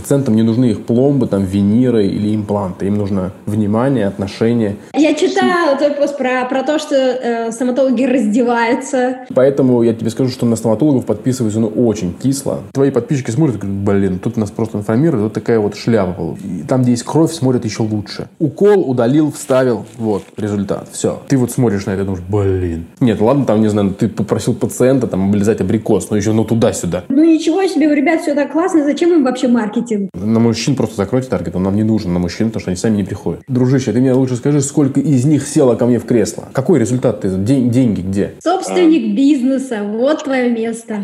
Пациентам 0.00 0.34
не 0.34 0.42
нужны 0.42 0.70
их 0.70 0.86
пломбы, 0.86 1.26
там, 1.26 1.44
виниры 1.44 2.06
или 2.06 2.34
импланты. 2.34 2.86
Им 2.86 2.96
нужно 2.96 3.32
внимание, 3.44 4.06
отношение. 4.06 4.76
Я 4.94 5.12
читала 5.12 5.76
твой 5.76 5.90
пост 5.90 6.16
про, 6.16 6.46
про 6.46 6.62
то, 6.62 6.78
что 6.78 6.94
э, 6.96 7.52
стоматологи 7.52 8.04
раздеваются. 8.04 9.18
Поэтому 9.34 9.82
я 9.82 9.92
тебе 9.92 10.08
скажу, 10.08 10.30
что 10.30 10.46
на 10.46 10.56
стоматологов 10.56 11.04
подписываюсь 11.04 11.54
ну, 11.56 11.66
очень 11.66 12.14
кисло. 12.14 12.60
Твои 12.72 12.90
подписчики 12.90 13.30
смотрят 13.30 13.56
и 13.56 13.58
говорят, 13.58 13.84
блин, 13.84 14.18
тут 14.18 14.38
нас 14.38 14.50
просто 14.50 14.78
информируют, 14.78 15.24
вот 15.24 15.32
такая 15.34 15.58
вот 15.58 15.76
шляпа. 15.76 16.34
И 16.42 16.62
там, 16.66 16.80
где 16.80 16.92
есть 16.92 17.02
кровь, 17.02 17.30
смотрят 17.30 17.66
еще 17.66 17.82
лучше. 17.82 18.28
Укол 18.38 18.90
удалил, 18.90 19.30
вставил, 19.30 19.84
вот 19.98 20.22
результат, 20.38 20.88
все. 20.92 21.20
Ты 21.28 21.36
вот 21.36 21.50
смотришь 21.50 21.84
на 21.84 21.90
это 21.90 22.02
и 22.02 22.04
думаешь, 22.06 22.24
блин. 22.26 22.86
Нет, 23.00 23.20
ладно, 23.20 23.44
там, 23.44 23.60
не 23.60 23.68
знаю, 23.68 23.90
ты 23.92 24.08
попросил 24.08 24.54
пациента 24.54 25.06
там 25.06 25.28
облизать 25.28 25.60
абрикос, 25.60 26.08
но 26.08 26.16
еще 26.16 26.32
ну 26.32 26.44
туда-сюда. 26.44 27.04
Ну 27.10 27.22
ничего 27.22 27.66
себе, 27.66 27.88
у 27.88 27.92
ребят 27.92 28.22
все 28.22 28.34
так 28.34 28.52
классно, 28.52 28.82
зачем 28.82 29.12
им 29.12 29.24
вообще 29.24 29.46
маркетинг? 29.46 29.89
На 30.14 30.40
мужчин 30.40 30.76
просто 30.76 30.96
закройте 30.96 31.28
таргет, 31.28 31.56
он 31.56 31.62
нам 31.62 31.76
не 31.76 31.84
нужен 31.84 32.12
на 32.12 32.18
мужчин, 32.18 32.48
потому 32.48 32.60
что 32.60 32.70
они 32.70 32.76
сами 32.76 32.96
не 32.96 33.04
приходят. 33.04 33.42
Дружище, 33.48 33.92
ты 33.92 34.00
мне 34.00 34.12
лучше 34.12 34.36
скажи, 34.36 34.60
сколько 34.60 35.00
из 35.00 35.24
них 35.24 35.46
село 35.46 35.76
ко 35.76 35.86
мне 35.86 35.98
в 35.98 36.04
кресло? 36.04 36.48
Какой 36.52 36.78
результат 36.78 37.20
ты? 37.20 37.30
День, 37.30 37.70
деньги 37.70 38.00
где? 38.00 38.34
Собственник 38.42 39.16
бизнеса, 39.16 39.82
вот 39.84 40.24
твое 40.24 40.50
место. 40.50 41.00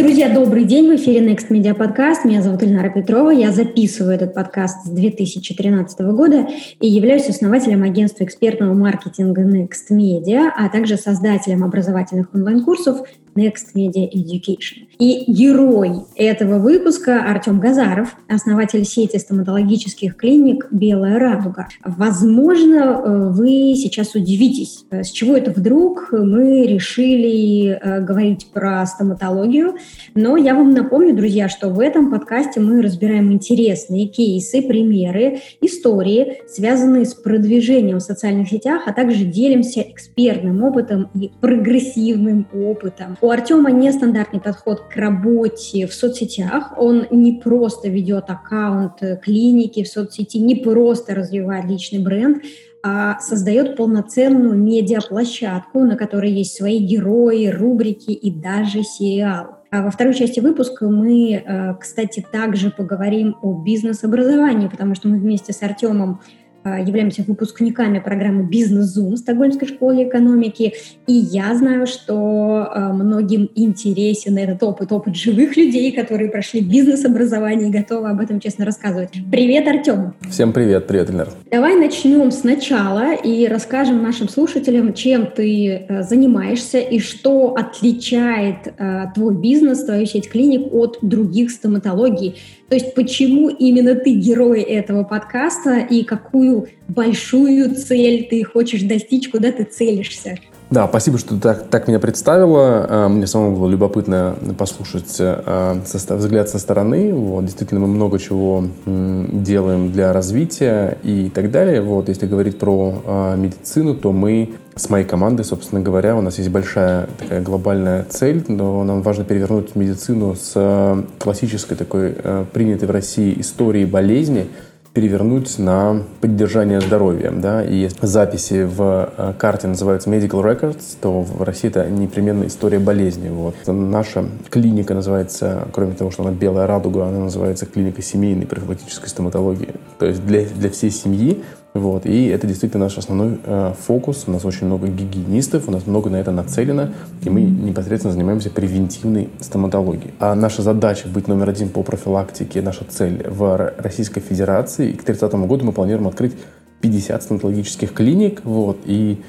Друзья, 0.00 0.32
добрый 0.32 0.64
день. 0.64 0.90
В 0.90 0.96
эфире 0.96 1.20
Next 1.20 1.50
Media 1.50 1.76
Podcast. 1.76 2.20
Меня 2.24 2.40
зовут 2.40 2.62
Ильнара 2.62 2.88
Петрова. 2.88 3.30
Я 3.30 3.52
записываю 3.52 4.14
этот 4.14 4.32
подкаст 4.32 4.86
с 4.86 4.88
2013 4.88 6.00
года 6.12 6.48
и 6.80 6.88
являюсь 6.88 7.28
основателем 7.28 7.82
агентства 7.82 8.24
экспертного 8.24 8.72
маркетинга 8.72 9.42
Next 9.42 9.90
Media, 9.90 10.48
а 10.56 10.70
также 10.70 10.96
создателем 10.96 11.64
образовательных 11.64 12.34
онлайн-курсов 12.34 13.02
Next 13.34 13.74
Media 13.74 14.08
Education. 14.12 14.86
И 14.98 15.24
герой 15.30 15.92
этого 16.14 16.58
выпуска 16.58 17.24
Артем 17.24 17.58
Газаров, 17.58 18.16
основатель 18.28 18.84
сети 18.84 19.16
стоматологических 19.16 20.16
клиник 20.16 20.66
«Белая 20.70 21.18
радуга». 21.18 21.68
Возможно, 21.84 22.74
э, 22.74 23.30
вы 23.30 23.74
сейчас 23.76 24.14
удивитесь, 24.14 24.84
э, 24.90 25.02
с 25.02 25.10
чего 25.10 25.36
это 25.36 25.52
вдруг 25.52 26.08
мы 26.12 26.66
решили 26.66 27.70
э, 27.70 28.00
говорить 28.02 28.48
про 28.52 28.84
стоматологию, 28.84 29.74
но 30.14 30.36
я 30.36 30.54
вам 30.54 30.72
напомню, 30.72 31.16
друзья, 31.16 31.48
что 31.48 31.68
в 31.68 31.80
этом 31.80 32.10
подкасте 32.10 32.60
мы 32.60 32.82
разбираем 32.82 33.32
интересные 33.32 34.06
кейсы, 34.06 34.60
примеры, 34.60 35.40
истории, 35.60 36.42
связанные 36.48 37.06
с 37.06 37.14
продвижением 37.14 37.98
в 37.98 38.02
социальных 38.02 38.48
сетях, 38.48 38.82
а 38.86 38.92
также 38.92 39.24
делимся 39.24 39.80
экспертным 39.80 40.62
опытом 40.62 41.08
и 41.14 41.30
прогрессивным 41.40 42.46
опытом. 42.52 43.16
У 43.22 43.28
Артема 43.28 43.70
нестандартный 43.70 44.40
подход 44.40 44.84
к 44.88 44.96
работе 44.96 45.86
в 45.86 45.92
соцсетях. 45.92 46.72
Он 46.78 47.06
не 47.10 47.34
просто 47.34 47.88
ведет 47.88 48.30
аккаунт 48.30 49.02
клиники 49.22 49.82
в 49.82 49.88
соцсети, 49.88 50.38
не 50.38 50.54
просто 50.54 51.14
развивает 51.14 51.66
личный 51.66 51.98
бренд, 51.98 52.42
а 52.82 53.20
создает 53.20 53.76
полноценную 53.76 54.56
медиаплощадку, 54.56 55.80
на 55.80 55.96
которой 55.96 56.32
есть 56.32 56.56
свои 56.56 56.78
герои, 56.78 57.48
рубрики 57.48 58.10
и 58.10 58.30
даже 58.30 58.82
сериал. 58.84 59.58
А 59.70 59.82
во 59.82 59.90
второй 59.90 60.14
части 60.14 60.40
выпуска 60.40 60.88
мы, 60.88 61.32
э, 61.34 61.74
кстати, 61.78 62.24
также 62.32 62.70
поговорим 62.70 63.36
о 63.42 63.52
бизнес-образовании, 63.52 64.68
потому 64.68 64.94
что 64.94 65.08
мы 65.08 65.18
вместе 65.18 65.52
с 65.52 65.62
Артемом 65.62 66.20
являемся 66.64 67.24
выпускниками 67.26 67.98
программы 67.98 68.44
«Бизнес 68.44 68.86
Зум» 68.86 69.16
Стокгольмской 69.16 69.68
школы 69.68 70.04
экономики, 70.04 70.74
и 71.06 71.12
я 71.12 71.54
знаю, 71.54 71.86
что 71.86 72.68
а, 72.70 72.92
многим 72.92 73.50
интересен 73.54 74.36
этот 74.36 74.62
опыт, 74.62 74.92
опыт 74.92 75.16
живых 75.16 75.56
людей, 75.56 75.92
которые 75.92 76.30
прошли 76.30 76.60
бизнес-образование 76.60 77.68
и 77.68 77.72
готовы 77.72 78.10
об 78.10 78.20
этом 78.20 78.40
честно 78.40 78.64
рассказывать. 78.64 79.10
Привет, 79.30 79.66
Артем! 79.68 80.14
Всем 80.28 80.52
привет, 80.52 80.86
привет, 80.86 81.10
Эльнар! 81.10 81.28
Давай 81.50 81.76
начнем 81.76 82.30
сначала 82.30 83.14
и 83.14 83.46
расскажем 83.46 84.02
нашим 84.02 84.28
слушателям, 84.28 84.92
чем 84.94 85.26
ты 85.26 85.86
э, 85.88 86.02
занимаешься 86.02 86.78
и 86.78 86.98
что 86.98 87.54
отличает 87.54 88.72
э, 88.78 89.06
твой 89.14 89.34
бизнес, 89.34 89.84
твою 89.84 90.06
сеть 90.06 90.28
клиник 90.28 90.72
от 90.72 90.98
других 91.02 91.50
стоматологий. 91.50 92.36
То 92.70 92.76
есть 92.76 92.94
почему 92.94 93.48
именно 93.48 93.96
ты 93.96 94.14
герой 94.14 94.62
этого 94.62 95.02
подкаста 95.02 95.78
и 95.78 96.04
какую 96.04 96.68
большую 96.86 97.74
цель 97.74 98.28
ты 98.30 98.44
хочешь 98.44 98.82
достичь, 98.82 99.28
куда 99.28 99.50
ты 99.50 99.64
целишься? 99.64 100.38
Да, 100.70 100.86
спасибо, 100.86 101.18
что 101.18 101.34
ты 101.34 101.40
так, 101.40 101.66
так 101.68 101.88
меня 101.88 101.98
представила. 101.98 102.86
А, 102.88 103.08
мне 103.08 103.26
самому 103.26 103.56
было 103.56 103.68
любопытно 103.68 104.36
послушать 104.56 105.16
а, 105.18 105.80
взгляд 106.10 106.48
со 106.48 106.60
стороны. 106.60 107.12
Вот, 107.12 107.44
действительно, 107.44 107.80
мы 107.80 107.88
много 107.88 108.20
чего 108.20 108.64
делаем 108.86 109.90
для 109.90 110.12
развития 110.12 110.96
и 111.02 111.28
так 111.28 111.50
далее. 111.50 111.82
Вот, 111.82 112.08
если 112.08 112.26
говорить 112.26 112.56
про 112.56 113.02
а, 113.04 113.34
медицину, 113.34 113.96
то 113.96 114.12
мы 114.12 114.50
с 114.80 114.88
моей 114.88 115.04
командой, 115.04 115.44
собственно 115.44 115.80
говоря, 115.80 116.16
у 116.16 116.20
нас 116.20 116.38
есть 116.38 116.50
большая 116.50 117.08
такая 117.18 117.42
глобальная 117.42 118.04
цель, 118.08 118.44
но 118.48 118.82
нам 118.84 119.02
важно 119.02 119.24
перевернуть 119.24 119.76
медицину 119.76 120.34
с 120.34 121.04
классической 121.18 121.76
такой 121.76 122.16
принятой 122.52 122.88
в 122.88 122.90
России 122.90 123.40
истории 123.40 123.84
болезни– 123.84 124.48
перевернуть 124.92 125.58
на 125.58 126.02
поддержание 126.20 126.80
здоровья. 126.80 127.30
Да? 127.30 127.64
И 127.64 127.88
записи 128.02 128.64
в 128.64 129.12
э, 129.16 129.34
карте 129.38 129.68
называются 129.68 130.10
Medical 130.10 130.42
Records, 130.42 130.82
то 131.00 131.22
в 131.22 131.42
России 131.42 131.68
это 131.68 131.88
непременно 131.88 132.46
история 132.46 132.78
болезни. 132.78 133.28
Вот. 133.28 133.54
Наша 133.66 134.26
клиника 134.48 134.94
называется, 134.94 135.68
кроме 135.72 135.94
того, 135.94 136.10
что 136.10 136.24
она 136.24 136.32
белая 136.32 136.66
радуга, 136.66 137.06
она 137.06 137.20
называется 137.20 137.66
клиника 137.66 138.02
семейной 138.02 138.46
профилактической 138.46 139.08
стоматологии. 139.08 139.74
То 139.98 140.06
есть 140.06 140.24
для, 140.26 140.44
для 140.44 140.70
всей 140.70 140.90
семьи 140.90 141.42
вот, 141.72 142.04
и 142.04 142.26
это 142.26 142.48
действительно 142.48 142.84
наш 142.84 142.98
основной 142.98 143.38
э, 143.44 143.74
фокус. 143.78 144.24
У 144.26 144.32
нас 144.32 144.44
очень 144.44 144.66
много 144.66 144.88
гигиенистов, 144.88 145.68
у 145.68 145.70
нас 145.70 145.86
много 145.86 146.10
на 146.10 146.16
это 146.16 146.32
нацелено, 146.32 146.88
и 147.22 147.30
мы 147.30 147.42
непосредственно 147.42 148.12
занимаемся 148.12 148.50
превентивной 148.50 149.28
стоматологией. 149.38 150.12
А 150.18 150.34
наша 150.34 150.62
задача 150.62 151.06
быть 151.06 151.28
номер 151.28 151.48
один 151.48 151.68
по 151.68 151.84
профилактике, 151.84 152.60
наша 152.60 152.84
цель 152.84 153.24
в 153.28 153.72
Российской 153.78 154.20
Федерации. 154.20 154.90
И 154.90 154.96
к 154.96 155.04
30 155.04 155.32
году 155.32 155.64
мы 155.64 155.72
планируем 155.72 156.08
открыть 156.08 156.32
50 156.80 157.22
стоматологических 157.22 157.92
клиник. 157.92 158.40
Вот, 158.42 158.78
и 158.84 159.22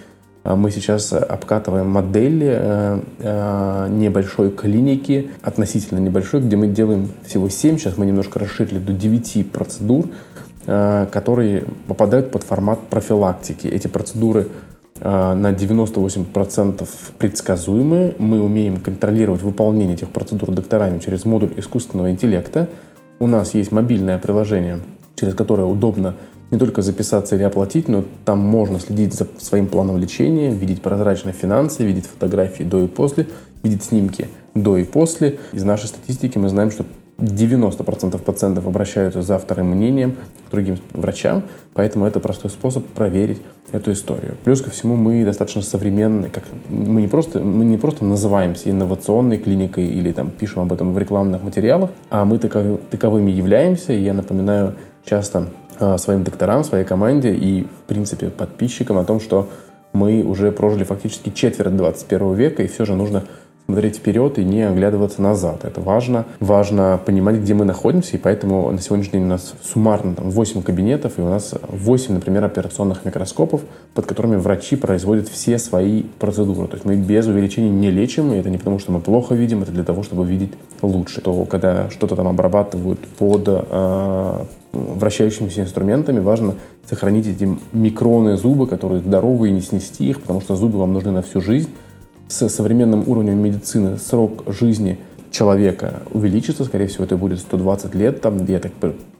э, 0.43 0.55
мы 0.55 0.71
сейчас 0.71 1.13
обкатываем 1.13 1.91
модели 1.91 2.57
э, 2.59 2.99
э, 3.19 3.87
небольшой 3.91 4.49
клиники, 4.49 5.29
относительно 5.43 5.99
небольшой, 5.99 6.41
где 6.41 6.55
мы 6.55 6.67
делаем 6.67 7.09
всего 7.23 7.49
7, 7.49 7.77
сейчас 7.77 7.97
мы 7.97 8.07
немножко 8.07 8.39
расширили 8.39 8.79
до 8.79 8.93
9 8.93 9.51
процедур, 9.51 10.05
которые 10.65 11.63
попадают 11.87 12.31
под 12.31 12.43
формат 12.43 12.79
профилактики. 12.87 13.67
Эти 13.67 13.87
процедуры 13.87 14.49
э, 14.99 15.33
на 15.33 15.51
98% 15.51 16.87
предсказуемые. 17.17 18.15
Мы 18.19 18.41
умеем 18.41 18.79
контролировать 18.79 19.41
выполнение 19.41 19.95
этих 19.95 20.09
процедур 20.09 20.51
докторами 20.51 20.99
через 20.99 21.25
модуль 21.25 21.53
искусственного 21.57 22.11
интеллекта. 22.11 22.69
У 23.19 23.27
нас 23.27 23.53
есть 23.53 23.71
мобильное 23.71 24.19
приложение, 24.19 24.79
через 25.15 25.33
которое 25.33 25.65
удобно 25.65 26.15
не 26.51 26.57
только 26.57 26.81
записаться 26.81 27.35
или 27.35 27.43
оплатить, 27.43 27.87
но 27.87 28.03
там 28.25 28.39
можно 28.39 28.79
следить 28.79 29.13
за 29.13 29.27
своим 29.39 29.67
планом 29.67 29.97
лечения, 29.97 30.53
видеть 30.53 30.81
прозрачные 30.81 31.33
финансы, 31.33 31.83
видеть 31.83 32.05
фотографии 32.05 32.63
до 32.63 32.83
и 32.83 32.87
после, 32.87 33.27
видеть 33.63 33.83
снимки 33.83 34.27
до 34.53 34.77
и 34.77 34.83
после. 34.83 35.39
Из 35.53 35.63
нашей 35.63 35.87
статистики 35.87 36.37
мы 36.37 36.49
знаем, 36.49 36.69
что 36.69 36.85
90% 37.17 38.17
пациентов 38.19 38.67
обращаются 38.67 39.21
за 39.21 39.37
вторым 39.37 39.67
мнением 39.67 40.15
к 40.47 40.51
другим 40.51 40.77
врачам, 40.93 41.43
поэтому 41.73 42.05
это 42.05 42.19
простой 42.19 42.49
способ 42.49 42.85
проверить 42.87 43.41
эту 43.71 43.91
историю. 43.91 44.35
Плюс 44.43 44.61
ко 44.61 44.69
всему 44.69 44.95
мы 44.95 45.23
достаточно 45.23 45.61
современные, 45.61 46.31
как 46.31 46.43
мы 46.69 47.01
не 47.01 47.07
просто 47.07 47.39
мы 47.39 47.63
не 47.63 47.77
просто 47.77 48.05
называемся 48.05 48.69
инновационной 48.69 49.37
клиникой 49.37 49.87
или 49.87 50.11
там 50.11 50.31
пишем 50.31 50.63
об 50.63 50.73
этом 50.73 50.93
в 50.93 50.97
рекламных 50.97 51.43
материалах, 51.43 51.91
а 52.09 52.25
мы 52.25 52.39
таков, 52.39 52.79
таковыми 52.89 53.31
являемся. 53.31 53.93
Я 53.93 54.13
напоминаю 54.13 54.75
часто 55.05 55.47
э, 55.79 55.97
своим 55.97 56.23
докторам, 56.23 56.63
своей 56.63 56.85
команде 56.85 57.33
и 57.33 57.63
в 57.63 57.87
принципе 57.87 58.29
подписчикам 58.29 58.97
о 58.97 59.03
том, 59.05 59.19
что 59.19 59.49
мы 59.93 60.23
уже 60.23 60.51
прожили 60.51 60.83
фактически 60.83 61.29
четверть 61.29 61.75
21 61.75 62.33
века, 62.33 62.63
и 62.63 62.67
все 62.67 62.85
же 62.85 62.95
нужно 62.95 63.23
смотреть 63.65 63.97
вперед 63.97 64.37
и 64.37 64.43
не 64.43 64.63
оглядываться 64.63 65.21
назад. 65.21 65.63
Это 65.63 65.81
важно. 65.81 66.25
Важно 66.39 66.99
понимать, 67.05 67.37
где 67.37 67.53
мы 67.53 67.65
находимся, 67.65 68.17
и 68.17 68.19
поэтому 68.19 68.69
на 68.71 68.81
сегодняшний 68.81 69.19
день 69.19 69.23
у 69.23 69.29
нас 69.29 69.53
суммарно 69.63 70.15
там 70.15 70.29
8 70.29 70.61
кабинетов, 70.61 71.17
и 71.17 71.21
у 71.21 71.29
нас 71.29 71.53
8, 71.69 72.13
например, 72.13 72.43
операционных 72.43 73.05
микроскопов, 73.05 73.61
под 73.93 74.05
которыми 74.05 74.35
врачи 74.35 74.75
производят 74.75 75.29
все 75.29 75.57
свои 75.57 76.03
процедуры. 76.19 76.67
То 76.67 76.75
есть 76.75 76.85
мы 76.85 76.95
без 76.95 77.27
увеличения 77.27 77.69
не 77.69 77.91
лечим, 77.91 78.33
и 78.33 78.37
это 78.37 78.49
не 78.49 78.57
потому, 78.57 78.79
что 78.79 78.91
мы 78.91 78.99
плохо 78.99 79.35
видим, 79.35 79.63
это 79.63 79.71
для 79.71 79.83
того, 79.83 80.03
чтобы 80.03 80.25
видеть 80.25 80.51
лучше. 80.81 81.21
То, 81.21 81.45
когда 81.45 81.89
что-то 81.89 82.15
там 82.15 82.27
обрабатывают 82.27 82.99
под 83.17 83.43
э, 83.47 84.45
вращающимися 84.73 85.61
инструментами, 85.61 86.19
важно 86.19 86.55
сохранить 86.89 87.27
эти 87.27 87.47
микроны 87.71 88.35
зубы, 88.35 88.67
которые 88.67 89.01
здоровые, 89.01 89.53
не 89.53 89.61
снести 89.61 90.09
их, 90.09 90.21
потому 90.21 90.41
что 90.41 90.55
зубы 90.55 90.79
вам 90.79 90.93
нужны 90.93 91.11
на 91.11 91.21
всю 91.21 91.39
жизнь 91.39 91.69
с 92.31 92.49
современным 92.49 93.03
уровнем 93.07 93.37
медицины 93.37 93.97
срок 93.97 94.43
жизни 94.47 94.99
человека 95.31 96.01
увеличится, 96.11 96.65
скорее 96.65 96.87
всего, 96.87 97.05
это 97.05 97.17
будет 97.17 97.39
120 97.39 97.95
лет, 97.95 98.21
там, 98.21 98.45
я 98.45 98.59
так 98.59 98.71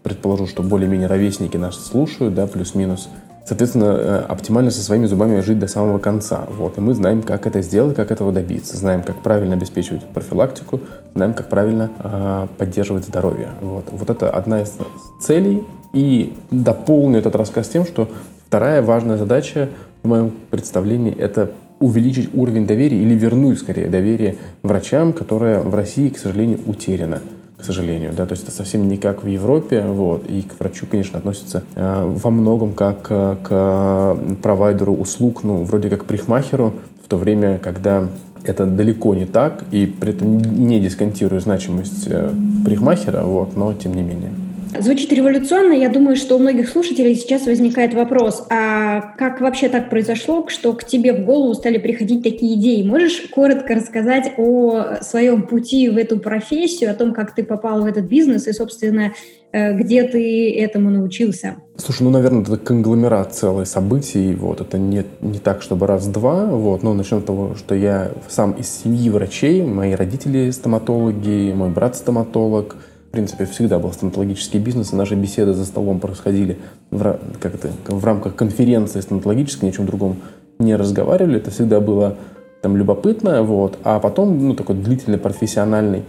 предположу, 0.03 0.47
что 0.47 0.63
более-менее 0.63 1.07
ровесники 1.07 1.57
нас 1.57 1.75
слушают, 1.75 2.33
да, 2.33 2.47
плюс-минус. 2.47 3.09
Соответственно, 3.45 3.85
э, 3.85 4.17
оптимально 4.27 4.69
со 4.71 4.81
своими 4.81 5.07
зубами 5.07 5.39
жить 5.41 5.57
до 5.57 5.67
самого 5.67 5.97
конца. 5.97 6.45
Вот. 6.57 6.77
И 6.77 6.81
мы 6.81 6.93
знаем, 6.93 7.23
как 7.23 7.47
это 7.47 7.61
сделать, 7.61 7.95
как 7.95 8.11
этого 8.11 8.31
добиться. 8.31 8.77
Знаем, 8.77 9.01
как 9.01 9.23
правильно 9.23 9.55
обеспечивать 9.55 10.05
профилактику, 10.05 10.79
знаем, 11.15 11.33
как 11.33 11.49
правильно 11.49 11.89
э, 11.99 12.47
поддерживать 12.57 13.05
здоровье. 13.05 13.49
Вот. 13.61 13.85
вот 13.91 14.09
это 14.09 14.29
одна 14.29 14.61
из 14.61 14.73
целей. 15.19 15.63
И 15.91 16.33
дополню 16.51 17.19
этот 17.19 17.35
рассказ 17.35 17.67
тем, 17.67 17.85
что 17.85 18.09
вторая 18.47 18.81
важная 18.81 19.17
задача 19.17 19.69
в 20.03 20.07
моем 20.07 20.31
представлении– 20.51 21.13
это 21.17 21.51
увеличить 21.81 22.29
уровень 22.33 22.65
доверия 22.65 23.01
или 23.01 23.13
вернуть, 23.15 23.59
скорее, 23.59 23.87
доверие 23.87 24.37
врачам, 24.63 25.11
которое 25.11 25.59
в 25.59 25.75
России, 25.75 26.09
к 26.09 26.17
сожалению, 26.17 26.59
утеряно 26.65 27.21
к 27.61 27.63
сожалению, 27.63 28.11
да, 28.17 28.25
то 28.25 28.31
есть 28.31 28.43
это 28.43 28.51
совсем 28.51 28.87
не 28.87 28.97
как 28.97 29.23
в 29.23 29.27
Европе, 29.27 29.83
вот, 29.85 30.25
и 30.27 30.41
к 30.41 30.59
врачу, 30.59 30.87
конечно, 30.89 31.19
относятся 31.19 31.63
э, 31.75 32.03
во 32.07 32.31
многом 32.31 32.73
как 32.73 33.05
э, 33.11 33.35
к 33.43 34.17
провайдеру 34.41 34.95
услуг, 34.95 35.43
ну, 35.43 35.63
вроде 35.63 35.89
как 35.89 36.01
к 36.01 36.05
парикмахеру, 36.05 36.73
в 37.03 37.07
то 37.07 37.17
время, 37.17 37.59
когда 37.59 38.07
это 38.43 38.65
далеко 38.65 39.13
не 39.13 39.25
так, 39.25 39.63
и 39.69 39.85
при 39.85 40.11
этом 40.11 40.39
не 40.39 40.79
дисконтирую 40.79 41.39
значимость 41.39 42.07
э, 42.07 42.31
парикмахера, 42.65 43.21
вот, 43.21 43.55
но 43.55 43.73
тем 43.73 43.93
не 43.93 44.01
менее. 44.01 44.31
Звучит 44.79 45.11
революционно. 45.11 45.73
Я 45.73 45.89
думаю, 45.89 46.15
что 46.15 46.35
у 46.35 46.39
многих 46.39 46.69
слушателей 46.69 47.15
сейчас 47.15 47.45
возникает 47.45 47.93
вопрос, 47.93 48.45
а 48.49 49.13
как 49.17 49.41
вообще 49.41 49.67
так 49.67 49.89
произошло, 49.89 50.47
что 50.47 50.73
к 50.73 50.85
тебе 50.85 51.13
в 51.13 51.25
голову 51.25 51.53
стали 51.53 51.77
приходить 51.77 52.23
такие 52.23 52.55
идеи? 52.55 52.81
Можешь 52.83 53.27
коротко 53.31 53.75
рассказать 53.75 54.33
о 54.37 55.01
своем 55.01 55.43
пути 55.43 55.89
в 55.89 55.97
эту 55.97 56.19
профессию, 56.19 56.91
о 56.91 56.93
том, 56.93 57.13
как 57.13 57.35
ты 57.35 57.43
попал 57.43 57.81
в 57.81 57.85
этот 57.85 58.05
бизнес 58.05 58.47
и, 58.47 58.53
собственно, 58.53 59.13
э, 59.51 59.73
где 59.73 60.03
ты 60.03 60.53
этому 60.55 60.89
научился? 60.89 61.57
Слушай, 61.75 62.03
ну, 62.03 62.11
наверное, 62.11 62.41
это 62.41 62.57
конгломерат 62.57 63.35
целых 63.35 63.67
событий. 63.67 64.33
Вот, 64.35 64.61
это 64.61 64.77
не, 64.77 65.03
не 65.19 65.39
так, 65.39 65.61
чтобы 65.63 65.85
раз-два. 65.85 66.45
Вот, 66.45 66.81
но 66.81 66.93
начнем 66.93 67.19
с 67.21 67.25
того, 67.25 67.55
что 67.55 67.75
я 67.75 68.11
сам 68.29 68.53
из 68.53 68.69
семьи 68.69 69.09
врачей. 69.09 69.63
Мои 69.63 69.93
родители 69.93 70.49
стоматологи, 70.51 71.51
мой 71.53 71.69
брат 71.69 71.97
стоматолог– 71.97 72.77
в 73.11 73.13
принципе, 73.13 73.43
всегда 73.43 73.77
был 73.77 73.91
стоматологический 73.91 74.57
бизнес, 74.57 74.93
и 74.93 74.95
наши 74.95 75.15
беседы 75.15 75.53
за 75.53 75.65
столом 75.65 75.99
происходили 75.99 76.59
в, 76.91 77.19
как 77.41 77.55
это, 77.55 77.69
в 77.89 78.05
рамках 78.05 78.35
конференции 78.35 79.01
стоматологической, 79.01 79.67
ни 79.67 79.73
о 79.73 79.75
чем 79.75 79.85
другом 79.85 80.15
не 80.59 80.77
разговаривали. 80.77 81.35
Это 81.35 81.51
всегда 81.51 81.81
было 81.81 82.15
там 82.61 82.77
любопытно, 82.77 83.43
вот. 83.43 83.77
А 83.83 83.99
потом, 83.99 84.47
ну, 84.47 84.55
такой 84.55 84.77
длительный 84.77 85.17
профессиональный 85.17 86.03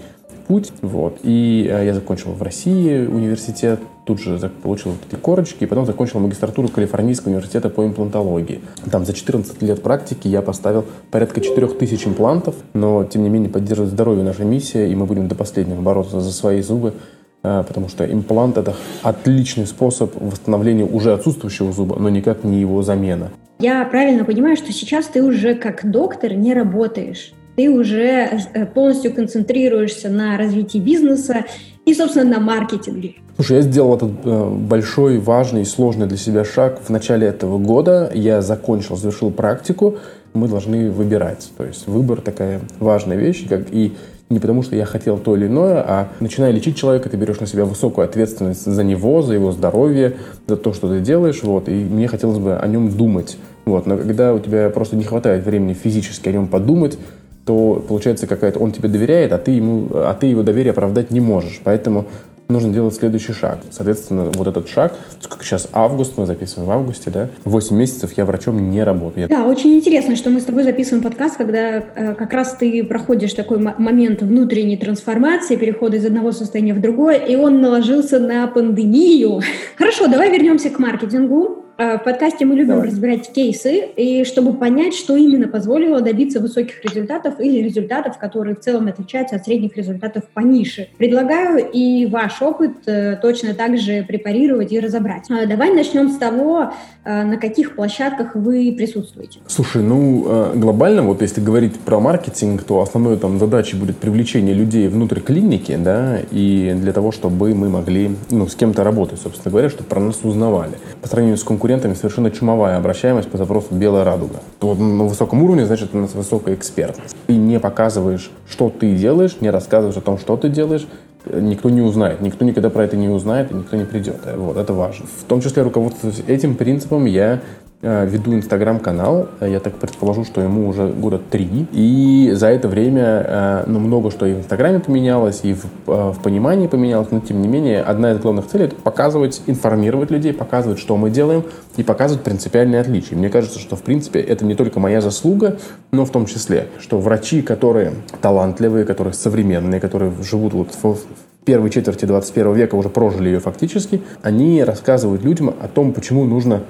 путь, 0.46 0.72
вот. 0.80 1.18
И 1.24 1.68
э, 1.68 1.86
я 1.86 1.92
закончил 1.92 2.34
в 2.34 2.42
России 2.42 3.04
университет, 3.04 3.80
тут 4.04 4.20
же 4.20 4.50
получил 4.62 4.94
эти 5.08 5.18
корочки, 5.18 5.64
и 5.64 5.66
потом 5.66 5.86
закончил 5.86 6.20
магистратуру 6.20 6.68
Калифорнийского 6.68 7.30
университета 7.30 7.68
по 7.68 7.84
имплантологии. 7.86 8.60
Там 8.90 9.04
за 9.04 9.12
14 9.12 9.62
лет 9.62 9.82
практики 9.82 10.28
я 10.28 10.42
поставил 10.42 10.84
порядка 11.10 11.40
4000 11.40 12.08
имплантов, 12.08 12.56
но, 12.74 13.04
тем 13.04 13.22
не 13.22 13.28
менее, 13.28 13.50
поддерживать 13.50 13.92
здоровье 13.92 14.24
наша 14.24 14.44
миссия, 14.44 14.90
и 14.90 14.94
мы 14.94 15.06
будем 15.06 15.28
до 15.28 15.34
последнего 15.34 15.80
бороться 15.80 16.20
за 16.20 16.32
свои 16.32 16.62
зубы, 16.62 16.94
э, 17.42 17.64
потому 17.66 17.88
что 17.88 18.04
имплант– 18.10 18.56
это 18.58 18.74
отличный 19.02 19.66
способ 19.66 20.14
восстановления 20.20 20.84
уже 20.84 21.12
отсутствующего 21.12 21.72
зуба, 21.72 21.96
но 21.98 22.08
никак 22.08 22.44
не 22.44 22.60
его 22.60 22.82
замена. 22.82 23.30
Я 23.60 23.84
правильно 23.84 24.24
понимаю, 24.24 24.56
что 24.56 24.72
сейчас 24.72 25.06
ты 25.06 25.22
уже 25.22 25.54
как 25.54 25.88
доктор 25.88 26.34
не 26.34 26.52
работаешь? 26.52 27.32
Ты 27.56 27.70
уже 27.70 28.30
э, 28.54 28.66
полностью 28.66 29.12
концентрируешься 29.14 30.08
на 30.08 30.36
развитии 30.36 30.78
бизнеса 30.78 31.44
и, 31.84 31.94
собственно, 31.94 32.38
на 32.38 32.40
маркетинге. 32.40 33.16
Слушай, 33.36 33.56
я 33.56 33.62
сделал 33.62 33.96
этот 33.96 34.12
э, 34.24 34.50
большой, 34.50 35.18
важный 35.18 35.62
и 35.62 35.64
сложный 35.64 36.06
для 36.06 36.16
себя 36.16 36.44
шаг 36.44 36.80
в 36.82 36.90
начале 36.90 37.26
этого 37.26 37.58
года. 37.58 38.10
Я 38.14 38.42
закончил, 38.42 38.96
завершил 38.96 39.30
практику. 39.30 39.98
Мы 40.34 40.48
должны 40.48 40.90
выбирать. 40.90 41.50
То 41.56 41.64
есть 41.64 41.86
выбор 41.86 42.20
такая 42.20 42.60
важная 42.78 43.16
вещь, 43.16 43.46
как 43.48 43.72
и 43.72 43.92
не 44.32 44.38
потому, 44.38 44.62
что 44.62 44.74
я 44.74 44.86
хотел 44.86 45.18
то 45.18 45.36
или 45.36 45.46
иное, 45.46 45.84
а 45.86 46.08
начиная 46.20 46.52
лечить 46.52 46.76
человека, 46.76 47.08
ты 47.08 47.16
берешь 47.16 47.40
на 47.40 47.46
себя 47.46 47.64
высокую 47.64 48.06
ответственность 48.06 48.64
за 48.64 48.82
него, 48.82 49.20
за 49.20 49.34
его 49.34 49.52
здоровье, 49.52 50.16
за 50.46 50.56
то, 50.56 50.72
что 50.72 50.88
ты 50.88 51.00
делаешь, 51.00 51.42
вот, 51.42 51.68
и 51.68 51.72
мне 51.72 52.08
хотелось 52.08 52.38
бы 52.38 52.56
о 52.56 52.66
нем 52.66 52.90
думать. 52.90 53.36
Вот, 53.66 53.86
но 53.86 53.96
когда 53.96 54.32
у 54.32 54.38
тебя 54.38 54.70
просто 54.70 54.96
не 54.96 55.04
хватает 55.04 55.44
времени 55.44 55.74
физически 55.74 56.30
о 56.30 56.32
нем 56.32 56.48
подумать, 56.48 56.98
то 57.44 57.84
получается 57.88 58.26
какая-то, 58.26 58.58
он 58.58 58.72
тебе 58.72 58.88
доверяет, 58.88 59.32
а 59.32 59.38
ты, 59.38 59.52
ему, 59.52 59.88
а 59.92 60.14
ты 60.14 60.26
его 60.26 60.42
доверие 60.42 60.70
оправдать 60.70 61.10
не 61.10 61.20
можешь. 61.20 61.60
Поэтому 61.64 62.06
нужно 62.48 62.72
делать 62.72 62.94
следующий 62.94 63.32
шаг. 63.32 63.58
Соответственно, 63.70 64.30
вот 64.34 64.46
этот 64.46 64.68
шаг, 64.68 64.94
сколько 65.20 65.44
сейчас 65.44 65.68
август, 65.72 66.16
мы 66.16 66.26
записываем 66.26 66.68
в 66.68 66.72
августе, 66.72 67.10
да, 67.10 67.28
8 67.44 67.76
месяцев 67.76 68.12
я 68.16 68.24
врачом 68.24 68.70
не 68.70 68.84
работаю. 68.84 69.28
Да, 69.28 69.46
очень 69.46 69.74
интересно, 69.74 70.14
что 70.14 70.30
мы 70.30 70.40
с 70.40 70.44
тобой 70.44 70.62
записываем 70.62 71.02
подкаст, 71.02 71.36
когда 71.36 71.78
э, 71.78 72.14
как 72.14 72.32
раз 72.32 72.54
ты 72.58 72.84
проходишь 72.84 73.32
такой 73.32 73.58
момент 73.58 74.22
внутренней 74.22 74.76
трансформации, 74.76 75.56
перехода 75.56 75.96
из 75.96 76.06
одного 76.06 76.32
состояния 76.32 76.74
в 76.74 76.80
другое, 76.80 77.16
и 77.16 77.34
он 77.34 77.60
наложился 77.60 78.18
на 78.18 78.46
пандемию. 78.46 79.40
Хорошо, 79.76 80.06
давай 80.06 80.30
вернемся 80.30 80.70
к 80.70 80.78
маркетингу. 80.78 81.61
Э, 81.78 81.98
в 81.98 82.04
подкасте 82.04 82.44
мы 82.44 82.54
любим 82.54 82.74
Давай. 82.74 82.88
разбирать 82.88 83.32
кейсы, 83.32 83.88
и 83.96 84.24
чтобы 84.24 84.52
понять, 84.54 84.94
что 84.94 85.16
именно 85.16 85.48
позволило 85.48 86.00
добиться 86.00 86.40
высоких 86.40 86.84
результатов 86.84 87.40
или 87.40 87.62
результатов, 87.62 88.18
которые 88.18 88.54
в 88.54 88.60
целом 88.60 88.88
отличаются 88.88 89.36
от 89.36 89.44
средних 89.44 89.76
результатов 89.76 90.24
по 90.34 90.40
нише. 90.40 90.88
Предлагаю 90.98 91.66
и 91.72 92.06
ваш 92.06 92.42
опыт 92.42 92.72
э, 92.86 93.16
точно 93.16 93.54
так 93.54 93.78
же 93.78 94.04
препарировать 94.06 94.72
и 94.72 94.80
разобрать. 94.80 95.30
Э, 95.30 95.46
давай 95.46 95.72
начнем 95.72 96.10
с 96.10 96.18
того, 96.18 96.72
на 97.04 97.36
каких 97.36 97.74
площадках 97.74 98.36
вы 98.36 98.72
присутствуете. 98.76 99.40
Слушай, 99.48 99.82
ну 99.82 100.52
глобально, 100.54 101.02
вот 101.02 101.20
если 101.20 101.40
говорить 101.40 101.80
про 101.80 101.98
маркетинг, 101.98 102.62
то 102.62 102.80
основной 102.80 103.16
там 103.16 103.40
задачей 103.40 103.76
будет 103.76 103.96
привлечение 103.96 104.54
людей 104.54 104.86
внутрь 104.86 105.18
клиники, 105.18 105.76
да, 105.76 106.20
и 106.30 106.72
для 106.76 106.92
того, 106.92 107.10
чтобы 107.10 107.54
мы 107.56 107.68
могли, 107.68 108.12
ну, 108.30 108.46
с 108.46 108.54
кем-то 108.54 108.84
работать, 108.84 109.20
собственно 109.20 109.50
говоря, 109.50 109.68
чтобы 109.68 109.88
про 109.88 109.98
нас 109.98 110.20
узнавали. 110.22 110.74
По 111.00 111.08
сравнению 111.08 111.38
с 111.38 111.42
конкурентами 111.42 111.61
конкурентами 111.62 111.94
совершенно 111.94 112.32
чумовая 112.32 112.76
обращаемость 112.76 113.30
по 113.30 113.38
запросу 113.38 113.68
«белая 113.70 114.02
радуга». 114.02 114.40
То 114.58 114.74
на 114.74 115.04
высоком 115.04 115.44
уровне, 115.44 115.64
значит, 115.64 115.94
у 115.94 115.98
нас 115.98 116.12
высокая 116.12 116.56
экспертность. 116.56 117.14
Ты 117.28 117.36
не 117.36 117.60
показываешь, 117.60 118.32
что 118.48 118.68
ты 118.68 118.96
делаешь, 118.96 119.36
не 119.40 119.48
рассказываешь 119.48 119.96
о 119.96 120.00
том, 120.00 120.18
что 120.18 120.36
ты 120.36 120.48
делаешь, 120.48 120.88
никто 121.24 121.70
не 121.70 121.80
узнает, 121.80 122.20
никто 122.20 122.44
никогда 122.44 122.68
про 122.68 122.82
это 122.82 122.96
не 122.96 123.08
узнает, 123.08 123.52
и 123.52 123.54
никто 123.54 123.76
не 123.76 123.84
придет. 123.84 124.16
Вот, 124.36 124.56
это 124.56 124.72
важно. 124.72 125.06
В 125.20 125.22
том 125.22 125.40
числе 125.40 125.62
руководствуясь 125.62 126.24
этим 126.26 126.56
принципом, 126.56 127.04
я 127.04 127.38
Э, 127.38 127.71
веду 127.82 128.32
инстаграм-канал, 128.34 129.28
э, 129.40 129.50
я 129.50 129.58
так 129.58 129.74
предположу, 129.74 130.24
что 130.24 130.40
ему 130.40 130.68
уже 130.68 130.86
года 130.88 131.18
три, 131.18 131.66
и 131.72 132.30
за 132.32 132.46
это 132.46 132.68
время 132.68 133.24
э, 133.26 133.64
ну, 133.66 133.80
много 133.80 134.10
что 134.12 134.24
и 134.24 134.34
в 134.34 134.38
инстаграме 134.38 134.78
поменялось, 134.78 135.40
и 135.42 135.54
в, 135.54 135.64
в 135.86 136.22
понимании 136.22 136.68
поменялось, 136.68 137.10
но 137.10 137.20
тем 137.20 137.42
не 137.42 137.48
менее 137.48 137.82
одна 137.82 138.12
из 138.12 138.18
главных 138.18 138.46
целей 138.46 138.66
это 138.66 138.76
показывать, 138.76 139.42
информировать 139.46 140.10
людей, 140.12 140.32
показывать, 140.32 140.78
что 140.78 140.96
мы 140.96 141.10
делаем, 141.10 141.44
и 141.76 141.82
показывать 141.82 142.22
принципиальные 142.22 142.80
отличия. 142.80 143.16
Мне 143.16 143.30
кажется, 143.30 143.58
что 143.58 143.74
в 143.74 143.82
принципе 143.82 144.20
это 144.20 144.44
не 144.44 144.54
только 144.54 144.78
моя 144.78 145.00
заслуга, 145.00 145.58
но 145.90 146.04
в 146.04 146.10
том 146.10 146.26
числе, 146.26 146.68
что 146.78 146.98
врачи, 147.00 147.42
которые 147.42 147.94
талантливые, 148.20 148.84
которые 148.84 149.14
современные, 149.14 149.80
которые 149.80 150.12
живут 150.22 150.54
вот 150.54 150.68
в 150.82 150.98
первой 151.44 151.70
четверти 151.70 152.04
21 152.04 152.52
века, 152.54 152.76
уже 152.76 152.88
прожили 152.88 153.28
ее 153.28 153.40
фактически, 153.40 154.02
они 154.22 154.62
рассказывают 154.62 155.24
людям 155.24 155.48
о 155.48 155.66
том, 155.66 155.92
почему 155.92 156.24
нужно 156.24 156.62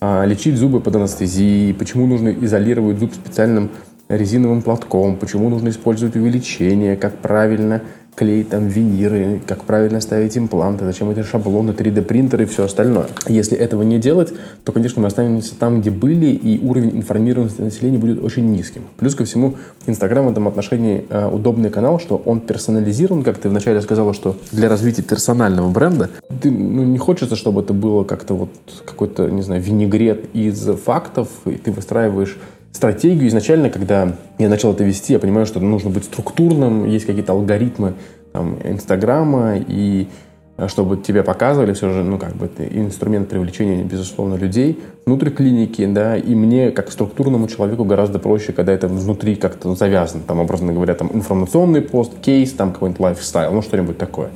лечить 0.00 0.56
зубы 0.56 0.80
под 0.80 0.96
анестезией, 0.96 1.74
почему 1.74 2.06
нужно 2.06 2.30
изолировать 2.30 2.98
зуб 2.98 3.12
специальным 3.14 3.70
резиновым 4.08 4.62
платком, 4.62 5.16
почему 5.16 5.48
нужно 5.48 5.68
использовать 5.68 6.16
увеличение, 6.16 6.96
как 6.96 7.18
правильно 7.18 7.82
клеить 8.20 8.50
там 8.50 8.68
виниры, 8.68 9.40
как 9.46 9.64
правильно 9.64 9.98
ставить 10.02 10.36
импланты, 10.36 10.84
зачем 10.84 11.08
эти 11.08 11.22
шаблоны, 11.22 11.70
3D-принтеры 11.70 12.42
и 12.42 12.46
все 12.46 12.64
остальное. 12.64 13.06
Если 13.26 13.56
этого 13.56 13.82
не 13.82 13.98
делать, 13.98 14.30
то, 14.62 14.72
конечно, 14.72 15.00
мы 15.00 15.08
останемся 15.08 15.54
там, 15.58 15.80
где 15.80 15.90
были, 15.90 16.26
и 16.26 16.62
уровень 16.62 16.98
информированности 16.98 17.62
населения 17.62 17.96
будет 17.96 18.22
очень 18.22 18.44
низким. 18.52 18.82
Плюс 18.98 19.14
ко 19.14 19.24
всему, 19.24 19.54
Инстаграм 19.86 20.26
в 20.26 20.30
этом 20.32 20.48
отношении 20.48 21.06
э, 21.08 21.30
удобный 21.32 21.70
канал, 21.70 21.98
что 21.98 22.20
он 22.26 22.40
персонализирован, 22.40 23.22
как 23.22 23.38
ты 23.38 23.48
вначале 23.48 23.80
сказала, 23.80 24.12
что 24.12 24.36
для 24.52 24.68
развития 24.68 25.00
персонального 25.00 25.70
бренда 25.70 26.10
ты, 26.42 26.50
ну, 26.50 26.84
не 26.84 26.98
хочется, 26.98 27.36
чтобы 27.36 27.62
это 27.62 27.72
было 27.72 28.04
как-то 28.04 28.34
вот 28.34 28.50
какой-то, 28.84 29.30
не 29.30 29.40
знаю, 29.40 29.62
винегрет 29.62 30.26
из 30.34 30.60
фактов, 30.84 31.28
и 31.46 31.52
ты 31.52 31.72
выстраиваешь 31.72 32.36
стратегию 32.72 33.28
изначально, 33.28 33.70
когда 33.70 34.14
я 34.38 34.48
начал 34.48 34.72
это 34.72 34.84
вести, 34.84 35.12
я 35.12 35.18
понимаю, 35.18 35.46
что 35.46 35.60
нужно 35.60 35.90
быть 35.90 36.04
структурным, 36.04 36.86
есть 36.86 37.06
какие-то 37.06 37.32
алгоритмы 37.32 37.94
там, 38.32 38.58
Инстаграма, 38.64 39.56
и 39.56 40.08
чтобы 40.66 40.98
тебе 40.98 41.22
показывали 41.22 41.72
все 41.72 41.90
же, 41.90 42.04
ну, 42.04 42.18
как 42.18 42.34
бы, 42.34 42.46
это 42.46 42.64
инструмент 42.64 43.28
привлечения, 43.28 43.82
безусловно, 43.82 44.34
людей 44.34 44.78
внутрь 45.06 45.30
клиники, 45.30 45.86
да, 45.86 46.16
и 46.16 46.34
мне, 46.34 46.70
как 46.70 46.92
структурному 46.92 47.48
человеку, 47.48 47.84
гораздо 47.84 48.18
проще, 48.18 48.52
когда 48.52 48.72
это 48.72 48.86
внутри 48.86 49.36
как-то 49.36 49.74
завязано, 49.74 50.22
там, 50.26 50.38
образно 50.38 50.72
говоря, 50.72 50.94
там, 50.94 51.10
информационный 51.14 51.80
пост, 51.80 52.12
кейс, 52.20 52.52
там, 52.52 52.72
какой-нибудь 52.72 53.00
лайфстайл, 53.00 53.52
ну, 53.52 53.62
что-нибудь 53.62 53.96
такое. 53.96 54.30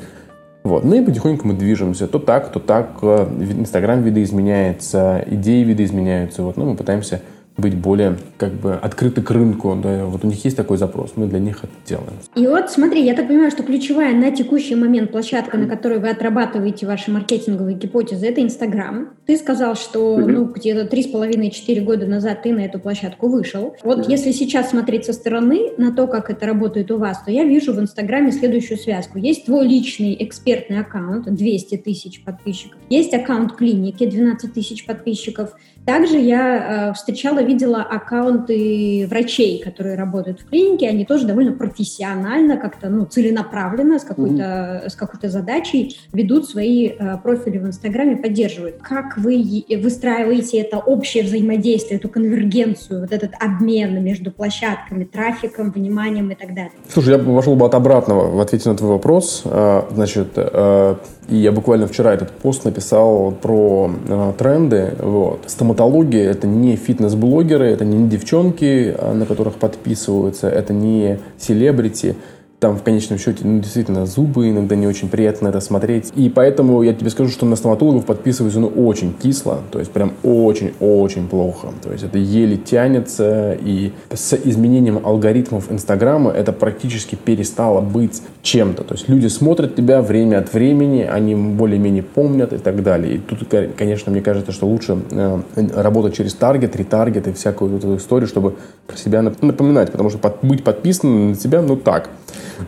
Вот. 0.65 0.83
Ну 0.83 0.95
и 0.95 1.05
потихоньку 1.05 1.47
мы 1.47 1.53
движемся. 1.53 2.09
То 2.09 2.19
так, 2.19 2.51
то 2.51 2.59
так. 2.59 2.93
Э, 3.03 3.27
Инстаграм 3.59 4.03
видоизменяется, 4.03 5.23
идеи 5.27 5.63
видоизменяются. 5.63 6.43
Вот. 6.43 6.57
Ну, 6.57 6.71
мы 6.71 6.75
пытаемся 6.75 7.21
быть 7.57 7.75
более 7.77 8.17
как 8.37 8.53
бы 8.53 8.75
открыты 8.75 9.23
к 9.23 9.31
рынку. 9.31 9.79
Да, 9.81 10.07
вот 10.07 10.25
у 10.25 10.27
них 10.27 10.45
есть 10.45 10.57
такой 10.57 10.77
запрос, 10.77 11.13
мы 11.17 11.27
для 11.27 11.39
них 11.39 11.59
это 11.59 11.73
делаем. 11.87 12.15
И 12.35 12.47
вот 12.47 12.71
смотри, 12.71 13.05
я 13.05 13.15
так 13.15 13.29
понимаю, 13.29 13.51
что 13.51 13.63
ключевая 13.63 14.15
на 14.15 14.31
текущий 14.33 14.75
момент 14.75 15.13
площадка, 15.13 15.57
на 15.57 15.67
которой 15.67 15.99
вы 15.99 16.11
отрабатываете 16.11 16.87
ваши 16.87 17.11
маркетинговые 17.11 17.77
гипотезы, 17.77 18.27
это 18.27 18.43
Инстаграм. 18.43 19.11
Ты 19.27 19.37
сказал, 19.37 19.75
что 19.75 20.19
ну, 20.19 20.45
где-то 20.45 20.85
три 20.87 21.03
с 21.03 21.07
половиной-четыре 21.07 21.81
года 21.81 22.07
назад 22.07 22.43
ты 22.43 22.53
на 22.53 22.61
эту 22.61 22.79
площадку 22.79 23.29
вышел. 23.29 23.75
Вот 23.83 24.01
mm-hmm. 24.01 24.11
если 24.11 24.33
сейчас 24.33 24.71
смотреть 24.71 25.07
со 25.07 25.13
стороны 25.13 25.73
на 25.79 25.93
то, 25.93 26.07
как 26.07 26.31
это 26.31 26.47
работает 26.47 26.91
у 26.91 26.99
вас, 26.99 27.23
то 27.25 27.31
я 27.31 27.45
вижу 27.45 27.73
в 27.73 27.81
Инстаграме 27.81 28.33
следующую 28.33 28.77
связку. 28.77 29.19
Есть 29.19 29.47
твой 29.47 29.67
личный 29.67 30.17
экспертный 30.21 30.81
аккаунт, 30.81 31.33
200 31.33 31.79
тысяч 31.79 32.23
подписчиков. 32.23 32.79
Есть 32.91 33.15
аккаунт 33.15 33.57
клиники, 33.57 34.07
12 34.07 34.53
тысяч 34.53 34.85
подписчиков. 34.85 35.55
Также 35.87 36.19
я 36.19 36.91
э, 36.91 36.95
встречала, 36.95 37.43
видела 37.43 37.83
аккаунты 37.83 39.07
врачей, 39.09 39.63
которые 39.63 39.97
работают 39.97 40.41
в 40.41 40.49
клинике, 40.49 40.89
они 40.89 41.05
тоже 41.05 41.27
довольно 41.27 41.53
профессионально, 41.53 42.57
как-то 42.57 42.89
ну, 42.89 43.05
целенаправленно, 43.05 43.99
с 43.99 44.05
какой-то, 44.05 44.83
mm-hmm. 44.85 44.89
с 44.89 44.95
какой-то 44.95 45.29
задачей 45.29 45.99
ведут 46.13 46.49
свои 46.49 46.89
э, 46.89 47.19
профили 47.23 47.59
в 47.59 47.67
Инстаграме, 47.67 48.17
поддерживают. 48.17 48.77
Как 48.77 49.14
вы 49.17 49.65
выстраиваете 49.83 50.59
это 50.59 50.79
общее 50.79 51.25
взаимодействие, 51.25 51.99
эту 51.99 52.09
конвергенцию, 52.09 53.03
вот 53.03 53.13
этот 53.13 53.33
обмен 53.39 54.03
между 54.03 54.31
площадками, 54.31 55.05
трафиком, 55.05 55.71
вниманием 55.71 56.31
и 56.31 56.35
так 56.35 56.49
далее? 56.49 56.73
Слушай, 56.89 57.17
я 57.17 57.19
пошел 57.19 57.57
бы 57.57 57.67
от 57.67 57.75
обратного 57.75 58.31
в 58.31 58.41
ответе 58.41 58.69
на 58.69 58.77
твой 58.77 58.91
вопрос. 58.93 59.43
Э, 59.45 59.83
значит, 59.93 60.29
э, 60.37 60.95
я 61.29 61.53
буквально 61.53 61.87
вчера 61.87 62.13
этот 62.13 62.31
пост 62.31 62.65
написал 62.65 63.33
про 63.33 63.91
э, 64.09 64.33
тренды. 64.39 64.95
Вот. 64.99 65.45
Стоматология– 65.47 66.31
это 66.31 66.47
не 66.47 66.77
фитнес-блогеры, 66.77 67.67
это 67.67 67.85
не 67.85 68.09
девчонки, 68.09 68.95
а, 68.97 69.15
на 69.15 69.27
которых 69.27 69.55
подписываются, 69.55 70.49
это 70.49 70.73
не 70.73 71.19
селебрити– 71.39 72.17
там 72.65 72.79
в 72.79 72.83
конечном 72.83 73.19
счете, 73.19 73.45
ну, 73.45 73.61
действительно, 73.61 74.07
зубы 74.07 74.49
иногда 74.49 74.75
не 74.75 74.87
очень 74.87 75.11
приятно 75.11 75.49
это 75.49 75.61
смотреть. 75.61 76.11
И 76.17 76.31
поэтому 76.31 76.83
я 76.83 76.95
тебе 76.95 77.11
скажу, 77.11 77.31
что 77.31 77.45
на 77.45 77.57
стоматологов 77.57 78.07
подписываюсь, 78.07 78.55
ну, 78.55 78.69
очень 78.69 79.13
кисло, 79.13 79.61
то 79.71 79.81
есть 79.81 79.91
прям 79.91 80.15
очень-очень 80.23 81.29
плохо. 81.29 81.69
То 81.83 81.93
есть 81.93 82.05
это 82.05 82.17
еле 82.17 82.57
тянется, 82.57 83.53
и 83.53 83.93
с 84.11 84.33
изменением 84.33 84.99
алгоритмов 85.05 85.71
Инстаграма 85.71 86.31
это 86.31 86.55
практически 86.55 87.17
перестало 87.17 87.83
быть 87.83 88.23
чем-то. 88.41 88.83
То 88.83 88.95
есть 88.95 89.11
люди 89.11 89.27
смотрят 89.27 89.77
тебя 89.77 90.01
время 90.01 90.39
от 90.39 90.55
времени, 90.55 91.03
они 91.03 91.35
более-менее 91.35 92.03
помнят 92.03 92.55
и 92.55 92.57
так 92.57 92.83
далее. 92.83 93.17
И 93.17 93.19
тут, 93.19 93.47
конечно, 93.77 94.11
мне 94.11 94.23
кажется, 94.23 94.53
что 94.53 94.67
лучше 94.67 94.97
э, 95.11 95.41
работать 95.75 96.17
через 96.17 96.33
таргет, 96.33 96.77
ретаргет 96.77 97.29
и 97.29 97.35
всякую 97.35 97.77
эту 97.77 97.99
историю, 97.99 98.27
чтобы 98.27 98.55
про 98.87 98.97
себя 98.97 99.21
напоминать, 99.21 99.93
потому 99.93 100.09
что 100.09 100.17
под, 100.17 100.39
быть 100.43 100.65
подписанным 100.65 101.33
на 101.33 101.37
тебя, 101.37 101.61
ну 101.61 101.77
так– 101.77 102.09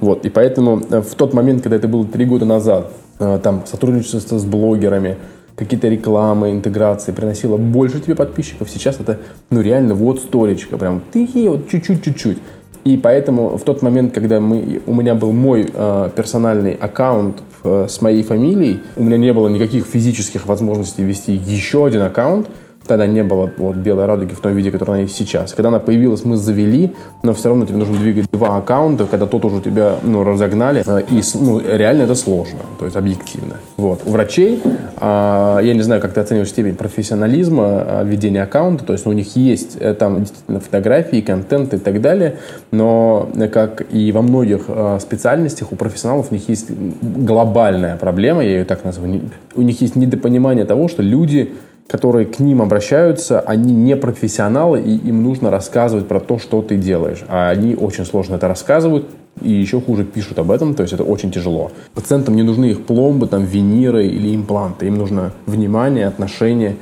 вот, 0.00 0.24
и 0.24 0.30
поэтому 0.30 0.80
э, 0.90 1.00
в 1.00 1.14
тот 1.14 1.34
момент, 1.34 1.62
когда 1.62 1.76
это 1.76 1.88
было 1.88 2.04
три 2.04 2.24
года 2.24 2.44
назад, 2.44 2.92
э, 3.18 3.40
там 3.42 3.64
сотрудничество 3.66 4.38
с 4.38 4.44
блогерами, 4.44 5.16
какие-то 5.56 5.88
рекламы, 5.88 6.52
интеграции 6.52 7.12
приносило 7.12 7.56
больше 7.56 8.00
тебе 8.00 8.14
подписчиков. 8.14 8.70
Сейчас 8.70 9.00
это, 9.00 9.18
ну, 9.50 9.60
реально 9.60 9.94
вот 9.94 10.20
сторичка, 10.20 10.76
прям 10.76 11.02
ты 11.12 11.26
вот 11.48 11.68
чуть-чуть, 11.68 12.04
чуть-чуть. 12.04 12.38
И 12.84 12.96
поэтому 12.96 13.56
в 13.56 13.62
тот 13.62 13.82
момент, 13.82 14.14
когда 14.14 14.38
мы, 14.38 14.80
у 14.86 14.94
меня 14.94 15.16
был 15.16 15.32
мой 15.32 15.68
э, 15.72 16.10
персональный 16.14 16.74
аккаунт 16.74 17.42
э, 17.64 17.86
с 17.88 18.00
моей 18.00 18.22
фамилией, 18.22 18.80
у 18.94 19.02
меня 19.02 19.16
не 19.16 19.32
было 19.32 19.48
никаких 19.48 19.86
физических 19.86 20.46
возможностей 20.46 21.02
вести 21.02 21.32
еще 21.32 21.84
один 21.84 22.02
аккаунт, 22.02 22.46
Тогда 22.86 23.06
не 23.06 23.22
было 23.22 23.50
вот, 23.56 23.76
белой 23.76 24.06
радуги 24.06 24.34
в 24.34 24.40
том 24.40 24.54
виде, 24.54 24.70
который 24.70 24.90
она 24.90 24.98
есть 25.00 25.16
сейчас. 25.16 25.54
Когда 25.54 25.68
она 25.68 25.80
появилась, 25.80 26.24
мы 26.24 26.36
завели, 26.36 26.94
но 27.22 27.34
все 27.34 27.48
равно 27.48 27.66
тебе 27.66 27.78
нужно 27.78 27.96
двигать 27.98 28.30
два 28.30 28.56
аккаунта, 28.56 29.06
когда 29.06 29.26
тот 29.26 29.44
уже 29.44 29.60
тебя 29.60 29.96
ну, 30.02 30.22
разогнали. 30.24 30.82
Э, 30.86 31.02
и 31.10 31.20
ну, 31.34 31.60
реально 31.60 32.02
это 32.02 32.14
сложно, 32.14 32.60
то 32.78 32.84
есть 32.84 32.96
объективно. 32.96 33.56
Вот. 33.76 34.02
У 34.06 34.10
врачей, 34.10 34.62
а, 34.96 35.60
я 35.60 35.74
не 35.74 35.82
знаю, 35.82 36.00
как 36.00 36.12
ты 36.12 36.20
оцениваешь 36.20 36.50
степень 36.50 36.76
профессионализма 36.76 37.64
а, 37.64 38.04
ведения 38.04 38.42
аккаунта, 38.42 38.84
то 38.84 38.92
есть 38.92 39.06
у 39.06 39.12
них 39.12 39.36
есть 39.36 39.76
э, 39.80 39.94
там 39.94 40.20
действительно 40.20 40.60
фотографии, 40.60 41.20
контент 41.20 41.74
и 41.74 41.78
так 41.78 42.00
далее, 42.00 42.36
но 42.70 43.28
как 43.52 43.82
и 43.92 44.12
во 44.12 44.22
многих 44.22 44.68
специальностях 45.00 45.72
у 45.72 45.76
профессионалов 45.76 46.28
у 46.30 46.34
них 46.34 46.48
есть 46.48 46.70
глобальная 46.70 47.96
проблема, 47.96 48.42
я 48.42 48.58
ее 48.58 48.64
так 48.64 48.84
назову, 48.84 49.20
у 49.54 49.62
них 49.62 49.80
есть 49.80 49.96
недопонимание 49.96 50.64
того, 50.64 50.88
что 50.88 51.02
люди 51.02 51.52
которые 51.88 52.26
к 52.26 52.40
ним 52.40 52.62
обращаются, 52.62 53.40
они 53.40 53.72
не 53.72 53.96
профессионалы, 53.96 54.80
и 54.80 54.96
им 54.96 55.22
нужно 55.22 55.50
рассказывать 55.50 56.08
про 56.08 56.20
то, 56.20 56.38
что 56.38 56.62
ты 56.62 56.76
делаешь. 56.76 57.24
А 57.28 57.50
они 57.50 57.74
очень 57.74 58.04
сложно 58.04 58.36
это 58.36 58.48
рассказывают, 58.48 59.06
и 59.40 59.50
еще 59.50 59.80
хуже 59.80 60.04
пишут 60.04 60.38
об 60.38 60.50
этом, 60.50 60.74
то 60.74 60.82
есть 60.82 60.94
это 60.94 61.04
очень 61.04 61.30
тяжело. 61.30 61.70
Пациентам 61.94 62.34
не 62.36 62.42
нужны 62.42 62.66
их 62.66 62.86
пломбы, 62.86 63.26
там, 63.26 63.44
виниры 63.44 64.06
или 64.06 64.34
импланты. 64.34 64.86
Им 64.86 64.96
нужно 64.96 65.32
внимание, 65.46 66.06
отношение 66.06 66.76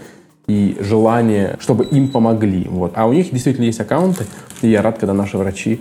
и 0.46 0.76
желание, 0.80 1.56
чтобы 1.58 1.84
им 1.84 2.08
помогли. 2.08 2.66
Вот. 2.70 2.92
А 2.94 3.06
у 3.06 3.12
них 3.12 3.30
действительно 3.30 3.64
есть 3.64 3.80
аккаунты, 3.80 4.24
и 4.62 4.68
я 4.68 4.82
рад, 4.82 4.98
когда 4.98 5.14
наши 5.14 5.36
врачи 5.36 5.80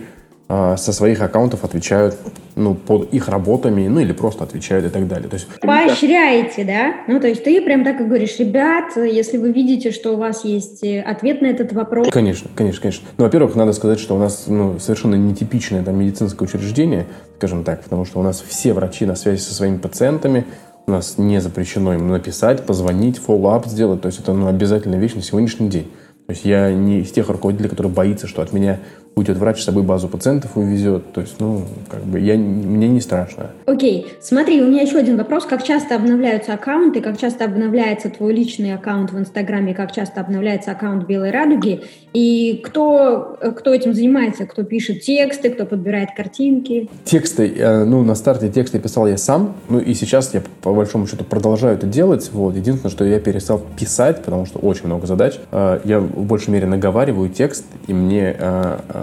со 0.49 0.91
своих 0.91 1.21
аккаунтов 1.21 1.63
отвечают 1.63 2.17
ну, 2.55 2.75
под 2.75 3.13
их 3.13 3.27
работами, 3.29 3.87
ну, 3.87 3.99
или 3.99 4.11
просто 4.11 4.43
отвечают 4.43 4.85
и 4.85 4.89
так 4.89 5.07
далее. 5.07 5.29
То 5.29 5.35
есть, 5.35 5.47
Поощряете, 5.61 6.63
да? 6.63 6.93
Ну, 7.07 7.19
то 7.19 7.27
есть 7.27 7.43
ты 7.43 7.61
прям 7.61 7.83
так 7.83 7.99
и 8.01 8.03
говоришь, 8.03 8.37
ребят, 8.39 8.95
если 8.95 9.37
вы 9.37 9.51
видите, 9.51 9.91
что 9.91 10.11
у 10.11 10.17
вас 10.17 10.43
есть 10.45 10.83
э, 10.83 11.01
ответ 11.01 11.41
на 11.41 11.47
этот 11.47 11.73
вопрос. 11.73 12.09
Конечно, 12.11 12.49
конечно, 12.55 12.81
конечно. 12.81 13.07
Ну, 13.17 13.23
во-первых, 13.23 13.55
надо 13.55 13.73
сказать, 13.73 13.99
что 13.99 14.15
у 14.15 14.19
нас 14.19 14.45
ну, 14.47 14.77
совершенно 14.79 15.15
нетипичное 15.15 15.83
там, 15.83 15.97
медицинское 15.97 16.45
учреждение, 16.45 17.07
скажем 17.37 17.63
так, 17.63 17.83
потому 17.83 18.05
что 18.05 18.19
у 18.19 18.23
нас 18.23 18.43
все 18.45 18.73
врачи 18.73 19.05
на 19.05 19.15
связи 19.15 19.39
со 19.39 19.53
своими 19.53 19.77
пациентами, 19.77 20.45
у 20.85 20.91
нас 20.91 21.17
не 21.17 21.39
запрещено 21.39 21.93
им 21.93 22.09
написать, 22.09 22.65
позвонить, 22.65 23.17
follow-up 23.17 23.65
сделать, 23.67 24.01
то 24.01 24.07
есть 24.07 24.19
это 24.19 24.33
ну, 24.33 24.47
обязательная 24.47 24.99
вещь 24.99 25.13
на 25.13 25.21
сегодняшний 25.21 25.69
день. 25.69 25.91
То 26.25 26.31
есть 26.31 26.45
я 26.45 26.71
не 26.71 27.01
из 27.01 27.11
тех 27.11 27.27
руководителей, 27.29 27.69
которые 27.69 27.91
боится, 27.91 28.27
что 28.27 28.41
от 28.41 28.53
меня 28.53 28.79
уйдет 29.15 29.37
врач 29.37 29.61
с 29.61 29.65
собой 29.65 29.83
базу 29.83 30.07
пациентов 30.07 30.51
увезет. 30.55 31.11
То 31.13 31.21
есть, 31.21 31.35
ну, 31.39 31.63
как 31.89 32.01
бы 32.03 32.19
я, 32.19 32.35
мне 32.35 32.87
не 32.87 33.01
страшно. 33.01 33.51
Окей, 33.65 34.05
okay. 34.07 34.13
смотри, 34.21 34.61
у 34.61 34.67
меня 34.67 34.81
еще 34.81 34.97
один 34.97 35.17
вопрос. 35.17 35.45
Как 35.45 35.63
часто 35.63 35.95
обновляются 35.95 36.53
аккаунты, 36.53 37.01
как 37.01 37.19
часто 37.19 37.45
обновляется 37.45 38.09
твой 38.09 38.33
личный 38.33 38.73
аккаунт 38.73 39.11
в 39.11 39.19
Инстаграме, 39.19 39.73
как 39.73 39.91
часто 39.91 40.21
обновляется 40.21 40.71
аккаунт 40.71 41.05
Белой 41.05 41.31
Радуги, 41.31 41.81
и 42.13 42.61
кто, 42.63 43.37
кто 43.57 43.73
этим 43.73 43.93
занимается, 43.93 44.45
кто 44.45 44.63
пишет 44.63 45.01
тексты, 45.01 45.49
кто 45.49 45.65
подбирает 45.65 46.09
картинки? 46.15 46.89
Тексты, 47.05 47.53
э, 47.55 47.83
ну, 47.83 48.03
на 48.03 48.15
старте 48.15 48.49
тексты 48.49 48.79
писал 48.79 49.07
я 49.07 49.17
сам, 49.17 49.55
ну, 49.69 49.79
и 49.79 49.93
сейчас 49.93 50.33
я, 50.33 50.41
по 50.61 50.73
большому 50.73 51.07
счету, 51.07 51.23
продолжаю 51.23 51.75
это 51.75 51.87
делать, 51.87 52.29
вот. 52.33 52.55
Единственное, 52.55 52.91
что 52.91 53.05
я 53.05 53.19
перестал 53.19 53.61
писать, 53.79 54.23
потому 54.23 54.45
что 54.45 54.59
очень 54.59 54.85
много 54.85 55.07
задач. 55.07 55.39
Э, 55.51 55.79
я 55.83 55.99
в 55.99 56.25
большей 56.25 56.51
мере 56.51 56.67
наговариваю 56.67 57.29
текст, 57.29 57.65
и 57.87 57.93
мне 57.93 58.35
э, 58.37 58.79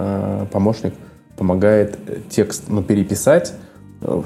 помощник 0.51 0.93
помогает 1.37 1.97
текст 2.29 2.65
ну, 2.67 2.83
переписать, 2.83 3.53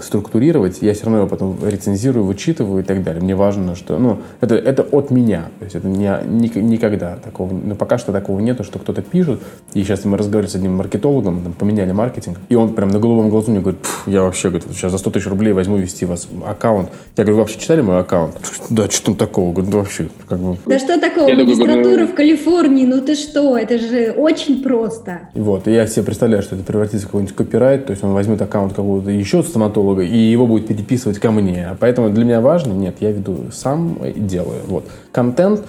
структурировать, 0.01 0.82
я 0.82 0.94
все 0.94 1.05
равно 1.05 1.20
его 1.20 1.27
потом 1.27 1.58
рецензирую, 1.62 2.25
вычитываю 2.25 2.82
и 2.82 2.86
так 2.86 3.03
далее. 3.03 3.22
Мне 3.22 3.36
важно, 3.36 3.75
что, 3.75 3.98
ну, 3.98 4.20
это, 4.39 4.55
это 4.55 4.84
от 4.84 5.12
меня, 5.12 5.50
то 5.60 5.65
есть 5.65 5.75
это 5.75 5.88
не, 5.88 6.10
ни, 6.25 6.60
никогда 6.60 7.17
такого, 7.17 7.53
ну, 7.53 7.75
пока 7.75 7.98
что 7.98 8.12
такого 8.12 8.39
нету, 8.39 8.63
что 8.63 8.79
кто-то 8.79 9.01
пишет, 9.01 9.41
и 9.74 9.84
сейчас 9.84 10.05
мы 10.05 10.17
разговаривали 10.17 10.51
с 10.51 10.55
одним 10.55 10.75
маркетологом, 10.75 11.41
там, 11.44 11.53
поменяли 11.53 11.91
маркетинг, 11.91 12.38
и 12.48 12.55
он 12.55 12.74
прям 12.74 12.89
на 12.89 13.00
голубом 13.00 13.29
глазу 13.29 13.51
мне 13.51 13.60
говорит, 13.60 13.79
я 14.05 14.24
вообще, 14.24 14.50
говорит, 14.50 14.67
сейчас 14.72 14.91
за 14.91 14.98
100 14.98 15.12
тысяч 15.12 15.27
рублей 15.27 15.51
возьму 15.51 15.77
вести 15.77 16.05
вас 16.05 16.27
аккаунт. 16.46 16.89
Я 17.17 17.24
говорю, 17.24 17.36
вы 17.36 17.41
вообще 17.41 17.60
читали 17.60 17.82
мой 17.82 18.00
аккаунт? 18.00 18.36
Да, 18.70 18.89
что 18.89 19.08
там 19.08 19.15
такого? 19.15 19.51
Говорю, 19.51 19.72
да 19.72 19.77
вообще, 19.79 20.10
как 20.27 20.39
бы... 20.39 20.58
Да 20.65 20.79
что 20.79 21.00
такого? 21.00 21.27
Я 21.27 21.36
Магистратура 21.36 22.08
в 22.08 22.15
Калифорнии, 22.15 22.86
ну 22.86 23.01
ты 23.01 23.15
что, 23.15 23.58
это 23.58 23.77
же 23.77 24.13
очень 24.15 24.63
просто. 24.63 25.29
Вот, 25.34 25.67
и 25.67 25.74
я 25.74 25.86
себе 25.88 26.03
представляю, 26.03 26.44
что 26.44 26.55
это 26.55 26.63
превратится 26.63 27.08
в 27.08 27.10
какой-нибудь 27.10 27.36
копирайт, 27.36 27.86
то 27.88 27.91
есть 27.91 28.03
он 28.03 28.13
возьмет 28.13 28.41
аккаунт 28.41 28.74
какого-то 28.74 29.12
еще 29.12 29.44
стоматолога, 29.65 30.03
и 30.03 30.17
его 30.17 30.48
будет 30.48 30.67
переписывать 30.67 31.19
ко 31.19 31.31
мне. 31.31 31.75
Поэтому 31.79 32.10
для 32.10 32.24
меня 32.24 32.41
важно, 32.41 32.74
нет, 32.74 32.98
я 33.00 33.12
веду 33.12 33.45
сам 33.51 33.95
и 33.95 34.19
делаю. 34.19 34.62
Вот. 34.67 34.86
Контент, 35.12 35.62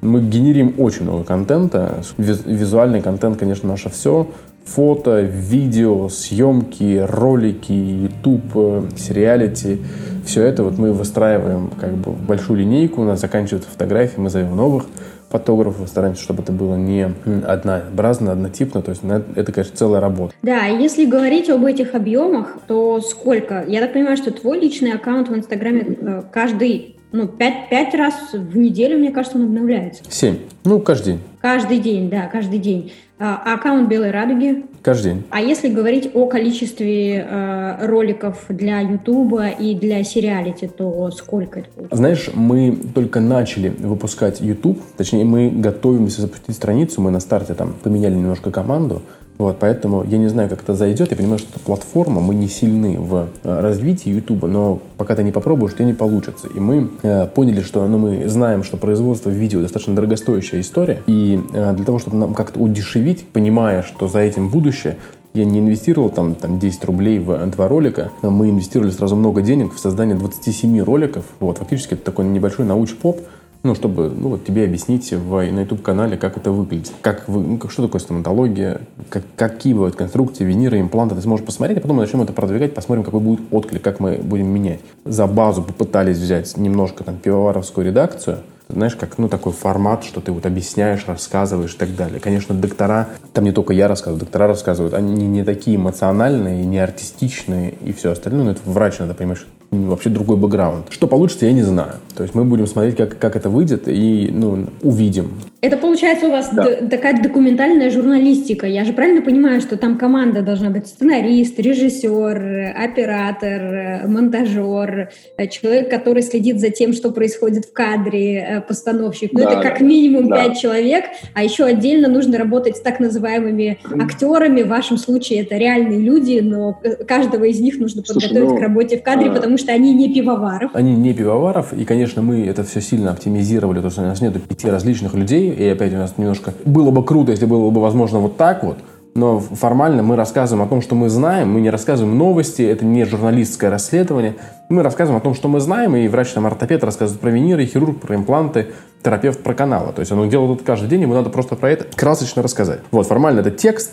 мы 0.00 0.20
генерим 0.20 0.74
очень 0.78 1.02
много 1.02 1.24
контента. 1.24 2.02
Визуальный 2.18 3.00
контент, 3.00 3.38
конечно, 3.38 3.68
наше 3.68 3.90
все. 3.90 4.26
Фото, 4.64 5.20
видео, 5.20 6.08
съемки, 6.08 7.04
ролики, 7.08 7.72
YouTube, 7.72 8.52
э, 8.54 8.82
сериалити, 8.96 9.80
все 10.24 10.44
это 10.44 10.62
вот 10.62 10.78
мы 10.78 10.92
выстраиваем 10.92 11.68
как 11.80 11.94
бы 11.94 12.12
большую 12.12 12.60
линейку, 12.60 13.02
у 13.02 13.04
нас 13.04 13.20
заканчиваются 13.20 13.68
фотографии, 13.68 14.20
мы 14.20 14.30
зовем 14.30 14.54
новых 14.54 14.84
фотографов, 15.32 15.88
стараемся, 15.88 16.22
чтобы 16.22 16.42
это 16.42 16.52
было 16.52 16.76
не 16.76 17.10
однообразно, 17.46 18.32
однотипно, 18.32 18.82
то 18.82 18.90
есть 18.90 19.02
это, 19.34 19.50
конечно, 19.50 19.76
целая 19.76 20.00
работа. 20.00 20.34
Да, 20.42 20.66
если 20.66 21.06
говорить 21.06 21.48
об 21.48 21.64
этих 21.64 21.94
объемах, 21.94 22.58
то 22.68 23.00
сколько? 23.00 23.64
Я 23.66 23.80
так 23.80 23.94
понимаю, 23.94 24.16
что 24.18 24.30
твой 24.30 24.60
личный 24.60 24.92
аккаунт 24.92 25.28
в 25.28 25.34
Инстаграме 25.34 25.96
э, 26.00 26.22
каждый 26.30 26.96
ну, 27.12 27.28
пять, 27.28 27.68
пять 27.70 27.94
раз 27.94 28.14
в 28.32 28.56
неделю, 28.56 28.98
мне 28.98 29.10
кажется, 29.10 29.38
он 29.38 29.44
обновляется. 29.44 30.02
Семь. 30.08 30.38
Ну, 30.64 30.80
каждый 30.80 31.14
день. 31.14 31.20
Каждый 31.40 31.78
день, 31.78 32.10
да, 32.10 32.26
каждый 32.26 32.58
день. 32.58 32.92
А 33.24 33.54
аккаунт 33.54 33.88
Белой 33.88 34.10
Радуги? 34.10 34.64
Каждый 34.82 35.12
день. 35.12 35.22
А 35.30 35.40
если 35.40 35.68
говорить 35.68 36.10
о 36.12 36.26
количестве 36.26 37.18
э, 37.18 37.86
роликов 37.86 38.46
для 38.48 38.80
Ютуба 38.80 39.46
и 39.46 39.76
для 39.76 40.02
сериалити, 40.02 40.66
то 40.66 41.08
сколько 41.12 41.60
это 41.60 41.68
получается? 41.68 41.96
Знаешь, 41.96 42.30
мы 42.34 42.76
только 42.92 43.20
начали 43.20 43.68
выпускать 43.68 44.40
YouTube, 44.40 44.80
точнее, 44.96 45.24
мы 45.24 45.50
готовимся 45.50 46.22
запустить 46.22 46.56
страницу, 46.56 47.00
мы 47.00 47.12
на 47.12 47.20
старте 47.20 47.54
там 47.54 47.74
поменяли 47.80 48.14
немножко 48.14 48.50
команду, 48.50 49.02
вот, 49.42 49.58
поэтому 49.58 50.04
я 50.04 50.18
не 50.18 50.28
знаю, 50.28 50.48
как 50.48 50.62
это 50.62 50.74
зайдет. 50.74 51.10
Я 51.10 51.16
понимаю, 51.16 51.40
что 51.40 51.48
это 51.50 51.58
платформа, 51.58 52.20
мы 52.20 52.32
не 52.32 52.46
сильны 52.46 52.96
в 52.96 53.26
э, 53.42 53.60
развитии 53.60 54.08
YouTube, 54.08 54.44
но 54.44 54.78
пока 54.96 55.16
ты 55.16 55.24
не 55.24 55.32
попробуешь, 55.32 55.74
тебе 55.74 55.86
не 55.86 55.94
получится. 55.94 56.46
И 56.46 56.60
мы 56.60 56.90
э, 57.02 57.26
поняли, 57.26 57.60
что 57.60 57.84
ну, 57.88 57.98
мы 57.98 58.28
знаем, 58.28 58.62
что 58.62 58.76
производство 58.76 59.30
видео 59.30 59.60
достаточно 59.60 59.96
дорогостоящая 59.96 60.60
история. 60.60 61.02
И 61.08 61.40
э, 61.52 61.72
для 61.72 61.84
того, 61.84 61.98
чтобы 61.98 62.18
нам 62.18 62.34
как-то 62.34 62.60
удешевить, 62.60 63.26
понимая, 63.26 63.82
что 63.82 64.06
за 64.06 64.20
этим 64.20 64.48
будущее, 64.48 64.96
я 65.34 65.44
не 65.44 65.58
инвестировал 65.58 66.10
там, 66.10 66.36
там 66.36 66.60
10 66.60 66.84
рублей 66.84 67.18
в 67.18 67.44
два 67.50 67.66
ролика, 67.66 68.12
мы 68.22 68.50
инвестировали 68.50 68.90
сразу 68.90 69.16
много 69.16 69.42
денег 69.42 69.74
в 69.74 69.78
создание 69.80 70.14
27 70.14 70.84
роликов. 70.84 71.24
Вот, 71.40 71.58
фактически 71.58 71.94
это 71.94 72.04
такой 72.04 72.26
небольшой 72.26 72.64
науч-поп, 72.64 73.20
ну, 73.62 73.74
чтобы 73.74 74.10
ну, 74.10 74.30
вот 74.30 74.44
тебе 74.44 74.64
объяснить 74.64 75.12
в, 75.12 75.30
на 75.50 75.60
YouTube-канале, 75.60 76.16
как 76.16 76.36
это 76.36 76.50
выглядит. 76.50 76.92
Как 77.00 77.28
вы, 77.28 77.40
ну, 77.40 77.68
что 77.68 77.82
такое 77.82 78.00
стоматология, 78.00 78.80
как, 79.08 79.22
какие 79.36 79.72
бывают 79.72 79.94
конструкции, 79.94 80.44
виниры, 80.44 80.80
импланты. 80.80 81.14
Ты 81.14 81.22
сможешь 81.22 81.46
посмотреть, 81.46 81.78
а 81.78 81.80
потом 81.80 81.96
мы 81.96 82.02
начнем 82.02 82.22
это 82.22 82.32
продвигать, 82.32 82.74
посмотрим, 82.74 83.04
какой 83.04 83.20
будет 83.20 83.40
отклик, 83.50 83.82
как 83.82 84.00
мы 84.00 84.16
будем 84.16 84.48
менять. 84.48 84.80
За 85.04 85.26
базу 85.26 85.62
попытались 85.62 86.18
взять 86.18 86.56
немножко 86.56 87.04
там 87.04 87.16
пивоваровскую 87.18 87.86
редакцию, 87.86 88.38
знаешь, 88.68 88.96
как, 88.96 89.18
ну, 89.18 89.28
такой 89.28 89.52
формат, 89.52 90.02
что 90.04 90.20
ты 90.20 90.32
вот 90.32 90.46
объясняешь, 90.46 91.04
рассказываешь 91.06 91.74
и 91.74 91.78
так 91.78 91.94
далее. 91.94 92.20
Конечно, 92.20 92.54
доктора, 92.54 93.08
там 93.32 93.44
не 93.44 93.52
только 93.52 93.74
я 93.74 93.86
рассказываю, 93.86 94.20
доктора 94.20 94.46
рассказывают, 94.46 94.94
они 94.94 95.26
не 95.26 95.44
такие 95.44 95.76
эмоциональные, 95.76 96.64
не 96.64 96.78
артистичные 96.78 97.74
и 97.82 97.92
все 97.92 98.12
остальное. 98.12 98.44
Ну, 98.44 98.50
это 98.52 98.60
врач 98.64 98.98
надо 98.98 99.14
понимать, 99.14 99.38
что 99.38 99.48
вообще 99.72 100.10
другой 100.10 100.36
бэкграунд. 100.36 100.86
Что 100.90 101.06
получится, 101.06 101.46
я 101.46 101.52
не 101.52 101.62
знаю. 101.62 101.94
То 102.14 102.22
есть 102.22 102.34
мы 102.34 102.44
будем 102.44 102.66
смотреть, 102.66 102.96
как, 102.96 103.18
как 103.18 103.36
это 103.36 103.48
выйдет, 103.48 103.88
и 103.88 104.30
ну, 104.32 104.66
увидим. 104.82 105.32
Это 105.62 105.76
получается 105.76 106.26
у 106.26 106.32
вас 106.32 106.50
да. 106.52 106.64
такая 106.90 107.22
документальная 107.22 107.88
журналистика. 107.88 108.66
Я 108.66 108.84
же 108.84 108.92
правильно 108.92 109.22
понимаю, 109.22 109.60
что 109.60 109.76
там 109.76 109.96
команда 109.96 110.42
должна 110.42 110.70
быть 110.70 110.88
сценарист, 110.88 111.56
режиссер, 111.56 112.74
оператор, 112.76 114.08
монтажер, 114.08 115.10
человек, 115.50 115.88
который 115.88 116.24
следит 116.24 116.58
за 116.58 116.70
тем, 116.70 116.92
что 116.92 117.12
происходит 117.12 117.66
в 117.66 117.72
кадре, 117.72 118.38
э, 118.38 118.60
постановщик. 118.60 119.32
Ну, 119.32 119.44
да, 119.44 119.52
это 119.52 119.62
как 119.62 119.80
минимум 119.80 120.28
да. 120.28 120.48
пять 120.48 120.58
человек, 120.58 121.04
а 121.32 121.44
еще 121.44 121.64
отдельно 121.64 122.08
нужно 122.08 122.38
работать 122.38 122.78
с 122.78 122.80
так 122.80 122.98
называемыми 122.98 123.78
актерами. 124.02 124.62
В 124.62 124.68
вашем 124.68 124.96
случае 124.98 125.42
это 125.42 125.56
реальные 125.56 126.00
люди, 126.00 126.40
но 126.40 126.76
каждого 127.06 127.44
из 127.44 127.60
них 127.60 127.78
нужно 127.78 128.02
Слушай, 128.04 128.30
подготовить 128.30 128.50
ну, 128.50 128.56
к 128.56 128.60
работе 128.60 128.98
в 128.98 129.04
кадре, 129.04 129.30
а... 129.30 129.32
потому 129.32 129.56
что 129.58 129.70
они 129.70 129.94
не 129.94 130.12
пивоваров. 130.12 130.72
Они 130.74 130.96
не 130.96 131.14
пивоваров, 131.14 131.72
и, 131.72 131.84
конечно, 131.84 132.20
мы 132.20 132.44
это 132.46 132.64
все 132.64 132.80
сильно 132.80 133.12
оптимизировали, 133.12 133.78
то 133.78 133.86
есть 133.86 133.98
у 133.98 134.02
нас 134.02 134.20
нет 134.20 134.32
пяти 134.42 134.68
различных 134.68 135.14
людей, 135.14 135.51
и 135.52 135.68
опять 135.68 135.92
у 135.94 135.96
нас 135.96 136.14
немножко... 136.16 136.52
Было 136.64 136.90
бы 136.90 137.04
круто, 137.04 137.30
если 137.30 137.46
было 137.46 137.70
бы 137.70 137.80
возможно 137.80 138.18
вот 138.18 138.36
так 138.36 138.64
вот, 138.64 138.78
но 139.14 139.40
формально 139.40 140.02
мы 140.02 140.16
рассказываем 140.16 140.66
о 140.66 140.70
том, 140.70 140.80
что 140.80 140.94
мы 140.94 141.10
знаем, 141.10 141.50
мы 141.52 141.60
не 141.60 141.68
рассказываем 141.68 142.16
новости, 142.16 142.62
это 142.62 142.84
не 142.84 143.04
журналистское 143.04 143.70
расследование. 143.70 144.36
Мы 144.70 144.82
рассказываем 144.82 145.20
о 145.20 145.22
том, 145.22 145.34
что 145.34 145.48
мы 145.48 145.60
знаем, 145.60 145.94
и 145.96 146.08
врач 146.08 146.30
там 146.30 146.46
ортопед 146.46 146.82
рассказывает 146.82 147.20
про 147.20 147.30
виниры, 147.30 147.66
хирург 147.66 148.00
про 148.00 148.16
импланты, 148.16 148.68
терапевт 149.02 149.42
про 149.42 149.52
каналы. 149.52 149.92
То 149.92 150.00
есть 150.00 150.12
он 150.12 150.28
делает 150.30 150.56
это 150.56 150.64
каждый 150.64 150.88
день, 150.88 151.02
ему 151.02 151.12
надо 151.12 151.28
просто 151.28 151.56
про 151.56 151.70
это 151.70 151.86
красочно 151.94 152.42
рассказать. 152.42 152.80
Вот, 152.90 153.06
формально 153.06 153.40
это 153.40 153.50
текст, 153.50 153.92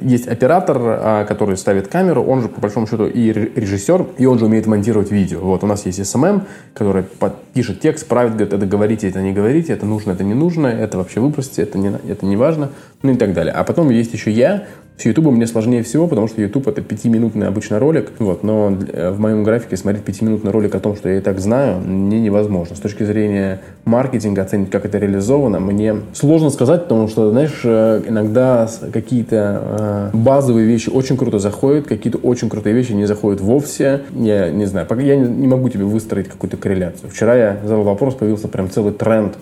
есть 0.00 0.26
оператор, 0.26 0.76
а, 0.80 1.24
который 1.24 1.56
ставит 1.56 1.88
камеру, 1.88 2.22
он 2.22 2.42
же, 2.42 2.48
по 2.48 2.60
большому 2.60 2.86
счету, 2.86 3.06
и 3.06 3.32
режиссер, 3.32 4.06
и 4.18 4.26
он 4.26 4.38
же 4.38 4.46
умеет 4.46 4.66
монтировать 4.66 5.10
видео. 5.10 5.40
Вот, 5.40 5.62
у 5.62 5.66
нас 5.66 5.86
есть 5.86 6.00
SMM, 6.00 6.42
который 6.74 7.04
пишет 7.52 7.80
текст, 7.80 8.06
правит, 8.08 8.32
говорит, 8.32 8.52
это 8.52 8.66
говорите, 8.66 9.08
это 9.08 9.22
не 9.22 9.32
говорите, 9.32 9.72
это 9.72 9.86
нужно, 9.86 10.12
это 10.12 10.24
не 10.24 10.34
нужно, 10.34 10.66
это 10.66 10.98
вообще 10.98 11.20
выбросьте, 11.20 11.62
это 11.62 11.78
не, 11.78 11.92
это 12.08 12.26
не 12.26 12.36
важно, 12.36 12.70
ну 13.02 13.12
и 13.12 13.16
так 13.16 13.34
далее. 13.34 13.52
А 13.52 13.62
потом 13.62 13.90
есть 13.90 14.12
еще 14.12 14.32
я, 14.32 14.66
с 14.96 15.04
YouTube 15.04 15.26
мне 15.26 15.46
сложнее 15.46 15.82
всего, 15.82 16.06
потому 16.06 16.28
что 16.28 16.40
YouTube 16.40 16.68
это 16.68 16.80
пятиминутный 16.80 17.48
обычный 17.48 17.78
ролик, 17.78 18.12
вот, 18.20 18.44
но 18.44 18.68
в 18.68 19.18
моем 19.18 19.42
графике 19.42 19.76
смотреть 19.76 20.04
пятиминутный 20.04 20.52
ролик 20.52 20.74
о 20.74 20.80
том, 20.80 20.94
что 20.94 21.08
я 21.08 21.18
и 21.18 21.20
так 21.20 21.40
знаю, 21.40 21.80
мне 21.80 22.20
невозможно. 22.20 22.76
С 22.76 22.80
точки 22.80 23.02
зрения 23.02 23.60
маркетинга, 23.84 24.42
оценить, 24.42 24.70
как 24.70 24.84
это 24.84 24.98
реализовано, 24.98 25.58
мне 25.58 25.96
сложно 26.12 26.50
сказать, 26.50 26.84
потому 26.84 27.08
что, 27.08 27.30
знаешь, 27.30 27.60
э, 27.64 28.02
иногда 28.06 28.68
какие-то 28.92 30.10
э, 30.12 30.16
базовые 30.16 30.66
вещи 30.66 30.90
очень 30.90 31.16
круто 31.16 31.40
заходят, 31.40 31.86
какие-то 31.86 32.18
очень 32.18 32.48
крутые 32.48 32.74
вещи 32.74 32.92
не 32.92 33.06
заходят 33.06 33.40
вовсе. 33.40 34.02
Я 34.14 34.50
не 34.50 34.66
знаю, 34.66 34.86
я 35.00 35.16
не 35.16 35.46
могу 35.48 35.68
тебе 35.68 35.84
выстроить 35.84 36.28
какую-то 36.28 36.56
корреляцию. 36.56 37.10
Вчера 37.10 37.34
я 37.34 37.58
задал 37.62 37.82
вопрос, 37.82 38.14
появился 38.14 38.46
прям 38.48 38.70
целый 38.70 38.92
тренд 38.92 39.34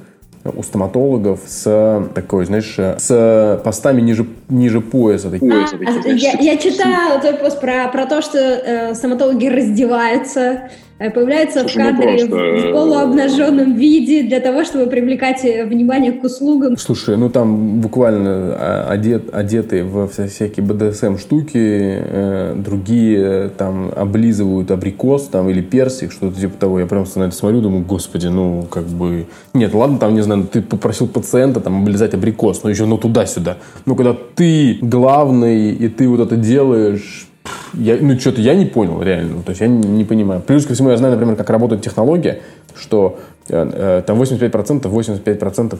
у 0.44 0.62
стоматологов 0.62 1.40
с 1.46 2.08
такой, 2.14 2.46
знаешь, 2.46 2.74
с 2.76 3.60
постами 3.64 4.00
ниже, 4.00 4.26
ниже 4.48 4.80
пояса. 4.80 5.30
Такие. 5.30 5.52
А, 5.52 5.66
а, 5.70 6.08
я, 6.08 6.32
я 6.32 6.56
читала 6.56 7.20
твой 7.20 7.34
пост 7.34 7.60
про, 7.60 7.88
про 7.88 8.06
то, 8.06 8.22
что 8.22 8.38
э, 8.38 8.94
стоматологи 8.94 9.46
раздеваются 9.46 10.70
появляется 11.10 11.60
Слушай, 11.60 11.74
в 11.74 11.78
ну 11.78 11.90
кадре 11.90 12.26
просто... 12.26 12.68
в 12.68 12.72
полуобнаженном 12.72 13.74
виде 13.74 14.22
для 14.22 14.40
того, 14.40 14.64
чтобы 14.64 14.86
привлекать 14.86 15.44
э, 15.44 15.64
внимание 15.64 16.12
к 16.12 16.24
услугам. 16.24 16.76
Слушай, 16.76 17.16
ну 17.16 17.30
там 17.30 17.80
буквально 17.80 18.86
одет, 18.88 19.34
одеты 19.34 19.84
в 19.84 20.08
всякие 20.08 20.64
БДСМ 20.64 21.16
штуки, 21.16 21.56
э, 21.56 22.54
другие 22.56 23.50
там 23.56 23.92
облизывают 23.94 24.70
абрикос 24.70 25.28
там 25.28 25.48
или 25.48 25.60
персик, 25.60 26.12
что-то 26.12 26.40
типа 26.40 26.58
того. 26.58 26.80
Я 26.80 26.86
прям 26.86 27.04
на 27.14 27.24
это 27.24 27.34
смотрю, 27.34 27.60
думаю, 27.60 27.84
господи, 27.84 28.26
ну 28.26 28.66
как 28.70 28.84
бы... 28.84 29.26
Нет, 29.54 29.74
ладно, 29.74 29.98
там, 29.98 30.14
не 30.14 30.22
знаю, 30.22 30.46
ты 30.50 30.62
попросил 30.62 31.08
пациента 31.08 31.60
там 31.60 31.82
облизать 31.82 32.14
абрикос, 32.14 32.62
но 32.62 32.70
еще 32.70 32.86
ну 32.86 32.98
туда-сюда. 32.98 33.58
Ну 33.86 33.94
когда 33.96 34.16
ты 34.34 34.78
главный, 34.80 35.72
и 35.72 35.88
ты 35.88 36.08
вот 36.08 36.20
это 36.20 36.36
делаешь, 36.36 37.28
я, 37.74 37.96
ну, 38.00 38.18
что-то 38.18 38.40
я 38.40 38.54
не 38.54 38.66
понял 38.66 39.02
реально. 39.02 39.42
То 39.42 39.50
есть 39.50 39.60
я 39.60 39.68
не, 39.68 39.88
не 39.88 40.04
понимаю. 40.04 40.40
Плюс 40.40 40.66
ко 40.66 40.74
всему 40.74 40.90
я 40.90 40.96
знаю, 40.96 41.14
например, 41.14 41.36
как 41.36 41.50
работает 41.50 41.82
технология, 41.82 42.40
что 42.74 43.18
э, 43.48 43.70
э 43.98 44.02
там 44.06 44.20
85%, 44.20 44.82
85% 44.82 45.78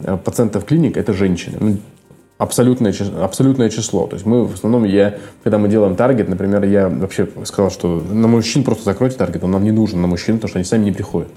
э, 0.00 0.16
пациентов 0.24 0.64
клиник– 0.64 0.96
это 0.98 1.12
женщины. 1.12 1.56
Ну, 1.60 1.76
абсолютное, 2.38 2.94
абсолютное 3.20 3.70
число. 3.70 4.06
То 4.06 4.14
есть 4.14 4.26
мы 4.26 4.44
в 4.44 4.54
основном, 4.54 4.84
я, 4.84 5.16
когда 5.42 5.58
мы 5.58 5.68
делаем 5.68 5.96
таргет, 5.96 6.28
например, 6.28 6.64
я 6.64 6.88
вообще 6.88 7.28
сказал, 7.44 7.70
что 7.70 8.02
на 8.10 8.28
мужчин 8.28 8.64
просто 8.64 8.84
закройте 8.84 9.16
таргет, 9.16 9.44
он 9.44 9.50
нам 9.50 9.64
не 9.64 9.72
нужен 9.72 10.00
на 10.00 10.06
мужчин, 10.06 10.36
потому 10.36 10.48
что 10.48 10.58
они 10.58 10.64
сами 10.64 10.84
не 10.84 10.92
приходят. 10.92 11.28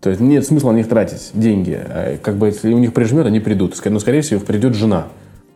То 0.00 0.10
есть 0.10 0.20
нет 0.20 0.46
смысла 0.46 0.70
на 0.70 0.76
них 0.76 0.88
тратить 0.88 1.30
деньги. 1.34 1.78
А 1.84 2.16
как 2.22 2.36
бы 2.36 2.46
если 2.46 2.72
у 2.72 2.78
них 2.78 2.92
прижмет, 2.92 3.26
они 3.26 3.40
придут. 3.40 3.74
Но, 3.84 3.98
скорее 3.98 4.20
всего, 4.20 4.40
придет 4.40 4.74
жена. 4.74 5.08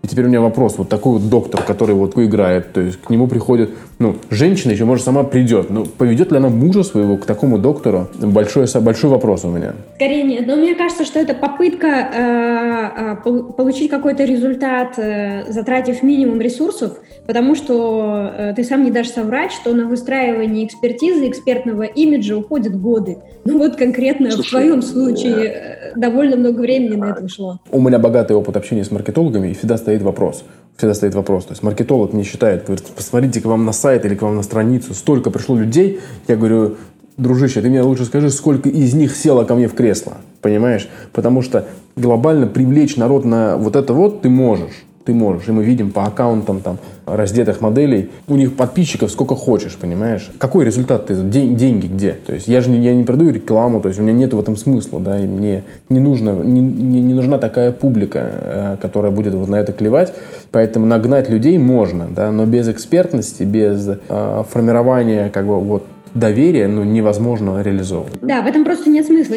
И 0.02 0.08
теперь 0.08 0.24
у 0.24 0.28
меня 0.28 0.40
вопрос. 0.40 0.78
Вот 0.78 0.88
такой 0.88 1.12
вот 1.14 1.28
доктор, 1.28 1.62
который 1.62 1.94
вот 1.94 2.18
играет, 2.18 2.72
то 2.72 2.80
есть 2.80 3.00
к 3.00 3.08
нему 3.08 3.28
приходит, 3.28 3.70
ну, 4.00 4.16
женщина 4.30 4.72
еще, 4.72 4.84
может, 4.84 5.04
сама 5.04 5.22
придет. 5.22 5.70
Но 5.70 5.84
поведет 5.84 6.32
ли 6.32 6.38
она 6.38 6.48
мужа 6.48 6.82
своего 6.82 7.16
к 7.16 7.24
такому 7.24 7.56
доктору? 7.56 8.08
Большой, 8.20 8.66
большой 8.80 9.10
вопрос 9.10 9.44
у 9.44 9.48
меня. 9.48 9.74
Скорее 9.94 10.24
нет. 10.24 10.46
Но 10.48 10.56
мне 10.56 10.74
кажется, 10.74 11.04
что 11.04 11.20
это 11.20 11.34
попытка 11.34 11.86
э, 11.86 13.14
э, 13.14 13.52
получить 13.56 13.90
какой-то 13.90 14.24
результат, 14.24 14.98
э, 14.98 15.44
затратив 15.52 16.02
минимум 16.02 16.40
ресурсов, 16.40 16.98
потому 17.26 17.54
что 17.54 18.32
э, 18.36 18.54
ты 18.56 18.64
сам 18.64 18.82
не 18.82 18.90
дашь 18.90 19.10
соврать, 19.10 19.52
что 19.52 19.72
на 19.72 19.86
выстраивание 19.86 20.66
экспертизы, 20.66 21.28
экспертного 21.28 21.82
имиджа 21.82 22.36
уходят 22.36 22.74
годы. 22.80 23.18
Ну 23.44 23.58
вот 23.58 23.76
конкретно 23.76 24.32
Слушай, 24.32 24.46
в 24.46 24.50
твоем 24.50 24.82
случае 24.82 25.46
э, 25.46 25.92
довольно 25.94 26.36
много 26.36 26.60
времени 26.60 26.96
на 26.96 27.10
это 27.10 27.24
ушло. 27.24 27.60
У 27.70 27.80
меня 27.80 27.98
богатый 27.98 28.32
опыт 28.32 28.56
общения 28.56 28.84
с 28.84 28.90
маркетологами, 28.90 29.50
и 29.50 29.54
всегда 29.54 29.76
стоит 29.76 29.91
вопрос. 30.00 30.44
Всегда 30.78 30.94
стоит 30.94 31.14
вопрос. 31.14 31.44
То 31.44 31.52
есть 31.52 31.62
маркетолог 31.62 32.14
не 32.14 32.24
считает, 32.24 32.64
говорит, 32.64 32.86
посмотрите 32.96 33.42
к 33.42 33.44
вам 33.44 33.66
на 33.66 33.72
сайт 33.72 34.06
или 34.06 34.14
к 34.14 34.22
вам 34.22 34.36
на 34.36 34.42
страницу, 34.42 34.94
столько 34.94 35.30
пришло 35.30 35.54
людей. 35.54 36.00
Я 36.28 36.36
говорю, 36.36 36.76
дружище, 37.18 37.60
ты 37.60 37.68
мне 37.68 37.82
лучше 37.82 38.06
скажи, 38.06 38.30
сколько 38.30 38.70
из 38.70 38.94
них 38.94 39.14
село 39.14 39.44
ко 39.44 39.54
мне 39.54 39.68
в 39.68 39.74
кресло. 39.74 40.14
Понимаешь? 40.40 40.88
Потому 41.12 41.42
что 41.42 41.66
глобально 41.94 42.46
привлечь 42.46 42.96
народ 42.96 43.24
на 43.26 43.58
вот 43.58 43.76
это 43.76 43.92
вот 43.92 44.22
ты 44.22 44.30
можешь. 44.30 44.84
Ты 45.04 45.14
можешь. 45.14 45.48
И 45.48 45.52
мы 45.52 45.64
видим 45.64 45.90
по 45.90 46.04
аккаунтам 46.04 46.60
там 46.60 46.78
раздетых 47.06 47.60
моделей, 47.60 48.10
у 48.28 48.36
них 48.36 48.54
подписчиков 48.54 49.10
сколько 49.10 49.34
хочешь, 49.34 49.76
понимаешь? 49.76 50.30
Какой 50.38 50.64
результат 50.64 51.06
ты? 51.06 51.14
День, 51.14 51.56
деньги 51.56 51.86
где? 51.86 52.12
То 52.12 52.34
есть 52.34 52.48
я 52.48 52.60
же 52.60 52.70
не, 52.70 52.78
я 52.78 52.94
не 52.94 53.04
продаю 53.04 53.30
рекламу, 53.30 53.80
то 53.80 53.88
есть 53.88 54.00
у 54.00 54.02
меня 54.02 54.12
нет 54.12 54.32
в 54.32 54.40
этом 54.40 54.56
смысла, 54.56 55.00
да, 55.00 55.18
и 55.18 55.26
мне 55.26 55.64
не 55.88 56.00
нужно, 56.00 56.30
не, 56.30 56.60
не, 56.60 57.00
не 57.00 57.14
нужна 57.14 57.38
такая 57.38 57.72
публика, 57.72 58.30
э, 58.32 58.76
которая 58.80 59.12
будет 59.12 59.34
вот 59.34 59.48
на 59.48 59.56
это 59.56 59.72
клевать, 59.72 60.14
поэтому 60.50 60.86
нагнать 60.86 61.28
людей 61.28 61.58
можно, 61.58 62.08
да, 62.08 62.30
но 62.30 62.46
без 62.46 62.68
экспертности, 62.68 63.42
без 63.42 63.88
э, 63.88 64.44
формирования 64.50 65.30
как 65.30 65.46
бы 65.46 65.58
вот 65.60 65.86
доверия, 66.14 66.68
ну, 66.68 66.84
невозможно 66.84 67.62
реализовывать. 67.62 68.14
Да, 68.20 68.42
в 68.42 68.46
этом 68.46 68.64
просто 68.64 68.90
нет 68.90 69.06
смысла. 69.06 69.36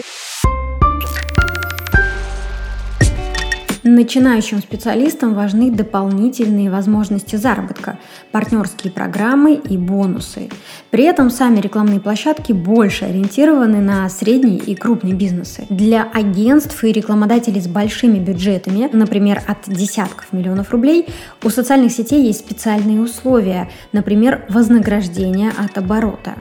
Начинающим 3.96 4.60
специалистам 4.60 5.36
важны 5.36 5.72
дополнительные 5.72 6.70
возможности 6.70 7.38
заработка, 7.38 7.98
партнерские 8.34 8.92
программы 8.92 9.54
и 9.54 9.78
бонусы. 9.78 10.50
При 10.92 11.06
этом 11.06 11.30
сами 11.30 11.62
рекламные 11.62 12.02
площадки 12.02 12.52
больше 12.52 13.06
ориентированы 13.06 13.80
на 13.80 14.10
средние 14.10 14.58
и 14.58 14.76
крупные 14.76 15.14
бизнесы. 15.14 15.66
Для 15.70 16.04
агентств 16.04 16.84
и 16.84 16.92
рекламодателей 16.92 17.62
с 17.62 17.68
большими 17.68 18.20
бюджетами, 18.20 18.90
например, 18.92 19.42
от 19.48 19.60
десятков 19.74 20.34
миллионов 20.34 20.72
рублей, 20.72 21.08
у 21.42 21.50
социальных 21.50 21.94
сетей 21.94 22.22
есть 22.28 22.40
специальные 22.40 23.00
условия, 23.00 23.70
например, 23.94 24.44
вознаграждение 24.50 25.52
от 25.58 25.78
оборота. 25.78 26.34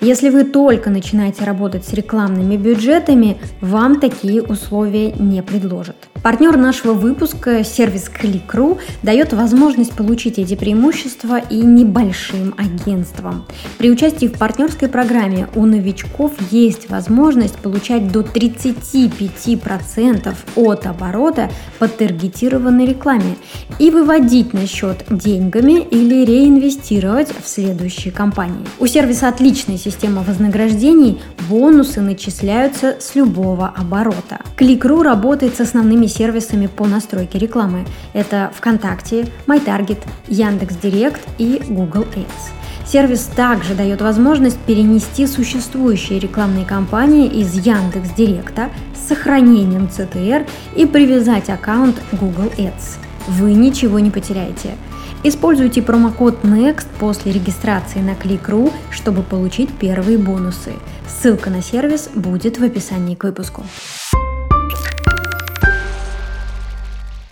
Если 0.00 0.30
вы 0.30 0.44
только 0.44 0.90
начинаете 0.90 1.42
работать 1.42 1.84
с 1.84 1.92
рекламными 1.92 2.56
бюджетами, 2.56 3.36
вам 3.60 3.98
такие 3.98 4.42
условия 4.42 5.10
не 5.10 5.42
предложат. 5.42 6.09
Партнер 6.22 6.56
нашего 6.58 6.92
выпуска, 6.92 7.64
сервис 7.64 8.10
Click.ru, 8.10 8.78
дает 9.02 9.32
возможность 9.32 9.92
получить 9.92 10.38
эти 10.38 10.54
преимущества 10.54 11.38
и 11.38 11.56
небольшим 11.56 12.54
агентствам. 12.58 13.46
При 13.78 13.90
участии 13.90 14.26
в 14.26 14.38
партнерской 14.38 14.88
программе 14.88 15.48
у 15.54 15.64
новичков 15.64 16.32
есть 16.50 16.90
возможность 16.90 17.56
получать 17.56 18.12
до 18.12 18.20
35% 18.20 20.34
от 20.56 20.86
оборота 20.86 21.50
по 21.78 21.88
таргетированной 21.88 22.84
рекламе 22.84 23.36
и 23.78 23.90
выводить 23.90 24.52
на 24.52 24.66
счет 24.66 25.06
деньгами 25.08 25.80
или 25.80 26.26
реинвестировать 26.26 27.28
в 27.42 27.48
следующие 27.48 28.12
компании. 28.12 28.66
У 28.78 28.86
сервиса 28.86 29.28
отличная 29.28 29.78
система 29.78 30.22
вознаграждений, 30.22 31.18
бонусы 31.48 32.02
начисляются 32.02 32.96
с 33.00 33.14
любого 33.14 33.68
оборота. 33.68 34.40
Click.ru 34.58 35.02
работает 35.02 35.56
с 35.56 35.60
основными 35.60 36.09
сервисами 36.10 36.66
по 36.66 36.86
настройке 36.86 37.38
рекламы. 37.38 37.86
Это 38.12 38.52
ВКонтакте, 38.54 39.28
MyTarget, 39.46 40.00
Яндекс.Директ 40.28 41.22
и 41.38 41.62
Google 41.68 42.04
Ads. 42.14 42.60
Сервис 42.86 43.30
также 43.36 43.74
дает 43.74 44.02
возможность 44.02 44.58
перенести 44.58 45.26
существующие 45.26 46.18
рекламные 46.18 46.64
кампании 46.66 47.28
из 47.28 47.54
Яндекс 47.54 48.10
Директа 48.16 48.70
с 48.94 49.08
сохранением 49.08 49.84
CTR 49.86 50.46
и 50.74 50.86
привязать 50.86 51.48
аккаунт 51.50 51.96
Google 52.12 52.50
Ads. 52.58 52.98
Вы 53.28 53.52
ничего 53.52 54.00
не 54.00 54.10
потеряете. 54.10 54.74
Используйте 55.22 55.82
промокод 55.82 56.42
NEXT 56.42 56.86
после 56.98 57.30
регистрации 57.30 58.00
на 58.00 58.12
Click.ru, 58.12 58.72
чтобы 58.90 59.22
получить 59.22 59.70
первые 59.70 60.16
бонусы. 60.16 60.72
Ссылка 61.06 61.50
на 61.50 61.62
сервис 61.62 62.08
будет 62.14 62.58
в 62.58 62.64
описании 62.64 63.14
к 63.14 63.24
выпуску. 63.24 63.64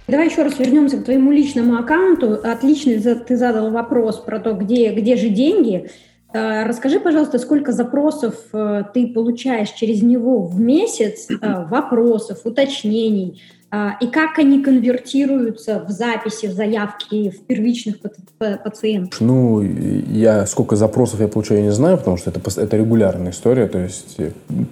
Давай 0.08 0.28
еще 0.28 0.42
раз 0.42 0.58
вернемся 0.58 0.96
к 0.96 1.04
твоему 1.04 1.30
личному 1.30 1.76
аккаунту. 1.76 2.40
Отлично 2.42 3.14
ты 3.14 3.36
задал 3.36 3.70
вопрос 3.70 4.16
про 4.16 4.40
то, 4.40 4.54
где, 4.54 4.90
где 4.94 5.16
же 5.16 5.28
деньги. 5.28 5.90
Э, 6.32 6.64
расскажи, 6.64 6.98
пожалуйста, 6.98 7.38
сколько 7.38 7.72
запросов 7.72 8.34
э, 8.54 8.84
ты 8.94 9.06
получаешь 9.08 9.68
через 9.70 10.02
него 10.02 10.40
в 10.40 10.58
месяц, 10.58 11.28
э, 11.30 11.64
вопросов, 11.66 12.40
уточнений, 12.44 13.42
и 14.00 14.06
как 14.06 14.38
они 14.38 14.62
конвертируются 14.62 15.84
в 15.86 15.90
записи, 15.90 16.46
в 16.46 16.52
заявки, 16.52 17.28
в 17.28 17.44
первичных 17.44 17.96
пациентов? 18.38 19.20
Ну, 19.20 19.60
я 19.60 20.46
сколько 20.46 20.74
запросов 20.74 21.20
я 21.20 21.28
получаю, 21.28 21.60
я 21.60 21.66
не 21.66 21.72
знаю, 21.72 21.98
потому 21.98 22.16
что 22.16 22.30
это, 22.30 22.40
это 22.58 22.76
регулярная 22.78 23.32
история, 23.32 23.66
то 23.66 23.78
есть 23.78 24.16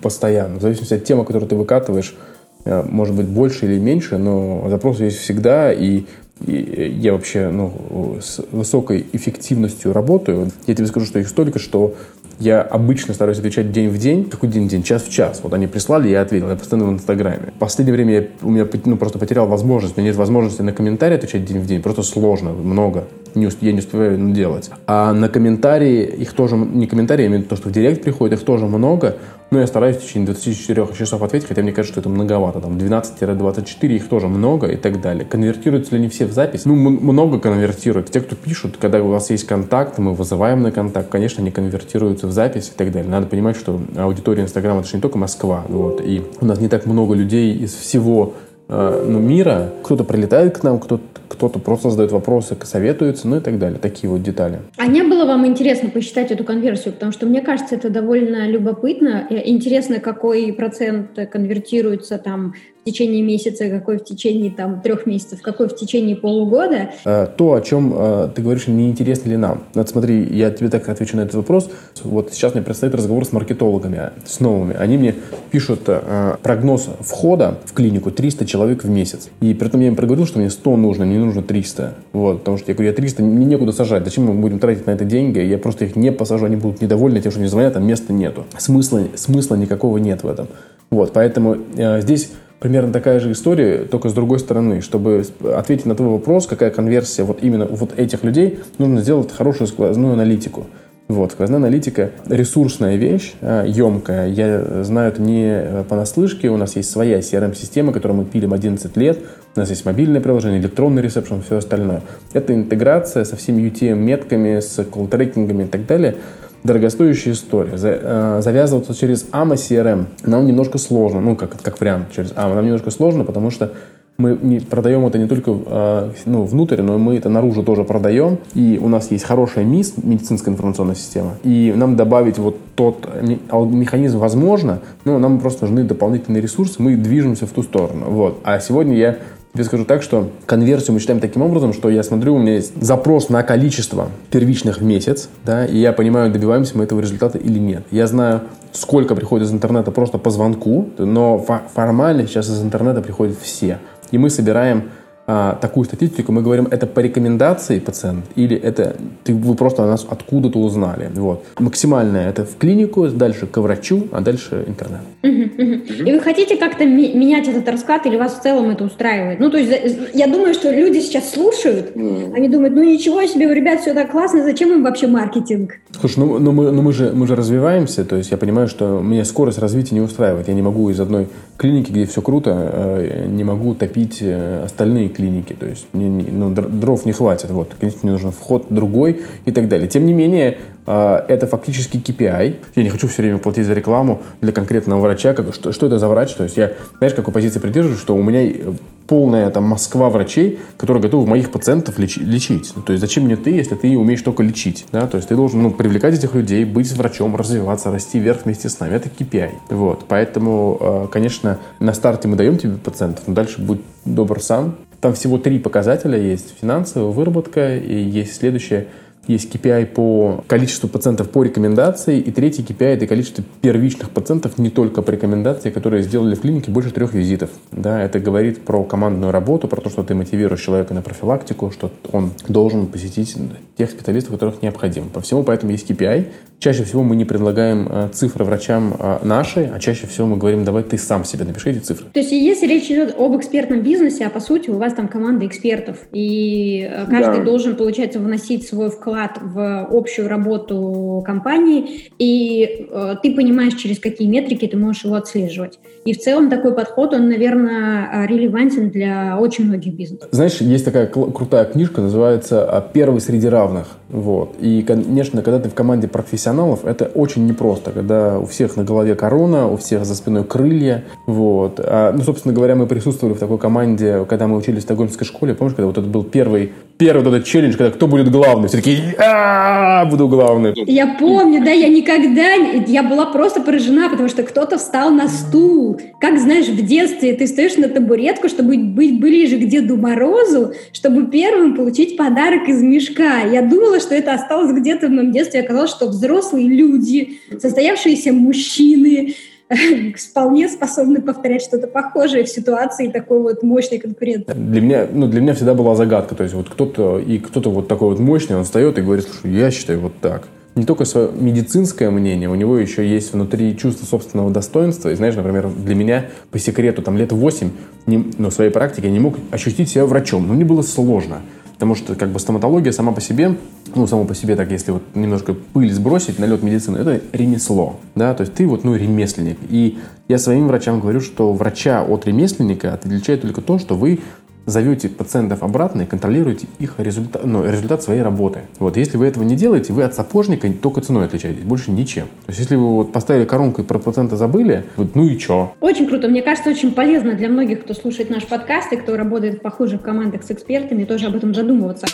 постоянно. 0.01 0.61
В 0.61 0.63
зависимости 0.63 0.95
от 0.95 1.05
темы, 1.05 1.27
которую 1.27 1.47
ты 1.47 1.57
выкатываешь, 1.57 2.17
Э, 2.17 2.36
может 2.67 3.15
быть 3.15 3.27
больше 3.27 3.67
или 3.67 3.79
меньше, 3.79 4.19
но 4.19 4.67
запрос 4.69 5.01
есть 5.01 5.19
всегда, 5.19 5.73
и, 5.73 6.03
и 6.45 6.97
я 7.01 7.13
вообще 7.13 7.49
ну, 7.49 8.19
с 8.21 8.41
высокой 8.51 9.07
эффективностью 9.13 9.93
работаю. 9.93 10.51
Я 10.67 10.75
тебе 10.75 10.87
скажу, 10.87 11.07
что 11.07 11.19
их 11.19 11.29
столько, 11.29 11.59
что 11.59 11.95
я 12.39 12.61
обычно 12.61 13.15
стараюсь 13.15 13.39
отвечать 13.39 13.73
день 13.73 13.89
в 13.89 13.99
день. 13.99 14.29
Какой 14.29 14.51
день 14.51 14.67
в 14.67 14.69
день? 14.69 14.83
Час 14.83 15.05
в 15.05 15.11
час. 15.11 15.41
Вот 15.43 15.55
они 15.55 15.67
прислали, 15.67 16.09
я 16.09 16.21
ответил. 16.21 16.51
Я 16.51 16.57
постоянно 16.57 16.89
в 16.91 16.93
Инстаграме. 16.93 17.53
В 17.57 17.59
последнее 17.59 17.95
время 17.95 18.15
я, 18.15 18.27
у 18.43 18.51
меня 18.51 18.67
ну, 18.85 18.97
просто 18.97 19.19
потерял 19.19 19.47
возможность. 19.47 19.97
У 19.97 20.01
меня 20.01 20.11
нет 20.11 20.19
возможности 20.19 20.61
на 20.61 20.73
комментарии 20.73 21.17
отвечать 21.17 21.47
день 21.47 21.61
в 21.61 21.67
день. 21.67 21.81
Просто 21.81 22.03
сложно, 22.03 22.51
много. 22.53 23.05
Не, 23.35 23.49
я 23.61 23.73
не 23.73 23.79
успеваю 23.79 24.33
делать. 24.33 24.71
А 24.87 25.15
на 25.15 25.29
комментарии, 25.31 26.05
их 26.05 26.35
тоже, 26.35 26.57
не 26.57 26.87
комментарии, 26.87 27.25
а 27.25 27.27
именно 27.27 27.45
то, 27.45 27.57
что 27.57 27.71
в 27.71 27.73
директ 27.73 28.03
приходит, 28.03 28.39
их 28.39 28.45
тоже 28.45 28.67
много. 28.67 29.17
Но 29.51 29.61
я 29.61 29.67
стараюсь 29.67 29.97
в 29.97 30.03
течение 30.03 30.27
24 30.27 30.89
часов 30.99 31.23
ответить, 31.23 31.47
хотя 31.47 31.63
мне 31.63 31.73
кажется, 31.73 31.95
что 31.95 32.01
это 32.01 32.09
многовато. 32.09 32.61
Там 32.61 32.77
12-24, 32.77 33.87
их 33.95 34.09
тоже 34.09 34.27
много 34.27 34.67
и 34.67 34.77
так 34.77 35.01
далее. 35.01 35.25
Конвертируются 35.25 35.93
ли 35.93 35.99
они 35.99 36.09
все 36.09 36.27
в 36.27 36.33
запись? 36.33 36.65
Ну, 36.65 36.75
много 36.75 37.39
конвертируют. 37.39 38.11
Те, 38.11 38.21
кто 38.21 38.35
пишут, 38.35 38.77
когда 38.79 39.01
у 39.03 39.09
вас 39.09 39.31
есть 39.31 39.47
контакт, 39.47 39.99
мы 39.99 40.15
вызываем 40.15 40.63
на 40.63 40.73
контакт, 40.73 41.09
конечно, 41.09 41.43
они 41.43 41.53
конвертируются 41.53 42.27
в 42.27 42.33
запись 42.33 42.73
и 42.75 42.77
так 42.77 42.91
далее. 42.91 43.11
Надо 43.11 43.27
понимать, 43.27 43.57
что 43.57 43.81
аудитория 43.97 44.43
Инстаграма 44.43 44.81
это 44.81 44.89
же 44.89 44.97
не 44.97 45.03
только 45.03 45.17
Москва. 45.17 45.65
Вот, 45.69 46.01
и 46.05 46.25
у 46.41 46.45
нас 46.45 46.61
не 46.61 46.69
так 46.69 46.87
много 46.87 47.15
людей 47.15 47.55
из 47.55 47.73
всего 47.73 48.35
ну, 48.69 49.21
мира. 49.21 49.71
Кто-то 49.83 50.05
прилетает 50.05 50.59
к 50.59 50.63
нам, 50.63 50.79
кто-то 50.79 51.03
кто-то 51.29 51.59
просто 51.59 51.91
задает 51.91 52.13
вопросы, 52.13 52.57
советуется, 52.63 53.29
ну 53.29 53.37
и 53.37 53.41
так 53.41 53.59
далее. 53.59 53.79
Такие 53.79 54.09
вот 54.09 54.23
детали. 54.23 54.61
А 54.77 54.87
не 54.87 55.03
было 55.03 55.25
вам 55.25 55.47
интересно 55.47 55.91
посчитать 55.91 56.31
эту 56.31 56.45
конверсию? 56.45 56.95
Потому 56.95 57.13
что 57.13 57.27
мне 57.27 57.41
кажется, 57.41 57.75
это 57.75 57.91
довольно 57.91 58.49
любопытно. 58.49 59.27
Интересно, 59.31 59.99
какой 60.01 60.53
процент 60.53 61.11
конвертируется 61.31 62.19
там 62.19 62.55
течение 62.87 63.23
месяца, 63.23 63.69
какой 63.69 63.99
в 63.99 64.05
течение 64.05 64.51
там 64.51 64.81
трех 64.81 65.07
месяцев, 65.07 65.43
какой 65.43 65.69
в 65.69 65.75
течение 65.75 66.15
полугода. 66.15 66.91
Э, 67.05 67.27
то, 67.37 67.55
о 67.55 67.61
чем 67.61 67.93
э, 67.97 68.29
ты 68.35 68.43
говоришь, 68.43 68.69
не 68.69 68.89
интересно 68.89 69.31
ли 69.31 69.37
нам? 69.37 69.65
Вот 69.75 69.89
смотри, 69.89 70.23
я 70.23 70.51
тебе 70.51 70.69
так 70.69 70.89
отвечу 70.89 71.17
на 71.17 71.23
этот 71.23 71.35
вопрос. 71.35 71.69
Вот 72.05 72.33
сейчас 72.33 72.55
мне 72.55 72.63
предстоит 72.63 72.95
разговор 72.95 73.25
с 73.25 73.33
маркетологами, 73.33 74.11
с 74.25 74.39
новыми. 74.39 74.77
Они 74.77 74.97
мне 74.97 75.17
пишут 75.51 75.81
э, 75.89 76.37
прогноз 76.43 76.89
входа 77.01 77.59
в 77.65 77.73
клинику 77.73 78.13
300 78.13 78.47
человек 78.47 78.85
в 78.85 78.89
месяц. 78.89 79.31
И 79.41 79.53
при 79.53 79.67
этом 79.67 79.81
я 79.81 79.89
им 79.89 79.97
проговорил, 79.97 80.27
что 80.27 80.39
мне 80.39 80.49
100 80.49 80.77
нужно, 80.77 81.03
не 81.03 81.19
нужно 81.19 81.43
300. 81.43 81.95
Вот, 82.13 82.39
потому 82.39 82.57
что 82.57 82.71
я 82.71 82.75
говорю, 82.75 82.91
я 82.91 82.97
300, 82.97 83.23
мне 83.23 83.47
некуда 83.47 83.73
сажать. 83.73 84.05
Зачем 84.05 84.27
мы 84.27 84.35
будем 84.35 84.61
тратить 84.61 84.87
на 84.87 84.93
это 84.93 85.05
деньги? 85.05 85.41
Я 85.41 85.59
просто 85.59 85.87
их 85.87 85.97
не 85.97 86.13
посажу, 86.13 86.47
они 86.47 86.55
будут 86.55 86.81
недовольны 86.81 87.21
тем, 87.21 87.33
что 87.33 87.41
не 87.41 87.49
звонят, 87.49 87.77
а 87.77 87.81
места 87.81 88.13
нету. 88.13 88.45
Смысла, 88.57 89.03
смысла 89.17 89.57
никакого 89.57 89.99
нет 89.99 90.23
в 90.23 90.29
этом. 90.29 90.47
Вот, 90.91 91.13
поэтому 91.13 91.57
э, 91.77 92.01
здесь 92.01 92.31
примерно 92.59 92.93
такая 92.93 93.21
же 93.21 93.33
история, 93.33 93.85
только 93.85 94.09
с 94.09 94.13
другой 94.13 94.39
стороны. 94.39 94.81
Чтобы 94.81 95.25
ответить 95.55 95.87
на 95.87 95.95
твой 95.95 96.11
вопрос, 96.11 96.47
какая 96.47 96.71
конверсия 96.71 97.25
вот 97.25 97.43
именно 97.43 97.67
вот 97.67 97.99
этих 97.99 98.25
людей, 98.25 98.61
нужно 98.79 99.01
сделать 99.01 99.33
хорошую 99.33 99.69
сквозную 99.69 100.15
аналитику. 100.15 100.67
Вот, 101.09 101.31
сквозная 101.33 101.59
аналитика– 101.59 102.11
ресурсная 102.29 102.97
вещь, 102.97 103.35
емкая. 103.41 104.29
Я 104.29 104.83
знаю 104.83 105.13
это 105.13 105.23
не 105.23 105.45
э, 105.47 105.85
понаслышке. 105.89 106.49
У 106.49 106.57
нас 106.57 106.75
есть 106.75 106.91
своя 106.91 107.21
CRM-система, 107.21 107.93
которую 107.93 108.19
мы 108.19 108.25
пилим 108.25 108.53
11 108.53 108.97
лет. 108.97 109.21
У 109.55 109.61
нас 109.61 109.71
есть 109.71 109.85
мобильное 109.85 110.21
приложение, 110.21 110.61
электронный 110.61 111.03
ресепшн, 111.03 111.43
все 111.43 111.59
остальное. 111.59 112.03
Это 112.33 112.53
интеграция 112.53 113.23
со 113.23 113.37
всеми 113.37 113.63
UTM-метками, 113.71 114.59
с 114.59 114.83
колл-трекингами 114.83 115.63
и 115.63 115.69
так 115.69 115.87
далее– 115.87 116.17
дорогостоящая 116.65 117.35
история. 117.35 117.73
Э, 117.75 118.41
завязываться 118.43 118.95
через 118.95 119.29
AMA 119.31 119.55
CRM 119.55 120.07
нам 120.25 120.47
немножко 120.47 120.79
сложно, 120.79 121.21
ну, 121.21 121.37
как, 121.37 121.61
как 121.61 121.81
вариант 121.81 122.13
через 122.15 122.33
AMA, 122.33 122.55
нам 122.55 122.65
немножко 122.65 122.91
сложно, 122.91 123.25
потому 123.25 123.51
что 123.51 123.73
мы 124.19 124.39
не 124.41 124.61
продаем 124.61 125.05
это 125.07 125.19
не 125.19 125.29
только 125.29 125.53
э, 125.67 126.11
ну, 126.25 126.45
внутрь, 126.45 126.81
но 126.81 126.97
мы 126.99 127.17
это 127.17 127.29
наружу 127.29 127.63
тоже 127.63 127.85
продаем. 127.85 128.39
И 128.55 128.79
у 128.83 128.89
нас 128.89 129.11
есть 129.11 129.25
хорошая 129.25 129.65
МИС, 129.65 129.95
медицинская 130.03 130.55
информационная 130.55 130.95
система. 130.95 131.35
И 131.43 131.73
нам 131.77 131.97
добавить 131.97 132.39
вот 132.39 132.57
тот 132.75 133.07
механизм 133.23 134.19
возможно, 134.19 134.81
но 135.05 135.19
нам 135.19 135.39
просто 135.39 135.67
нужны 135.67 135.85
дополнительные 135.85 136.41
ресурсы, 136.41 136.83
мы 136.83 136.97
движемся 136.97 137.47
в 137.47 137.51
ту 137.51 137.63
сторону. 137.63 138.07
Вот. 138.09 138.41
А 138.43 138.59
сегодня 138.59 138.97
я 138.97 139.19
Тебе 139.57 139.65
скажу 139.65 139.87
так, 139.87 140.03
что 140.03 140.33
конверсию 140.45 140.93
мы 140.93 141.01
считаем 141.01 141.19
таким 141.19 141.41
образом, 141.41 141.73
что 141.73 141.89
я 141.89 142.03
смотрю, 142.03 142.35
у 142.35 142.39
меня 142.39 142.57
есть 142.57 142.75
запрос 142.79 143.31
на 143.31 143.43
количество 143.43 144.11
первичных 144.31 144.81
в 144.81 144.85
месяц, 144.85 145.31
да, 145.47 145.65
и 145.65 145.79
я 145.79 145.95
понимаю, 145.95 146.31
добиваемся 146.31 146.77
мы 146.77 146.85
этого 146.85 147.01
результата 147.01 147.39
или 147.39 147.59
нет. 147.59 147.83
Я 147.91 148.07
знаю, 148.07 148.43
сколько 148.73 149.15
приходит 149.15 149.47
из 149.49 149.53
интернета 149.53 149.93
просто 149.93 150.19
по 150.19 150.29
звонку, 150.29 150.91
но 150.99 151.39
формально 151.73 152.27
сейчас 152.27 152.51
из 152.51 152.63
интернета 152.63 153.01
приходят 153.01 153.39
все. 153.41 153.79
И 154.11 154.19
мы 154.19 154.29
собираем 154.29 154.91
а, 155.27 155.59
такую 155.61 155.85
статистику, 155.85 156.31
мы 156.33 156.43
говорим, 156.43 156.69
это 156.71 156.87
по 156.87 157.01
рекомендации 157.01 157.81
пациент 157.81 158.27
или 158.37 158.57
это 158.57 158.97
ты, 159.25 159.35
вы 159.35 159.55
просто 159.57 159.83
о 159.83 159.87
нас 159.87 160.07
откуда-то 160.09 160.59
узнали. 160.59 161.11
Вот. 161.15 161.45
Максимальное 161.59 162.29
это 162.29 162.45
в 162.45 162.57
клинику, 162.57 163.09
дальше 163.09 163.47
к 163.47 163.57
врачу, 163.59 164.07
а 164.13 164.21
дальше 164.21 164.65
интернет. 164.69 165.01
И 165.23 166.13
вы 166.13 166.21
хотите 166.21 166.57
как-то 166.57 166.85
менять 166.85 167.49
этот 167.49 167.69
расклад 167.69 168.07
или 168.07 168.17
вас 168.17 168.39
в 168.39 168.43
целом 168.43 168.71
это 168.71 168.85
устраивает? 168.85 169.41
Ну, 169.41 169.51
то 169.51 169.59
есть 169.59 170.15
я 170.15 170.29
думаю, 170.29 170.55
что 170.55 170.71
люди 170.71 171.01
сейчас 171.01 171.33
слушают, 171.33 171.97
они 171.97 172.49
думают, 172.49 172.75
ну 172.75 172.85
ничего 172.85 173.25
себе, 173.27 173.49
у 173.49 173.53
ребят 173.53 173.81
все 173.81 173.95
так 173.95 174.13
классно, 174.13 174.45
зачем 174.45 174.73
им 174.73 174.85
вообще 174.85 175.09
маркетинг? 175.09 175.73
Слушай, 176.01 176.21
ну, 176.21 176.39
ну, 176.39 176.53
мы, 176.53 176.71
ну 176.71 176.83
мы, 176.83 176.93
же, 176.93 177.13
мы 177.13 177.27
же 177.27 177.35
развиваемся, 177.35 178.05
то 178.05 178.17
есть 178.17 178.31
я 178.31 178.37
понимаю, 178.37 178.69
что 178.69 179.01
меня 179.01 179.25
скорость 179.25 179.59
развития 179.59 179.95
не 179.97 180.01
устраивает. 180.01 180.47
Я 180.47 180.55
не 180.55 180.63
могу 180.63 180.89
из 180.91 181.01
одной 181.01 181.27
клиники, 181.57 181.91
где 181.91 182.07
все 182.07 182.23
круто, 182.23 182.53
э, 182.73 183.27
не 183.29 183.45
могу 183.45 183.75
топить 183.75 184.19
э, 184.21 184.63
остальные 184.65 185.09
клиники. 185.17 185.55
То 185.55 185.67
есть 185.67 185.87
мне, 185.93 186.09
ну, 186.09 186.51
дров 186.51 187.05
не 187.07 187.13
хватит. 187.13 187.51
Вот, 187.51 187.75
конечно, 187.79 188.01
мне 188.03 188.13
нужен 188.13 188.33
вход 188.33 188.67
другой 188.71 189.23
и 189.45 189.51
так 189.51 189.69
далее. 189.69 189.89
Тем 189.89 190.05
не 190.07 190.13
менее, 190.13 190.59
э, 190.87 191.25
это 191.29 191.47
фактически 191.47 191.97
KPI. 191.97 192.57
Я 192.75 192.83
не 192.83 192.91
хочу 192.91 193.09
все 193.09 193.23
время 193.23 193.39
платить 193.39 193.67
за 193.67 193.75
рекламу 193.75 194.21
для 194.41 194.53
конкретного 194.53 195.01
врача. 195.01 195.33
Как, 195.33 195.55
что, 195.55 195.73
что 195.73 195.87
это 195.87 195.99
за 195.99 196.09
врач? 196.09 196.35
То 196.35 196.45
есть 196.45 196.57
я, 196.57 196.73
знаешь, 196.99 197.15
какой 197.15 197.33
позиции 197.33 197.59
придерживаюсь, 197.59 198.01
что 198.01 198.15
у 198.15 198.23
меня 198.23 198.75
полная 199.07 199.51
там 199.51 199.65
Москва 199.65 200.11
врачей, 200.11 200.59
которые 200.77 201.03
готовы 201.03 201.27
моих 201.27 201.51
пациентов 201.51 201.99
лечи, 201.99 202.21
лечить. 202.21 202.73
Ну, 202.75 202.83
то 202.83 202.93
есть 202.93 203.01
зачем 203.01 203.25
мне 203.25 203.37
ты, 203.37 203.51
если 203.51 203.75
ты 203.75 203.97
умеешь 203.97 204.23
только 204.23 204.43
лечить? 204.43 204.87
Да? 204.93 205.07
То 205.07 205.17
есть 205.17 205.29
ты 205.29 205.37
должен 205.37 205.63
ну, 205.63 205.71
привлекать 205.71 206.15
этих 206.15 206.35
людей, 206.35 206.65
быть 206.65 206.91
врачом, 206.93 207.37
развиваться, 207.37 207.91
расти 207.91 208.19
вверх 208.19 208.45
вместе 208.45 208.69
с 208.69 208.79
нами. 208.81 208.95
Это 208.95 209.09
KPI. 209.09 209.51
Вот. 209.71 210.05
Поэтому, 210.09 210.79
э, 210.81 211.07
конечно, 211.11 211.59
на 211.79 211.93
старте 211.93 212.29
мы 212.29 212.37
даем 212.37 212.59
тебе 212.59 212.75
пациентов, 212.75 213.25
но 213.27 213.35
дальше 213.35 213.61
будь 213.61 213.81
добр 214.05 214.41
сам. 214.41 214.77
Там 215.01 215.15
всего 215.15 215.39
три 215.39 215.59
показателя 215.59 216.19
есть. 216.19 216.55
Финансовая 216.61 217.13
выработка 217.13 217.77
и 217.77 217.97
есть 217.97 218.37
следующее– 218.37 218.87
есть 219.27 219.53
KPI 219.53 219.87
по 219.87 220.45
количеству 220.47 220.89
пациентов 220.89 221.31
по 221.31 221.43
рекомендации, 221.43 222.21
и 222.21 222.31
третий 222.31 222.63
KPI– 222.63 222.85
это 222.95 223.07
количество 223.07 223.43
первичных 223.61 224.11
пациентов 224.11 224.59
не 224.59 224.71
только 224.71 225.03
по 225.03 225.11
рекомендации, 225.11 225.71
которые 225.71 226.03
сделали 226.03 226.35
в 226.35 226.41
клинике 226.41 226.71
больше 226.71 226.91
трех 226.91 227.13
визитов. 227.13 227.51
Да, 227.73 228.01
это 228.01 228.21
говорит 228.21 228.65
про 228.65 228.85
командную 228.85 229.33
работу, 229.33 229.69
про 229.69 229.81
то, 229.81 229.91
что 229.91 230.05
ты 230.05 230.15
мотивируешь 230.15 230.63
человека 230.63 230.95
на 230.95 231.03
профилактику, 231.03 231.73
что 231.73 231.91
он 232.13 232.31
должен 232.47 232.87
посетить 232.87 233.37
тех 233.77 233.91
специалистов, 233.91 234.33
которых 234.33 234.63
необходимо. 234.63 235.09
По 235.09 235.21
всему 235.21 235.43
поэтому 235.43 235.73
есть 235.73 235.91
KPI, 235.91 236.27
Чаще 236.59 236.85
всего 236.85 237.03
мы 237.03 237.17
не 237.17 237.27
предлагаем 237.27 237.87
э, 237.91 238.09
цифры 238.13 238.45
врачам 238.45 238.95
э, 238.99 239.19
наши, 239.25 239.71
а 239.75 239.79
чаще 239.79 240.07
всего 240.07 240.27
мы 240.27 240.37
говорим, 240.39 240.65
давай 240.65 240.85
ты 240.85 240.97
сам 240.97 241.25
себе 241.25 241.45
напиши 241.45 241.71
эти 241.71 241.79
цифры. 241.81 242.07
То 242.13 242.21
есть 242.21 242.33
если 242.33 242.67
речь 242.67 242.87
идет 242.87 243.15
об 243.19 243.37
экспертном 243.37 243.83
бизнесе, 243.83 244.27
а 244.27 244.31
по 244.31 244.41
сути 244.41 244.71
у 244.71 244.79
вас 244.79 244.95
там 244.95 245.09
команда 245.09 245.47
экспертов, 245.47 245.99
и 246.13 246.89
э, 246.91 247.07
каждый 247.11 247.39
да. 247.39 247.45
должен, 247.45 247.77
получается, 247.77 248.21
вносить 248.21 248.67
свой 248.67 248.91
вклад 248.91 249.39
в 249.41 249.87
общую 249.91 250.29
работу 250.29 251.23
компании, 251.27 252.11
и 252.19 252.89
ты 253.23 253.35
понимаешь, 253.35 253.75
через 253.75 253.99
какие 253.99 254.27
метрики 254.27 254.67
ты 254.67 254.77
можешь 254.77 255.05
его 255.05 255.15
отслеживать. 255.17 255.79
И 256.05 256.15
в 256.15 256.19
целом 256.19 256.49
такой 256.49 256.75
подход, 256.75 257.13
он, 257.13 257.29
наверное, 257.29 258.27
релевантен 258.27 258.91
для 258.91 259.37
очень 259.39 259.67
многих 259.67 259.95
бизнесов. 259.95 260.29
Знаешь, 260.31 260.61
есть 260.61 260.85
такая 260.85 261.07
крутая 261.07 261.65
книжка, 261.67 262.01
называется 262.01 262.85
«Первый 262.93 263.21
среди 263.21 263.49
равных». 263.49 263.99
Вот. 264.09 264.55
И, 264.61 264.83
конечно, 264.83 265.43
когда 265.43 265.59
ты 265.59 265.69
в 265.69 265.75
команде 265.75 266.09
профессионалов, 266.09 266.85
это 266.85 267.07
очень 267.07 267.47
непросто, 267.47 267.91
когда 267.91 268.39
у 268.39 268.47
всех 268.47 268.77
на 268.77 268.85
голове 268.85 269.15
корона, 269.15 269.69
у 269.69 269.77
всех 269.77 270.05
за 270.05 270.15
спиной 270.15 270.45
крылья. 270.45 271.05
Вот. 271.27 271.81
А, 271.83 272.13
ну, 272.13 272.23
собственно 272.23 272.55
говоря, 272.55 272.77
мы 272.77 272.87
присутствовали 272.87 273.35
в 273.35 273.39
такой 273.39 273.59
команде, 273.59 274.25
когда 274.29 274.47
мы 274.47 274.57
учились 274.57 274.81
в 274.81 274.83
Стокгольмской 274.83 275.27
школе. 275.27 275.55
Помнишь, 275.55 275.75
когда 275.75 275.87
вот 275.87 275.99
это 275.99 276.07
был 276.07 276.25
первый 276.25 276.73
первый 276.99 277.25
вот 277.25 277.35
этот 277.35 277.47
челлендж, 277.47 277.77
когда 277.77 277.91
кто 277.91 278.07
будет 278.07 278.31
главный, 278.31 278.69
все 278.69 278.79
такие, 278.79 279.15
я 279.19 280.07
буду 280.11 280.29
главный. 280.29 280.73
Я 280.75 281.17
помню, 281.19 281.63
да, 281.65 281.71
я 281.71 281.89
никогда, 281.89 282.55
я 282.87 283.03
была 283.03 283.27
просто 283.27 283.61
поражена, 283.61 284.09
потому 284.09 284.29
что 284.29 284.43
кто-то 284.43 284.79
встал 284.79 285.11
на 285.11 285.29
стул. 285.29 286.01
Как, 286.21 286.39
знаешь, 286.39 286.67
в 286.67 286.87
детстве 286.87 287.35
ты 287.35 287.47
стоишь 287.47 287.77
на 287.77 287.89
табуретку, 287.89 288.49
чтобы 288.49 288.77
быть 288.79 289.21
ближе 289.21 289.59
к 289.59 289.67
Деду 289.67 289.97
Морозу, 289.97 290.73
чтобы 290.93 291.27
первым 291.27 291.77
получить 291.77 292.17
подарок 292.17 292.69
из 292.69 292.83
мешка. 292.83 293.41
Я 293.41 293.63
думала, 293.63 293.96
что 294.01 294.15
это 294.15 294.35
осталось 294.35 294.73
где-то 294.73 295.09
в 295.09 295.11
моем 295.11 295.33
детстве. 295.33 295.61
Оказалось, 295.61 295.91
что 295.91 296.07
взрослые 296.09 296.69
люди, 296.69 297.41
состоявшиеся 297.61 298.33
мужчины, 298.33 299.35
вполне 300.17 300.69
способны 300.69 301.21
повторять 301.21 301.63
что-то 301.63 301.87
похожее 301.87 302.45
в 302.45 302.49
ситуации 302.49 303.09
такой 303.09 303.41
вот 303.41 303.63
мощной 303.63 303.99
конкуренции. 303.99 304.53
Для 304.53 304.81
меня, 304.81 305.09
ну, 305.13 305.27
для 305.27 305.41
меня 305.41 305.55
всегда 305.55 305.75
была 305.75 305.95
загадка. 305.97 306.35
То 306.35 306.43
есть 306.45 306.55
вот 306.55 306.69
кто-то, 306.69 307.19
и 307.19 307.39
кто-то 307.39 307.71
вот 307.71 307.89
такой 307.89 308.11
вот 308.11 308.21
мощный, 308.21 308.57
он 308.57 308.65
встает 308.65 308.99
и 308.99 309.03
говорит, 309.03 309.27
слушай, 309.27 309.57
я 309.57 309.71
считаю 309.71 310.01
вот 310.01 310.13
так. 310.21 310.49
Не 310.77 310.85
только 310.85 311.07
свое 311.07 311.31
медицинское 311.33 312.11
мнение, 312.11 312.51
у 312.51 312.55
него 312.55 312.77
еще 312.77 313.09
есть 313.09 313.33
внутри 313.33 313.75
чувство 313.79 314.05
собственного 314.05 314.51
достоинства. 314.51 315.09
И 315.09 315.15
знаешь, 315.15 315.35
например, 315.35 315.69
для 315.69 315.95
меня 315.95 316.27
по 316.51 316.59
секрету 316.59 317.01
там 317.01 317.17
лет 317.17 317.33
8, 317.33 317.71
не, 318.07 318.25
ну, 318.37 318.51
в 318.51 318.53
своей 318.53 318.71
практике 318.71 319.07
я 319.09 319.13
не 319.13 319.19
мог 319.19 319.37
ощутить 319.51 319.89
себя 319.89 320.05
врачом. 320.05 320.47
Но 320.47 320.53
мне 320.53 320.67
было 320.67 320.83
сложно. 320.83 321.41
Потому 321.77 321.95
что 321.95 322.15
как 322.15 322.31
бы 322.31 322.41
стоматология 322.41 322.91
сама 322.91 323.13
по 323.13 323.21
себе, 323.21 323.57
ну, 323.95 324.07
само 324.07 324.25
по 324.25 324.35
себе, 324.35 324.57
так 324.57 324.71
если 324.71 324.93
вот 324.93 325.03
немножко 325.15 325.55
пыль 325.55 325.93
сбросить, 325.93 326.39
налет 326.39 326.63
медицины, 326.63 326.97
это 326.97 327.21
ремесло, 327.33 328.01
да, 328.15 328.33
то 328.35 328.43
есть 328.43 328.55
ты 328.55 328.67
вот, 328.67 328.83
ну, 328.83 328.95
ремесленник. 328.95 329.59
И 329.69 329.99
я 330.29 330.39
своим 330.39 330.69
врачам 330.69 331.01
говорю, 331.01 331.21
что 331.21 331.53
врача 331.53 332.03
от 332.03 332.27
ремесленника 332.27 332.95
отличает 332.95 333.43
только 333.43 333.61
то, 333.61 333.79
что 333.79 333.95
вы 333.95 334.21
зовете 334.67 335.09
пациентов 335.09 335.63
обратно 335.63 336.03
и 336.03 336.07
контролируете 336.07 336.67
их 336.79 336.95
результат, 336.99 337.45
ну, 337.45 337.65
результат 337.65 338.03
своей 338.03 338.23
работы. 338.23 338.61
Вот, 338.79 338.97
если 338.97 339.17
вы 339.17 339.27
этого 339.27 339.45
не 339.45 339.57
делаете, 339.57 339.93
вы 339.93 340.03
от 340.03 340.15
сапожника 340.15 340.71
только 340.73 341.01
ценой 341.01 341.25
отличаетесь, 341.27 341.63
больше 341.63 341.91
ничем. 341.91 342.25
То 342.25 342.49
есть, 342.49 342.61
если 342.61 342.77
вы 342.77 342.89
вот 342.89 343.13
поставили 343.13 343.45
коронку 343.45 343.83
и 343.83 343.85
про 343.85 343.99
пациента 343.99 344.37
забыли, 344.37 344.85
вот, 344.97 345.15
ну 345.15 345.25
и 345.25 345.39
чё? 345.39 345.73
Очень 345.81 346.07
круто. 346.09 346.29
Мне 346.29 346.43
кажется, 346.43 346.71
очень 346.71 346.93
полезно 346.93 347.35
для 347.35 347.49
многих, 347.49 347.85
кто 347.85 347.95
слушает 347.95 348.29
наш 348.29 348.45
подкаст 348.47 348.93
и 348.93 348.97
кто 348.97 349.17
работает 349.17 349.59
в 349.59 349.61
похожих 349.61 350.03
командах 350.03 350.43
с 350.43 350.51
экспертами, 350.51 351.05
тоже 351.05 351.27
об 351.27 351.37
этом 351.37 351.55
задумываться. 351.55 352.07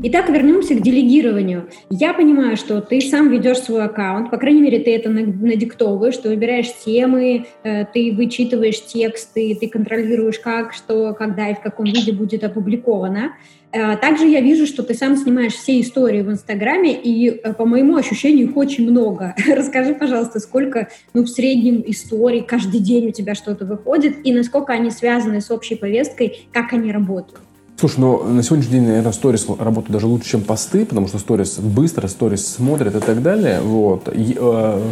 Итак, 0.00 0.28
вернемся 0.28 0.76
к 0.76 0.80
делегированию. 0.80 1.70
Я 1.90 2.14
понимаю, 2.14 2.56
что 2.56 2.80
ты 2.80 3.00
сам 3.00 3.30
ведешь 3.30 3.58
свой 3.58 3.84
аккаунт, 3.84 4.30
по 4.30 4.36
крайней 4.36 4.60
мере, 4.60 4.78
ты 4.78 4.94
это 4.94 5.10
надиктовываешь, 5.10 6.16
ты 6.18 6.28
выбираешь 6.28 6.72
темы, 6.84 7.46
э, 7.64 7.84
ты 7.92 8.14
вычитываешь 8.14 8.80
тексты, 8.84 9.56
ты 9.60 9.68
контролируешь, 9.68 10.38
как, 10.38 10.72
что, 10.72 11.14
когда 11.14 11.48
и 11.48 11.54
в 11.54 11.60
каком 11.60 11.86
виде 11.86 12.12
будет 12.12 12.44
опубликовано. 12.44 13.32
Э, 13.72 13.96
также 13.96 14.28
я 14.28 14.40
вижу, 14.40 14.66
что 14.66 14.84
ты 14.84 14.94
сам 14.94 15.16
снимаешь 15.16 15.54
все 15.54 15.80
истории 15.80 16.22
в 16.22 16.30
Инстаграме, 16.30 16.94
и, 16.94 17.30
э, 17.30 17.52
по 17.52 17.66
моему 17.66 17.96
ощущению, 17.96 18.50
их 18.50 18.56
очень 18.56 18.88
много. 18.88 19.34
Расскажи, 19.48 19.94
пожалуйста, 19.96 20.38
сколько 20.38 20.90
ну, 21.12 21.24
в 21.24 21.28
среднем 21.28 21.82
историй 21.84 22.42
каждый 22.42 22.78
день 22.78 23.08
у 23.08 23.10
тебя 23.10 23.34
что-то 23.34 23.64
выходит, 23.64 24.24
и 24.24 24.32
насколько 24.32 24.72
они 24.72 24.92
связаны 24.92 25.40
с 25.40 25.50
общей 25.50 25.74
повесткой, 25.74 26.46
как 26.52 26.72
они 26.72 26.92
работают. 26.92 27.40
Слушай, 27.78 28.00
ну 28.00 28.24
на 28.24 28.42
сегодняшний 28.42 28.72
день, 28.72 28.88
наверное, 28.88 29.12
сторис 29.12 29.46
работает 29.48 29.92
даже 29.92 30.08
лучше, 30.08 30.30
чем 30.30 30.40
посты, 30.42 30.84
потому 30.84 31.06
что 31.06 31.18
сторис 31.20 31.60
быстро, 31.60 32.08
сторис 32.08 32.44
смотрят 32.44 32.96
и 32.96 32.98
так 32.98 33.22
далее. 33.22 33.60
Вот. 33.60 34.08
И, 34.12 34.36
э, 34.36 34.82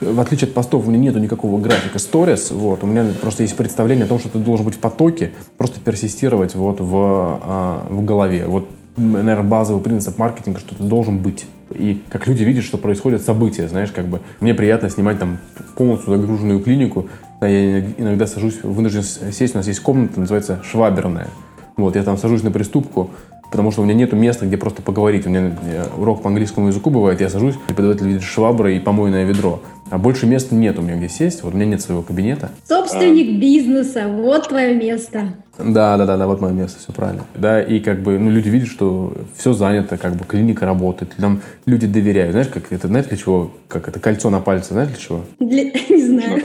в 0.00 0.20
отличие 0.20 0.46
от 0.46 0.54
постов, 0.54 0.86
у 0.86 0.90
меня 0.90 1.00
нету 1.00 1.18
никакого 1.18 1.60
графика 1.60 1.98
сторис. 1.98 2.52
Вот. 2.52 2.84
У 2.84 2.86
меня 2.86 3.06
просто 3.20 3.42
есть 3.42 3.56
представление 3.56 4.04
о 4.04 4.08
том, 4.08 4.20
что 4.20 4.28
ты 4.28 4.38
должен 4.38 4.64
быть 4.64 4.76
в 4.76 4.78
потоке, 4.78 5.32
просто 5.56 5.80
персистировать 5.80 6.54
вот 6.54 6.78
в, 6.78 7.40
э, 7.42 7.92
в 7.92 8.04
голове. 8.04 8.46
Вот, 8.46 8.68
наверное, 8.96 9.42
базовый 9.42 9.82
принцип 9.82 10.16
маркетинга, 10.16 10.60
что 10.60 10.76
ты 10.76 10.84
должен 10.84 11.18
быть. 11.18 11.44
И 11.74 12.00
как 12.08 12.28
люди 12.28 12.44
видят, 12.44 12.62
что 12.62 12.78
происходят 12.78 13.20
события, 13.20 13.66
знаешь, 13.66 13.90
как 13.90 14.06
бы 14.06 14.20
мне 14.38 14.54
приятно 14.54 14.90
снимать 14.90 15.18
там 15.18 15.38
полностью 15.74 16.16
загруженную 16.16 16.60
клинику. 16.60 17.08
Я 17.40 17.80
иногда 17.80 18.28
сажусь, 18.28 18.62
вынужден 18.62 19.02
сесть, 19.02 19.56
у 19.56 19.58
нас 19.58 19.66
есть 19.66 19.80
комната, 19.80 20.20
называется 20.20 20.60
шваберная. 20.62 21.30
Вот, 21.78 21.94
я 21.94 22.02
там 22.02 22.18
сажусь 22.18 22.42
на 22.42 22.50
приступку, 22.50 23.10
потому 23.50 23.70
что 23.70 23.82
у 23.82 23.84
меня 23.84 23.94
нет 23.94 24.12
места, 24.12 24.46
где 24.46 24.56
просто 24.56 24.82
поговорить. 24.82 25.26
У 25.26 25.30
меня 25.30 25.52
урок 25.96 26.22
по 26.22 26.28
английскому 26.28 26.68
языку 26.68 26.90
бывает, 26.90 27.20
я 27.20 27.30
сажусь, 27.30 27.54
преподаватель 27.68 28.08
видит 28.08 28.22
швабры 28.22 28.76
и 28.76 28.80
помойное 28.80 29.24
ведро. 29.24 29.60
А 29.90 29.96
больше 29.96 30.26
места 30.26 30.56
нет 30.56 30.76
у 30.78 30.82
меня 30.82 30.96
где 30.96 31.08
сесть, 31.08 31.44
вот 31.44 31.54
у 31.54 31.56
меня 31.56 31.66
нет 31.66 31.80
своего 31.80 32.02
кабинета. 32.02 32.50
Собственник 32.68 33.36
а... 33.36 33.40
бизнеса, 33.40 34.08
вот 34.08 34.48
твое 34.48 34.74
место. 34.74 35.34
Да, 35.56 35.96
да, 35.96 36.04
да, 36.04 36.16
да, 36.16 36.26
вот 36.26 36.40
мое 36.40 36.52
место, 36.52 36.80
все 36.80 36.92
правильно. 36.92 37.24
Да, 37.36 37.62
и 37.62 37.78
как 37.78 38.02
бы, 38.02 38.18
ну, 38.18 38.28
люди 38.28 38.48
видят, 38.48 38.68
что 38.68 39.12
все 39.36 39.52
занято, 39.52 39.96
как 39.96 40.16
бы 40.16 40.24
клиника 40.24 40.66
работает, 40.66 41.14
там 41.16 41.40
люди 41.64 41.86
доверяют. 41.86 42.32
Знаешь, 42.32 42.48
как 42.48 42.72
это, 42.72 42.88
знаешь, 42.88 43.06
для 43.06 43.16
чего? 43.16 43.52
Как 43.68 43.88
это 43.88 44.00
кольцо 44.00 44.30
на 44.30 44.40
пальце, 44.40 44.74
знаешь, 44.74 44.88
для 44.88 44.98
чего? 44.98 45.20
Для... 45.38 45.64
Не 45.88 46.06
знаю. 46.06 46.42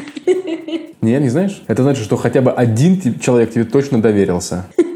Не, 1.01 1.19
не 1.19 1.27
знаешь? 1.27 1.61
Это 1.67 1.83
значит, 1.83 2.05
что 2.05 2.15
хотя 2.15 2.41
бы 2.41 2.51
один 2.51 3.19
человек 3.19 3.51
тебе 3.51 3.65
точно 3.65 4.01
доверился. 4.01 4.67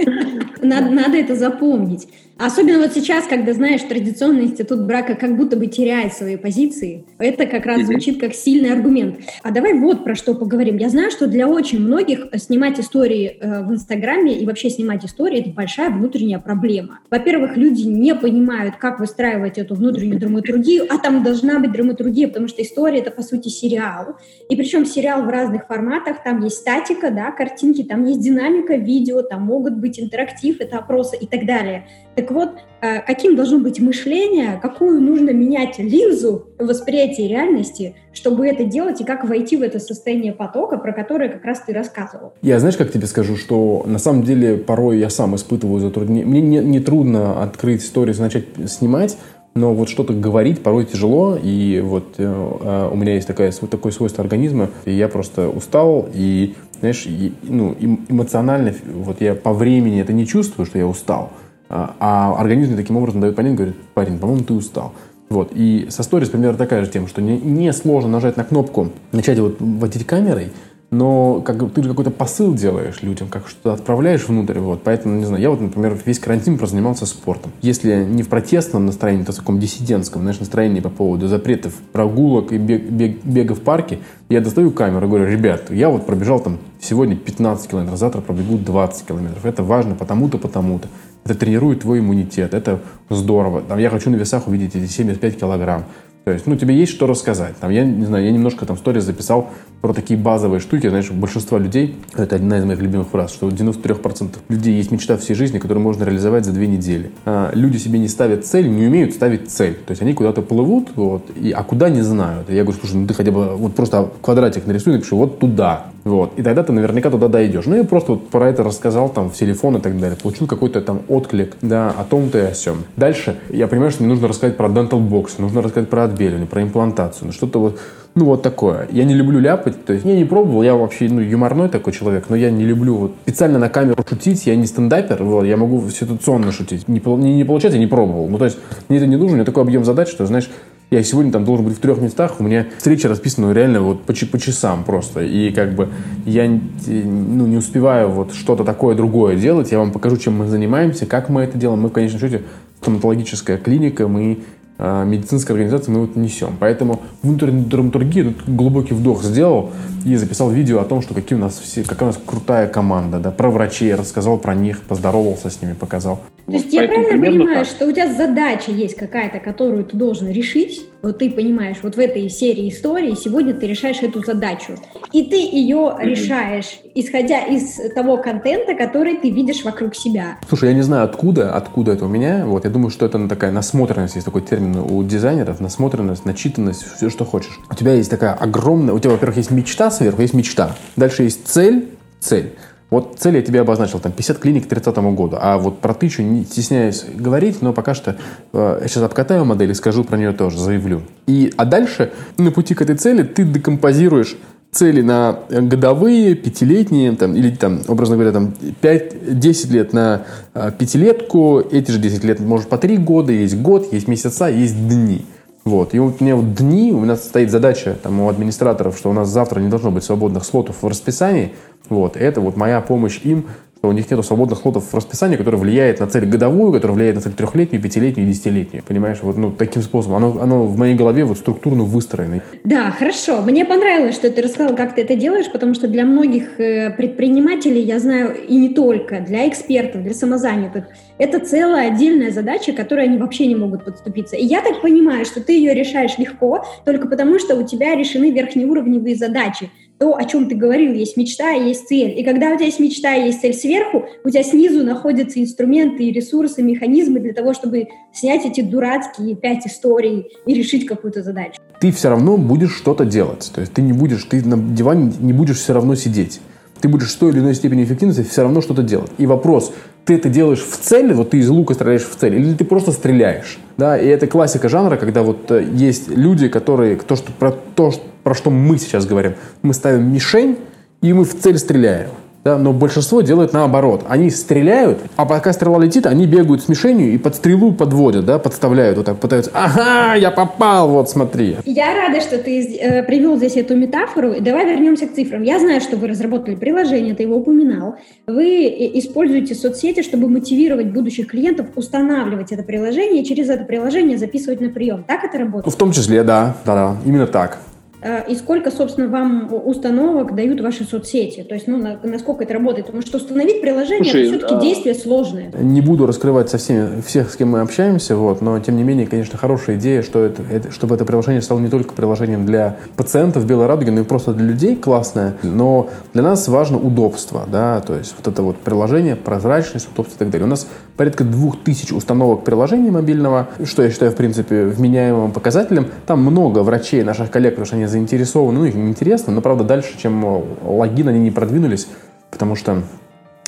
Надо, 0.67 0.89
надо 0.89 1.17
это 1.17 1.35
запомнить. 1.35 2.07
Особенно 2.39 2.79
вот 2.79 2.93
сейчас, 2.93 3.25
когда, 3.25 3.53
знаешь, 3.53 3.81
традиционный 3.81 4.45
институт 4.45 4.81
брака 4.81 5.15
как 5.15 5.35
будто 5.35 5.57
бы 5.57 5.65
теряет 5.67 6.13
свои 6.13 6.37
позиции, 6.37 7.03
это 7.17 7.47
как 7.47 7.65
раз 7.65 7.85
звучит 7.85 8.19
как 8.19 8.33
сильный 8.33 8.71
аргумент. 8.71 9.19
А 9.41 9.51
давай 9.51 9.73
вот 9.73 10.03
про 10.03 10.13
что 10.13 10.35
поговорим. 10.35 10.77
Я 10.77 10.89
знаю, 10.89 11.09
что 11.09 11.27
для 11.27 11.47
очень 11.47 11.79
многих 11.79 12.27
снимать 12.35 12.79
истории 12.79 13.37
э, 13.39 13.63
в 13.63 13.73
Инстаграме 13.73 14.37
и 14.37 14.45
вообще 14.45 14.69
снимать 14.69 15.03
истории– 15.03 15.39
это 15.41 15.49
большая 15.49 15.89
внутренняя 15.89 16.37
проблема. 16.37 16.99
Во-первых, 17.09 17.57
люди 17.57 17.83
не 17.83 18.13
понимают, 18.13 18.75
как 18.75 18.99
выстраивать 18.99 19.57
эту 19.57 19.73
внутреннюю 19.73 20.19
драматургию, 20.19 20.85
а 20.89 20.99
там 20.99 21.23
должна 21.23 21.59
быть 21.59 21.71
драматургия, 21.71 22.27
потому 22.27 22.47
что 22.47 22.61
история– 22.61 22.99
это, 22.99 23.09
по 23.09 23.23
сути, 23.23 23.49
сериал. 23.49 24.15
И 24.47 24.55
причем 24.55 24.85
сериал 24.85 25.23
в 25.23 25.29
разных 25.29 25.65
форматах. 25.65 26.23
Там 26.23 26.43
есть 26.43 26.57
статика, 26.57 27.09
да, 27.09 27.31
картинки, 27.31 27.83
там 27.83 28.05
есть 28.05 28.21
динамика, 28.21 28.75
видео, 28.75 29.23
там 29.23 29.41
могут 29.41 29.77
быть 29.77 29.99
интерактив, 29.99 30.57
это 30.59 30.77
опросы 30.77 31.17
и 31.17 31.25
так 31.25 31.45
далее. 31.45 31.87
Так 32.17 32.31
вот, 32.31 32.49
э, 32.81 33.01
каким 33.01 33.35
должно 33.35 33.59
быть 33.59 33.79
мышление, 33.79 34.59
какую 34.59 34.99
нужно 35.01 35.29
менять 35.29 35.77
линзу 35.77 36.47
восприятия 36.57 37.27
реальности, 37.27 37.93
чтобы 38.11 38.47
это 38.47 38.63
делать 38.63 38.99
и 39.01 39.03
как 39.03 39.23
войти 39.23 39.55
в 39.55 39.61
это 39.61 39.77
состояние 39.79 40.33
потока, 40.33 40.77
про 40.77 40.93
которое 40.93 41.29
как 41.29 41.45
раз 41.45 41.59
ты 41.59 41.73
рассказывал. 41.73 42.33
Я 42.41 42.59
знаешь, 42.59 42.75
как 42.75 42.91
тебе 42.91 43.05
скажу, 43.05 43.35
что 43.35 43.83
на 43.85 43.99
самом 43.99 44.23
деле 44.23 44.57
порой 44.57 44.97
я 44.97 45.11
сам 45.11 45.35
испытываю 45.35 45.79
затруднение. 45.79 46.25
Мне 46.25 46.41
не, 46.41 46.57
не 46.57 46.79
трудно 46.79 47.43
открыть 47.43 47.83
сторис, 47.83 48.17
начать 48.17 48.45
снимать, 48.65 49.15
но 49.53 49.75
вот 49.75 49.87
что-то 49.87 50.13
говорить 50.13 50.63
порой 50.63 50.85
тяжело, 50.85 51.37
и 51.37 51.81
вот 51.85 52.15
э, 52.17 52.23
э 52.23 52.89
у 52.91 52.95
меня 52.95 53.13
есть 53.13 53.27
такая, 53.27 53.51
такое 53.51 53.91
свойство 53.91 54.23
организма, 54.23 54.71
и 54.85 54.91
я 54.91 55.07
просто 55.07 55.49
устал, 55.49 56.09
и, 56.15 56.55
знаешь, 56.79 57.05
и, 57.05 57.31
ну, 57.43 57.75
эмоционально, 58.09 58.73
вот 58.87 59.21
я 59.21 59.35
по 59.35 59.53
времени 59.53 60.01
это 60.01 60.13
не 60.13 60.25
чувствую, 60.25 60.65
что 60.65 60.79
я 60.79 60.87
устал, 60.87 61.31
а, 61.69 61.95
а 61.99 62.39
организм 62.39 62.75
таким 62.75 62.97
образом 62.97 63.21
дает 63.21 63.35
понять, 63.35 63.55
говорит, 63.55 63.75
парень, 63.93 64.19
по-моему, 64.19 64.43
ты 64.43 64.53
устал. 64.53 64.93
Вот. 65.29 65.51
И 65.53 65.87
со 65.89 66.03
сторис 66.03 66.29
примерно 66.29 66.57
такая 66.57 66.85
же 66.85 66.91
тема, 66.91 67.07
что 67.07 67.21
не, 67.21 67.37
не 67.37 67.71
сложно 67.73 68.09
нажать 68.09 68.37
на 68.37 68.43
кнопку, 68.43 68.89
начать 69.11 69.39
вот 69.39 69.57
водить 69.59 70.05
камерой, 70.05 70.51
но 70.89 71.41
как, 71.41 71.57
ты 71.73 71.83
же 71.83 71.89
какой-то 71.89 72.11
посыл 72.11 72.53
делаешь 72.53 73.01
людям, 73.01 73.27
как 73.27 73.49
что-то 73.49 73.73
отправляешь 73.73 74.25
внутрь. 74.27 74.59
Вот. 74.59 74.83
Поэтому, 74.83 75.17
не 75.17 75.25
знаю, 75.25 75.41
я 75.41 75.49
вот, 75.49 75.59
например, 75.59 75.99
весь 76.05 76.19
карантин 76.19 76.57
просто 76.57 76.75
занимался 76.75 77.05
спортом. 77.05 77.51
Если 77.61 78.05
не 78.05 78.23
в 78.23 78.29
протестном 78.29 78.85
настроении, 78.85 79.23
то 79.23 79.33
в 79.33 79.35
таком 79.35 79.59
диссидентском, 79.59 80.21
знаешь, 80.21 80.39
настроении 80.39 80.79
по 80.79 80.89
поводу 80.89 81.27
запретов 81.27 81.73
прогулок 81.91 82.53
и 82.53 82.57
бег, 82.57 82.89
бег, 82.89 83.23
бега 83.23 83.53
в 83.53 83.59
парке, 83.59 83.99
я 84.29 84.39
достаю 84.39 84.71
камеру 84.71 85.07
и 85.07 85.09
говорю, 85.09 85.29
ребят, 85.29 85.69
я 85.71 85.89
вот 85.89 86.05
пробежал 86.05 86.39
там 86.39 86.57
сегодня 86.79 87.17
15 87.17 87.69
километров, 87.69 87.99
завтра 87.99 88.21
пробегу 88.21 88.57
20 88.57 89.07
километров. 89.07 89.45
Это 89.45 89.63
важно 89.63 89.95
потому-то, 89.95 90.37
потому-то. 90.37 90.87
Это 91.27 91.35
тренирует 91.37 91.81
твой 91.81 91.99
иммунитет, 91.99 92.53
это 92.53 92.79
здорово. 93.09 93.61
Там, 93.61 93.79
я 93.79 93.89
хочу 93.89 94.09
на 94.09 94.15
весах 94.15 94.47
увидеть 94.47 94.77
эти 94.77 94.89
75 94.89 95.37
килограмм. 95.37 95.83
То 96.23 96.31
есть, 96.31 96.47
ну, 96.47 96.55
тебе 96.55 96.73
есть 96.73 96.93
что 96.93 97.05
рассказать. 97.05 97.57
Там, 97.57 97.69
я 97.69 97.83
не 97.83 98.05
знаю, 98.05 98.23
я 98.23 98.31
немножко 98.31 98.65
там 98.65 98.77
сторис 98.77 99.03
записал 99.03 99.49
про 99.81 99.93
такие 99.93 100.17
базовые 100.17 100.61
штуки. 100.61 100.87
Знаешь, 100.87 101.11
большинство 101.11 101.57
людей, 101.57 101.97
это 102.15 102.37
одна 102.37 102.59
из 102.59 102.65
моих 102.65 102.81
любимых 102.81 103.09
фраз, 103.09 103.33
что 103.33 103.47
у 103.47 103.49
93% 103.49 104.37
людей 104.47 104.75
есть 104.75 104.91
мечта 104.91 105.17
всей 105.17 105.35
жизни, 105.35 105.59
которую 105.59 105.83
можно 105.83 106.05
реализовать 106.05 106.45
за 106.45 106.53
две 106.53 106.67
недели. 106.67 107.11
А 107.25 107.51
люди 107.53 107.77
себе 107.77 107.99
не 107.99 108.07
ставят 108.07 108.45
цель, 108.45 108.69
не 108.69 108.87
умеют 108.87 109.13
ставить 109.13 109.49
цель. 109.51 109.75
То 109.75 109.91
есть, 109.91 110.01
они 110.01 110.13
куда-то 110.13 110.41
плывут, 110.41 110.89
вот, 110.95 111.29
и, 111.35 111.51
а 111.51 111.63
куда 111.63 111.89
не 111.89 112.01
знают. 112.01 112.49
И 112.49 112.55
я 112.55 112.63
говорю, 112.63 112.79
слушай, 112.79 112.95
ну 112.95 113.07
ты 113.07 113.13
хотя 113.13 113.31
бы 113.31 113.55
вот 113.55 113.75
просто 113.75 114.09
квадратик 114.21 114.65
нарисуй, 114.65 114.93
напиши 114.93 115.15
вот 115.15 115.39
туда. 115.39 115.87
Вот. 116.07 116.33
И 116.37 116.43
тогда 116.43 116.63
ты 116.63 116.71
наверняка 116.71 117.09
туда 117.09 117.27
дойдешь. 117.27 117.65
Ну, 117.65 117.75
я 117.75 117.83
просто 117.83 118.13
вот 118.13 118.29
про 118.29 118.47
это 118.49 118.63
рассказал 118.63 119.09
там 119.09 119.29
в 119.29 119.33
телефон 119.33 119.77
и 119.77 119.81
так 119.81 119.99
далее. 119.99 120.17
Получил 120.21 120.47
какой-то 120.47 120.81
там 120.81 121.01
отклик, 121.07 121.57
да, 121.61 121.89
о 121.89 122.03
том-то 122.03 122.37
и 122.39 122.41
о 122.41 122.53
сем. 122.53 122.85
Дальше 122.95 123.37
я 123.49 123.67
понимаю, 123.67 123.91
что 123.91 124.03
мне 124.03 124.11
нужно 124.11 124.27
рассказать 124.27 124.57
про 124.57 124.67
dental 124.67 125.05
box, 125.07 125.33
нужно 125.37 125.61
рассказать 125.61 125.89
про 125.89 126.05
отбеливание, 126.05 126.47
про 126.47 126.63
имплантацию, 126.63 127.27
ну, 127.27 127.33
что-то 127.33 127.59
вот 127.59 127.79
ну, 128.15 128.25
вот 128.25 128.41
такое. 128.41 128.87
Я 128.91 129.03
не 129.03 129.13
люблю 129.13 129.39
ляпать, 129.39 129.85
то 129.85 129.93
есть 129.93 130.03
я 130.03 130.15
не 130.15 130.25
пробовал, 130.25 130.63
я 130.63 130.75
вообще, 130.75 131.07
ну, 131.07 131.21
юморной 131.21 131.69
такой 131.69 131.93
человек, 131.93 132.25
но 132.29 132.35
я 132.35 132.49
не 132.49 132.65
люблю 132.65 132.95
вот 132.95 133.15
специально 133.21 133.59
на 133.59 133.69
камеру 133.69 134.03
шутить, 134.09 134.47
я 134.47 134.55
не 134.55 134.65
стендапер, 134.65 135.23
вот, 135.23 135.43
я 135.43 135.55
могу 135.55 135.87
ситуационно 135.91 136.51
шутить. 136.51 136.87
Не, 136.87 136.99
не, 136.99 137.35
не 137.35 137.43
получается, 137.43 137.77
я 137.77 137.83
не 137.83 137.87
пробовал. 137.87 138.27
Ну, 138.27 138.39
то 138.39 138.45
есть 138.45 138.57
мне 138.89 138.97
это 138.97 139.05
не 139.05 139.17
нужно, 139.17 139.33
у 139.33 139.35
меня 139.35 139.45
такой 139.45 139.61
объем 139.61 139.85
задач, 139.85 140.07
что, 140.07 140.25
знаешь, 140.25 140.49
я 140.89 141.03
сегодня 141.03 141.31
там 141.31 141.43
должен 141.43 141.65
быть 141.65 141.75
в 141.75 141.79
трех 141.79 141.99
местах, 141.99 142.39
у 142.39 142.43
меня 142.43 142.67
встреча 142.77 143.09
расписана 143.09 143.51
реально 143.51 143.81
вот 143.81 144.03
по, 144.03 144.13
по 144.13 144.39
часам 144.39 144.85
просто. 144.85 145.21
И 145.21 145.51
как 145.51 145.75
бы 145.75 145.89
я 146.25 146.47
ну, 146.47 147.45
не 147.45 147.57
успеваю 147.57 148.09
вот 148.09 148.33
что-то 148.33 148.63
такое 148.63 148.95
другое 148.95 149.35
делать. 149.35 149.71
Я 149.71 149.79
вам 149.79 149.91
покажу, 149.91 150.17
чем 150.17 150.37
мы 150.37 150.47
занимаемся, 150.47 151.05
как 151.05 151.27
мы 151.29 151.41
это 151.41 151.57
делаем. 151.57 151.81
Мы, 151.81 151.89
в 151.89 151.91
конечном 151.91 152.21
счете, 152.21 152.43
стоматологическая 152.81 153.57
клиника, 153.57 154.07
мы 154.07 154.39
э, 154.77 155.05
медицинская 155.05 155.55
организация, 155.55 155.93
мы 155.93 156.01
вот 156.01 156.15
несем. 156.15 156.55
Поэтому 156.59 157.01
внутреннюю 157.21 157.65
драматургию 157.65 158.35
глубокий 158.47 158.93
вдох 158.93 159.23
сделал 159.23 159.71
и 160.05 160.15
записал 160.15 160.49
видео 160.49 160.79
о 160.79 160.85
том, 160.85 161.01
что 161.01 161.13
какие 161.13 161.37
у 161.37 161.41
нас 161.41 161.59
все, 161.59 161.83
какая 161.83 162.05
у 162.05 162.11
нас 162.13 162.19
крутая 162.25 162.67
команда, 162.67 163.19
да, 163.19 163.31
про 163.31 163.49
врачей, 163.49 163.93
рассказал 163.93 164.37
про 164.37 164.55
них, 164.55 164.81
поздоровался 164.83 165.49
с 165.49 165.61
ними, 165.61 165.73
показал. 165.73 166.21
То 166.45 166.53
есть 166.53 166.71
я 166.73 166.87
правильно 166.87 167.25
понимаю, 167.25 167.65
так. 167.65 167.67
что 167.67 167.87
у 167.87 167.91
тебя 167.91 168.13
задача 168.13 168.71
есть 168.71 168.95
какая-то, 168.95 169.39
которую 169.39 169.83
ты 169.83 169.97
должен 169.97 170.29
решить, 170.29 170.85
вот 171.01 171.19
ты 171.19 171.29
понимаешь, 171.29 171.77
вот 171.83 171.95
в 171.95 171.99
этой 171.99 172.29
серии 172.29 172.69
истории 172.69 173.15
сегодня 173.15 173.53
ты 173.53 173.67
решаешь 173.67 174.01
эту 174.01 174.23
задачу, 174.23 174.73
и 175.13 175.23
ты 175.23 175.37
ее 175.37 175.77
mm-hmm. 175.77 176.03
решаешь, 176.03 176.79
исходя 176.95 177.39
из 177.41 177.79
того 177.93 178.17
контента, 178.17 178.75
который 178.75 179.17
ты 179.17 179.29
видишь 179.29 179.63
вокруг 179.63 179.95
себя. 179.95 180.37
Слушай, 180.47 180.69
я 180.69 180.75
не 180.75 180.81
знаю, 180.81 181.05
откуда, 181.05 181.53
откуда 181.53 181.93
это 181.93 182.05
у 182.05 182.09
меня, 182.09 182.45
вот, 182.45 182.65
я 182.65 182.69
думаю, 182.69 182.89
что 182.89 183.05
это 183.05 183.27
такая 183.27 183.51
насмотренность, 183.51 184.15
есть 184.15 184.25
такой 184.25 184.41
термин 184.41 184.77
у 184.77 185.03
дизайнеров, 185.03 185.59
насмотренность, 185.59 186.25
начитанность, 186.25 186.85
все, 186.95 187.09
что 187.09 187.25
хочешь. 187.25 187.59
У 187.69 187.75
тебя 187.75 187.93
есть 187.93 188.09
такая 188.09 188.33
огромная, 188.33 188.93
у 188.93 188.99
тебя, 188.99 189.11
во-первых, 189.11 189.37
есть 189.37 189.51
мечта 189.51 189.91
сверху, 189.91 190.21
есть 190.21 190.33
мечта, 190.33 190.75
дальше 190.95 191.23
есть 191.23 191.47
цель, 191.47 191.89
цель. 192.19 192.53
Вот 192.89 193.15
цель 193.19 193.35
я 193.35 193.41
тебе 193.41 193.61
обозначил, 193.61 193.99
там 193.99 194.13
50 194.13 194.37
клиник 194.39 194.65
к 194.65 194.69
30 194.69 194.97
году. 194.97 195.37
А 195.39 195.57
вот 195.57 195.79
про 195.79 195.93
тысячу 195.93 196.21
не 196.21 196.45
стесняюсь 196.45 197.05
говорить, 197.13 197.61
но 197.61 197.73
пока 197.73 197.93
что 197.93 198.15
э, 198.53 198.85
сейчас 198.87 199.03
обкатаю 199.03 199.43
модель 199.43 199.71
и 199.71 199.73
скажу 199.73 200.05
про 200.05 200.17
нее 200.17 200.31
тоже, 200.31 200.57
заявлю. 200.57 201.01
И, 201.27 201.53
а 201.57 201.65
дальше 201.65 202.13
на 202.37 202.51
пути 202.51 202.75
к 202.75 202.81
этой 202.81 202.95
цели 202.95 203.23
ты 203.23 203.43
декомпозируешь 203.43 204.37
цели 204.71 205.01
на 205.01 205.39
годовые, 205.49 206.35
пятилетние, 206.35 207.13
там, 207.13 207.35
или 207.35 207.49
там, 207.53 207.81
образно 207.87 208.15
говоря, 208.15 208.31
там 208.31 208.53
5-10 208.81 209.71
лет 209.71 209.91
на 209.91 210.23
э, 210.53 210.71
пятилетку, 210.77 211.59
эти 211.59 211.91
же 211.91 211.99
10 211.99 212.23
лет, 212.23 212.39
может, 212.39 212.69
по 212.69 212.77
3 212.77 212.97
года, 212.97 213.33
есть 213.33 213.57
год, 213.57 213.91
есть 213.91 214.07
месяца, 214.07 214.47
есть 214.47 214.87
дни. 214.87 215.25
Вот. 215.67 215.93
И 215.93 215.99
вот 215.99 216.21
у 216.21 216.23
меня 216.23 216.37
вот 216.37 216.53
дни, 216.53 216.93
у 216.93 217.03
нас 217.03 217.25
стоит 217.25 217.51
задача 217.51 217.97
там, 218.01 218.21
у 218.21 218.29
администраторов, 218.29 218.97
что 218.97 219.09
у 219.09 219.13
нас 219.13 219.27
завтра 219.27 219.59
не 219.59 219.67
должно 219.67 219.91
быть 219.91 220.05
свободных 220.05 220.45
слотов 220.45 220.81
в 220.81 220.87
расписании. 220.87 221.51
Вот. 221.89 222.15
Это 222.15 222.39
вот 222.39 222.55
моя 222.55 222.79
помощь 222.79 223.19
им 223.23 223.47
у 223.81 223.91
них 223.91 224.09
нет 224.09 224.25
свободных 224.25 224.65
лотов 224.65 224.91
в 224.91 224.93
расписании, 224.93 225.37
которое 225.37 225.57
влияет 225.57 225.99
на 225.99 226.07
цель 226.07 226.25
годовую, 226.25 226.71
которое 226.71 226.93
влияет 226.93 227.15
на 227.15 227.21
цель 227.21 227.33
трехлетнюю, 227.33 227.81
пятилетнюю, 227.81 228.27
десятилетнюю. 228.27 228.83
Понимаешь, 228.83 229.19
вот 229.21 229.37
ну, 229.37 229.51
таким 229.51 229.81
способом. 229.81 230.17
Оно, 230.17 230.41
оно 230.41 230.63
в 230.65 230.77
моей 230.77 230.95
голове 230.95 231.23
вот 231.23 231.37
структурно 231.37 231.83
выстроено. 231.83 232.41
Да, 232.63 232.91
хорошо. 232.91 233.41
Мне 233.41 233.65
понравилось, 233.65 234.15
что 234.15 234.29
ты 234.29 234.41
рассказал, 234.41 234.75
как 234.75 234.95
ты 234.95 235.01
это 235.01 235.15
делаешь, 235.15 235.51
потому 235.51 235.73
что 235.73 235.87
для 235.87 236.05
многих 236.05 236.59
э, 236.59 236.91
предпринимателей, 236.91 237.81
я 237.81 237.99
знаю, 237.99 238.35
и 238.47 238.55
не 238.57 238.69
только, 238.69 239.21
для 239.21 239.47
экспертов, 239.47 240.03
для 240.03 240.13
самозанятых, 240.13 240.85
это 241.17 241.39
целая 241.39 241.91
отдельная 241.91 242.31
задача, 242.31 242.73
которой 242.73 243.05
они 243.05 243.17
вообще 243.17 243.47
не 243.47 243.55
могут 243.55 243.85
подступиться. 243.85 244.35
И 244.35 244.45
я 244.45 244.61
так 244.61 244.81
понимаю, 244.81 245.25
что 245.25 245.41
ты 245.41 245.53
ее 245.53 245.73
решаешь 245.73 246.17
легко, 246.17 246.65
только 246.85 247.07
потому 247.07 247.39
что 247.39 247.55
у 247.55 247.63
тебя 247.63 247.95
решены 247.95 248.31
верхнеуровневые 248.31 249.15
задачи 249.15 249.69
то, 249.99 250.15
о 250.15 250.23
чем 250.25 250.47
ты 250.47 250.55
говорил, 250.55 250.93
есть 250.93 251.17
мечта, 251.17 251.51
есть 251.51 251.87
цель. 251.87 252.19
И 252.19 252.23
когда 252.23 252.51
у 252.51 252.55
тебя 252.55 252.65
есть 252.65 252.79
мечта, 252.79 253.13
есть 253.13 253.41
цель 253.41 253.53
сверху, 253.53 254.05
у 254.23 254.29
тебя 254.29 254.43
снизу 254.43 254.83
находятся 254.83 255.41
инструменты, 255.41 256.11
ресурсы, 256.11 256.61
механизмы 256.61 257.19
для 257.19 257.33
того, 257.33 257.53
чтобы 257.53 257.87
снять 258.13 258.45
эти 258.45 258.61
дурацкие 258.61 259.35
пять 259.35 259.65
историй 259.65 260.27
и 260.45 260.53
решить 260.53 260.85
какую-то 260.85 261.23
задачу. 261.23 261.59
Ты 261.79 261.91
все 261.91 262.09
равно 262.09 262.37
будешь 262.37 262.75
что-то 262.75 263.05
делать. 263.05 263.51
То 263.53 263.61
есть 263.61 263.73
ты 263.73 263.81
не 263.81 263.93
будешь, 263.93 264.23
ты 264.23 264.43
на 264.45 264.57
диване 264.57 265.11
не 265.19 265.33
будешь 265.33 265.57
все 265.57 265.73
равно 265.73 265.95
сидеть. 265.95 266.39
Ты 266.79 266.89
будешь 266.89 267.11
с 267.11 267.15
той 267.15 267.31
или 267.31 267.39
иной 267.39 267.55
степени 267.55 267.83
эффективности 267.83 268.21
все 268.21 268.43
равно 268.43 268.61
что-то 268.61 268.83
делать. 268.83 269.11
И 269.17 269.25
вопрос, 269.25 269.73
ты 270.05 270.15
это 270.15 270.29
делаешь 270.29 270.63
в 270.63 270.77
цель, 270.77 271.11
вот 271.13 271.31
ты 271.31 271.39
из 271.39 271.49
лука 271.49 271.73
стреляешь 271.73 272.03
в 272.03 272.15
цель, 272.15 272.35
или 272.35 272.53
ты 272.53 272.65
просто 272.65 272.91
стреляешь. 272.91 273.57
Да, 273.77 273.97
и 273.97 274.07
это 274.07 274.27
классика 274.27 274.69
жанра, 274.69 274.95
когда 274.95 275.23
вот 275.23 275.51
э, 275.51 275.67
есть 275.73 276.07
люди, 276.09 276.47
которые, 276.49 276.95
то, 276.95 277.15
что, 277.15 277.31
про 277.31 277.51
то, 277.51 277.91
про 278.27 278.35
что 278.35 278.49
мы 278.49 278.77
сейчас 278.77 279.05
говорим, 279.05 279.35
мы 279.61 279.73
ставим 279.73 280.11
мишень, 280.11 280.57
и 281.01 281.13
мы 281.13 281.23
в 281.23 281.33
цель 281.33 281.57
стреляем. 281.57 282.09
Да? 282.43 282.57
Но 282.57 282.73
большинство 282.73 283.21
делает 283.21 283.53
наоборот. 283.53 284.03
Они 284.09 284.29
стреляют, 284.29 284.99
а 285.15 285.25
пока 285.25 285.53
стрела 285.53 285.79
летит, 285.79 286.05
они 286.05 286.25
бегают 286.25 286.61
с 286.61 286.67
мишенью 286.67 287.13
и 287.13 287.17
под 287.17 287.35
стрелу 287.35 287.71
подводят, 287.71 288.25
да, 288.25 288.37
подставляют, 288.37 288.97
вот 288.97 289.05
так 289.05 289.17
пытаются. 289.17 289.51
Ага, 289.53 290.15
я 290.15 290.29
попал, 290.29 290.89
вот 290.89 291.09
смотри. 291.09 291.55
Я 291.63 291.95
рада, 291.95 292.19
что 292.19 292.37
ты 292.37 292.75
э, 292.75 293.03
привел 293.03 293.37
здесь 293.37 293.55
эту 293.55 293.77
метафору. 293.77 294.41
Давай 294.41 294.65
вернемся 294.65 295.07
к 295.07 295.13
цифрам. 295.13 295.41
Я 295.41 295.57
знаю, 295.59 295.79
что 295.79 295.95
вы 295.95 296.09
разработали 296.09 296.55
приложение, 296.55 297.15
ты 297.15 297.23
его 297.23 297.37
упоминал. 297.37 297.95
Вы 298.27 298.65
э, 298.65 298.99
используете 298.99 299.55
соцсети, 299.55 300.03
чтобы 300.03 300.27
мотивировать 300.27 300.87
будущих 300.87 301.27
клиентов 301.27 301.67
устанавливать 301.77 302.51
это 302.51 302.63
приложение 302.63 303.23
и 303.23 303.25
через 303.25 303.47
это 303.47 303.63
приложение 303.63 304.17
записывать 304.17 304.59
на 304.59 304.67
прием. 304.67 305.05
Так 305.07 305.23
это 305.23 305.37
работает? 305.37 305.73
В 305.73 305.77
том 305.77 305.93
числе, 305.93 306.23
да, 306.23 306.57
да, 306.65 306.75
да, 306.75 306.97
именно 307.05 307.25
так. 307.25 307.59
Э, 308.01 308.23
и 308.27 308.35
сколько, 308.35 308.69
собственно, 308.69 309.07
вам 309.07 309.49
установок 309.51 310.35
дают 310.35 310.61
ваши 310.61 310.83
соцсети? 310.83 311.43
То 311.43 311.55
есть, 311.55 311.67
ну, 311.67 311.77
на, 311.77 311.99
насколько 312.03 312.43
это 312.43 312.53
работает? 312.53 312.87
Потому 312.87 313.01
что 313.01 313.17
установить 313.17 313.61
приложение 313.61 314.03
Слушай, 314.03 314.27
это 314.27 314.37
все-таки 314.37 314.55
а... 314.55 314.59
действие 314.59 314.95
сложное. 314.95 315.51
Не 315.59 315.81
буду 315.81 316.05
раскрывать 316.05 316.49
со 316.49 316.57
всеми, 316.57 317.01
всех, 317.01 317.31
с 317.31 317.35
кем 317.35 317.49
мы 317.49 317.61
общаемся, 317.61 318.15
вот, 318.15 318.41
но, 318.41 318.59
тем 318.59 318.77
не 318.77 318.83
менее, 318.83 319.07
конечно, 319.07 319.37
хорошая 319.37 319.77
идея, 319.77 320.03
что 320.03 320.23
это, 320.23 320.43
это, 320.51 320.71
чтобы 320.71 320.95
это 320.95 321.05
приложение 321.05 321.41
стало 321.41 321.59
не 321.59 321.69
только 321.69 321.93
приложением 321.93 322.45
для 322.45 322.77
пациентов 322.95 323.45
Белой 323.47 323.65
Радуги, 323.65 323.89
но 323.89 324.01
и 324.01 324.03
просто 324.03 324.33
для 324.33 324.45
людей 324.45 324.75
классное. 324.75 325.35
Но 325.41 325.89
для 326.13 326.21
нас 326.21 326.47
важно 326.47 326.77
удобство, 326.77 327.47
да, 327.51 327.81
то 327.81 327.95
есть 327.95 328.13
вот 328.17 328.31
это 328.31 328.43
вот 328.43 328.57
приложение, 328.57 329.15
прозрачность, 329.15 329.89
удобство 329.91 330.15
и 330.15 330.19
так 330.19 330.29
далее. 330.29 330.45
У 330.45 330.49
нас 330.49 330.67
порядка 330.97 331.23
двух 331.23 331.63
тысяч 331.63 331.91
установок 331.91 332.43
приложения 332.43 332.91
мобильного, 332.91 333.47
что 333.63 333.83
я 333.83 333.89
считаю, 333.89 334.11
в 334.11 334.15
принципе, 334.15 334.65
вменяемым 334.65 335.31
показателем. 335.31 335.87
Там 336.05 336.21
много 336.21 336.59
врачей, 336.59 337.03
наших 337.03 337.31
коллег, 337.31 337.53
потому 337.53 337.65
что 337.65 337.75
они 337.75 337.86
заинтересованы, 337.87 338.59
ну, 338.59 338.65
им 338.65 338.89
интересно, 338.89 339.33
но, 339.33 339.41
правда, 339.41 339.63
дальше, 339.63 339.97
чем 339.97 340.43
логин, 340.63 341.07
они 341.07 341.19
не 341.19 341.31
продвинулись, 341.31 341.87
потому 342.31 342.55
что 342.55 342.83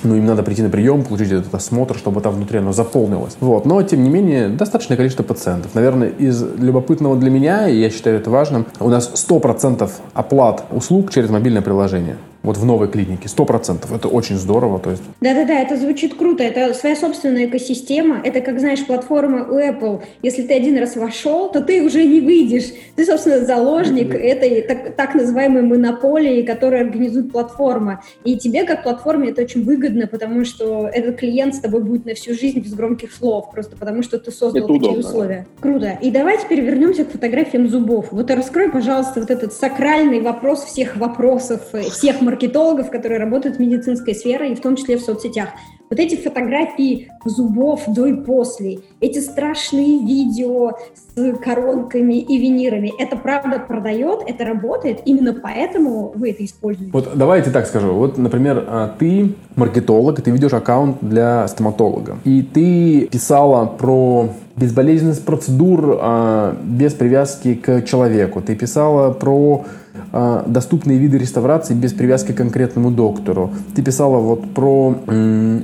ну, 0.03 0.15
им 0.15 0.25
надо 0.25 0.43
прийти 0.43 0.61
на 0.61 0.69
прием, 0.69 1.03
получить 1.03 1.31
этот 1.31 1.53
осмотр, 1.53 1.97
чтобы 1.97 2.21
там 2.21 2.35
внутри 2.35 2.59
оно 2.59 2.71
заполнилось. 2.71 3.35
Вот. 3.39 3.65
Но, 3.65 3.81
тем 3.83 4.03
не 4.03 4.09
менее, 4.09 4.47
достаточное 4.47 4.97
количество 4.97 5.23
пациентов. 5.23 5.75
Наверное, 5.75 6.07
из 6.07 6.41
любопытного 6.57 7.17
для 7.17 7.29
меня, 7.29 7.67
и 7.67 7.77
я 7.77 7.89
считаю 7.89 8.17
это 8.17 8.29
важным, 8.29 8.65
у 8.79 8.89
нас 8.89 9.11
100% 9.13 9.89
оплат 10.13 10.63
услуг 10.71 11.11
через 11.11 11.29
мобильное 11.29 11.61
приложение 11.61 12.15
вот 12.43 12.57
в 12.57 12.65
новой 12.65 12.87
клинике. 12.87 13.27
Сто 13.27 13.45
процентов. 13.45 13.91
Это 13.93 14.07
очень 14.07 14.35
здорово. 14.35 14.79
То 14.79 14.91
есть... 14.91 15.03
Да-да-да, 15.21 15.59
это 15.59 15.75
звучит 15.77 16.15
круто. 16.15 16.43
Это 16.43 16.73
своя 16.73 16.95
собственная 16.95 17.45
экосистема. 17.45 18.21
Это, 18.23 18.41
как 18.41 18.59
знаешь, 18.59 18.85
платформа 18.85 19.45
у 19.49 19.57
Apple. 19.57 20.01
Если 20.21 20.43
ты 20.43 20.53
один 20.53 20.77
раз 20.77 20.95
вошел, 20.95 21.51
то 21.51 21.61
ты 21.61 21.83
уже 21.83 22.03
не 22.05 22.21
выйдешь. 22.21 22.71
Ты, 22.95 23.05
собственно, 23.05 23.45
заложник 23.45 24.13
этой 24.13 24.61
так, 24.61 24.95
так 24.95 25.15
называемой 25.15 25.63
монополии, 25.63 26.43
которую 26.43 26.81
организует 26.81 27.31
платформа. 27.31 28.03
И 28.23 28.37
тебе, 28.37 28.63
как 28.63 28.83
платформе, 28.83 29.29
это 29.29 29.41
очень 29.41 29.63
выгодно, 29.63 30.07
потому 30.07 30.45
что 30.45 30.87
этот 30.87 31.17
клиент 31.17 31.55
с 31.55 31.59
тобой 31.59 31.83
будет 31.83 32.05
на 32.05 32.13
всю 32.13 32.33
жизнь 32.33 32.59
без 32.59 32.73
громких 32.73 33.11
слов, 33.13 33.51
просто 33.51 33.75
потому 33.75 34.03
что 34.03 34.17
ты 34.17 34.31
создал 34.31 34.63
это 34.63 34.73
такие 34.73 34.91
удобно. 34.91 34.99
условия. 34.99 35.47
Круто. 35.59 35.97
И 36.01 36.11
давай 36.11 36.37
теперь 36.37 36.61
вернемся 36.61 37.05
к 37.05 37.11
фотографиям 37.11 37.67
зубов. 37.69 38.07
Вот 38.11 38.31
раскрой, 38.31 38.69
пожалуйста, 38.71 39.19
вот 39.19 39.29
этот 39.29 39.53
сакральный 39.53 40.21
вопрос 40.21 40.63
всех 40.63 40.97
вопросов, 40.97 41.61
всех 41.91 42.21
маркетологов, 42.29 42.91
которые 42.91 43.19
работают 43.19 43.57
в 43.57 43.59
медицинской 43.59 44.13
сфере 44.13 44.51
и 44.51 44.55
в 44.55 44.61
том 44.61 44.75
числе 44.75 44.97
в 44.97 45.01
соцсетях. 45.01 45.49
Вот 45.89 45.99
эти 45.99 46.15
фотографии 46.15 47.09
зубов 47.25 47.81
до 47.87 48.05
и 48.05 48.13
после, 48.13 48.79
эти 49.01 49.17
страшные 49.17 50.05
видео 50.05 50.73
с 50.93 51.37
коронками 51.39 52.19
и 52.19 52.37
винирами, 52.37 52.93
это 52.99 53.17
правда 53.17 53.57
продает, 53.57 54.19
это 54.27 54.45
работает, 54.45 55.01
именно 55.05 55.33
поэтому 55.33 56.11
вы 56.13 56.29
это 56.29 56.45
используете? 56.45 56.91
Вот 56.93 57.09
давайте 57.15 57.49
так 57.49 57.65
скажу. 57.65 57.93
Вот, 57.93 58.19
например, 58.19 58.63
а, 58.67 58.95
ты 58.99 59.33
маркетолог, 59.55 60.21
ты 60.21 60.29
ведешь 60.29 60.53
аккаунт 60.53 60.97
для 61.01 61.47
стоматолога, 61.47 62.19
и 62.23 62.43
ты 62.43 63.07
писала 63.11 63.65
про 63.65 64.29
безболезненность 64.55 65.25
процедур 65.25 65.97
а, 65.99 66.55
без 66.63 66.93
привязки 66.93 67.55
к 67.55 67.81
человеку. 67.81 68.41
Ты 68.41 68.55
писала 68.55 69.11
про 69.11 69.65
а, 70.11 70.43
доступные 70.47 70.97
виды 70.97 71.17
реставрации 71.17 71.73
без 71.73 71.93
привязки 71.93 72.31
к 72.31 72.37
конкретному 72.37 72.91
доктору. 72.91 73.51
Ты 73.75 73.81
писала 73.81 74.17
вот 74.17 74.53
про 74.53 74.95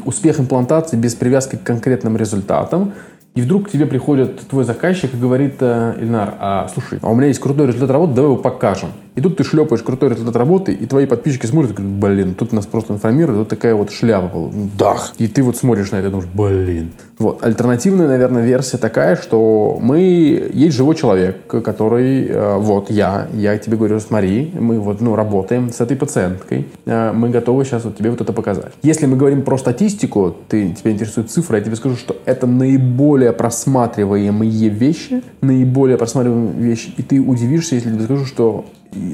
успех 0.05 0.39
имплантации 0.39 0.97
без 0.97 1.15
привязки 1.15 1.55
к 1.55 1.63
конкретным 1.63 2.17
результатам. 2.17 2.93
И 3.35 3.41
вдруг 3.41 3.67
к 3.67 3.71
тебе 3.71 3.85
приходит 3.85 4.47
твой 4.47 4.63
заказчик 4.63 5.13
и 5.13 5.17
говорит, 5.17 5.55
э, 5.59 5.95
Ильнар, 5.99 6.35
а, 6.39 6.69
слушай, 6.73 6.99
а 7.01 7.11
у 7.11 7.15
меня 7.15 7.27
есть 7.27 7.41
крутой 7.41 7.67
результат 7.67 7.91
работы, 7.91 8.13
давай 8.13 8.31
его 8.31 8.41
покажем. 8.41 8.89
И 9.15 9.21
тут 9.21 9.37
ты 9.37 9.43
шлепаешь 9.43 9.81
крутой 9.81 10.09
результат 10.09 10.35
работы, 10.35 10.73
и 10.73 10.85
твои 10.85 11.05
подписчики 11.05 11.45
смотрят 11.45 11.71
и 11.71 11.73
говорят, 11.75 11.99
блин, 11.99 12.35
тут 12.35 12.51
нас 12.51 12.65
просто 12.65 12.93
информируют, 12.93 13.39
вот 13.39 13.47
такая 13.49 13.73
вот 13.73 13.91
шляпа 13.91 14.27
была. 14.27 14.51
Дах. 14.77 15.13
И 15.17 15.27
ты 15.27 15.41
вот 15.41 15.55
смотришь 15.55 15.91
на 15.91 15.97
это 15.97 16.07
и 16.07 16.11
думаешь, 16.11 16.29
блин. 16.33 16.91
Вот. 17.17 17.43
Альтернативная, 17.43 18.07
наверное, 18.07 18.43
версия 18.43 18.77
такая, 18.77 19.15
что 19.15 19.79
мы... 19.81 20.49
Есть 20.53 20.75
живой 20.75 20.95
человек, 20.95 21.47
который... 21.47 22.27
Э, 22.27 22.57
вот 22.57 22.91
я, 22.91 23.27
я 23.33 23.57
тебе 23.57 23.77
говорю, 23.77 23.99
смотри, 24.01 24.51
мы 24.53 24.79
вот, 24.79 24.99
ну, 24.99 25.15
работаем 25.15 25.71
с 25.71 25.79
этой 25.79 25.95
пациенткой, 25.95 26.67
э, 26.85 27.11
мы 27.13 27.29
готовы 27.29 27.63
сейчас 27.63 27.85
вот 27.85 27.97
тебе 27.97 28.11
вот 28.11 28.19
это 28.19 28.33
показать. 28.33 28.73
Если 28.83 29.05
мы 29.05 29.15
говорим 29.15 29.43
про 29.43 29.57
статистику, 29.57 30.35
ты, 30.49 30.71
тебя 30.71 30.91
интересует 30.91 31.31
цифра, 31.31 31.57
я 31.57 31.63
тебе 31.63 31.77
скажу, 31.77 31.95
что 31.95 32.17
это 32.25 32.47
наиболее 32.47 33.31
просматриваемые 33.31 34.67
вещи, 34.69 35.23
наиболее 35.39 35.97
просматриваемые 35.97 36.53
вещи, 36.53 36.93
и 36.97 37.01
ты 37.01 37.21
удивишься, 37.21 37.75
если 37.75 37.89
я 37.89 37.95
тебе 37.95 38.05
скажу, 38.05 38.25
что 38.25 38.65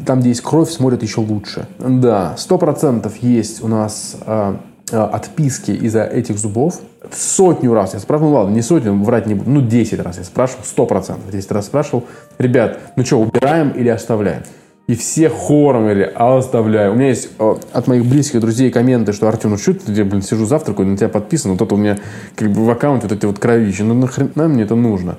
там, 0.05 0.19
где 0.19 0.29
есть 0.29 0.41
кровь, 0.41 0.69
смотрят 0.69 1.03
еще 1.03 1.21
лучше. 1.21 1.67
Да, 1.79 2.35
сто 2.37 2.57
процентов 2.57 3.17
есть 3.17 3.63
у 3.63 3.67
нас 3.67 4.17
э, 4.25 4.55
отписки 4.91 5.71
из-за 5.71 6.03
этих 6.03 6.37
зубов. 6.37 6.79
Сотню 7.11 7.73
раз 7.73 7.93
я 7.93 7.99
спрашивал, 7.99 8.29
ну 8.29 8.35
ладно, 8.37 8.53
не 8.53 8.61
сотню, 8.61 8.93
врать 8.93 9.25
не 9.25 9.33
буду, 9.33 9.49
ну 9.49 9.61
10 9.61 9.99
раз 9.99 10.17
я 10.17 10.23
спрашивал, 10.23 10.63
сто 10.63 10.85
процентов, 10.85 11.31
10 11.31 11.51
раз 11.51 11.65
спрашивал, 11.65 12.05
ребят, 12.37 12.79
ну 12.95 13.03
что, 13.03 13.19
убираем 13.19 13.71
или 13.71 13.89
оставляем? 13.89 14.43
И 14.87 14.95
все 14.95 15.29
хором 15.29 15.89
или 15.89 16.03
оставляю. 16.03 16.91
У 16.91 16.95
меня 16.95 17.09
есть 17.09 17.29
о, 17.39 17.59
от 17.71 17.87
моих 17.87 18.05
близких 18.05 18.41
друзей 18.41 18.71
комменты, 18.71 19.13
что 19.13 19.27
Артем, 19.27 19.51
ну 19.51 19.57
что 19.57 19.73
ты, 19.73 19.91
я, 19.93 20.05
блин, 20.05 20.21
сижу 20.21 20.45
завтракаю, 20.45 20.87
на 20.87 20.97
тебя 20.97 21.09
подписан, 21.09 21.51
вот 21.51 21.61
это 21.61 21.73
у 21.73 21.77
меня 21.77 21.97
как 22.35 22.51
бы 22.51 22.65
в 22.65 22.69
аккаунте 22.69 23.07
вот 23.07 23.17
эти 23.17 23.25
вот 23.25 23.39
кровищи, 23.39 23.81
ну 23.83 23.93
нахрена 23.93 24.47
мне 24.47 24.63
это 24.63 24.75
нужно? 24.75 25.17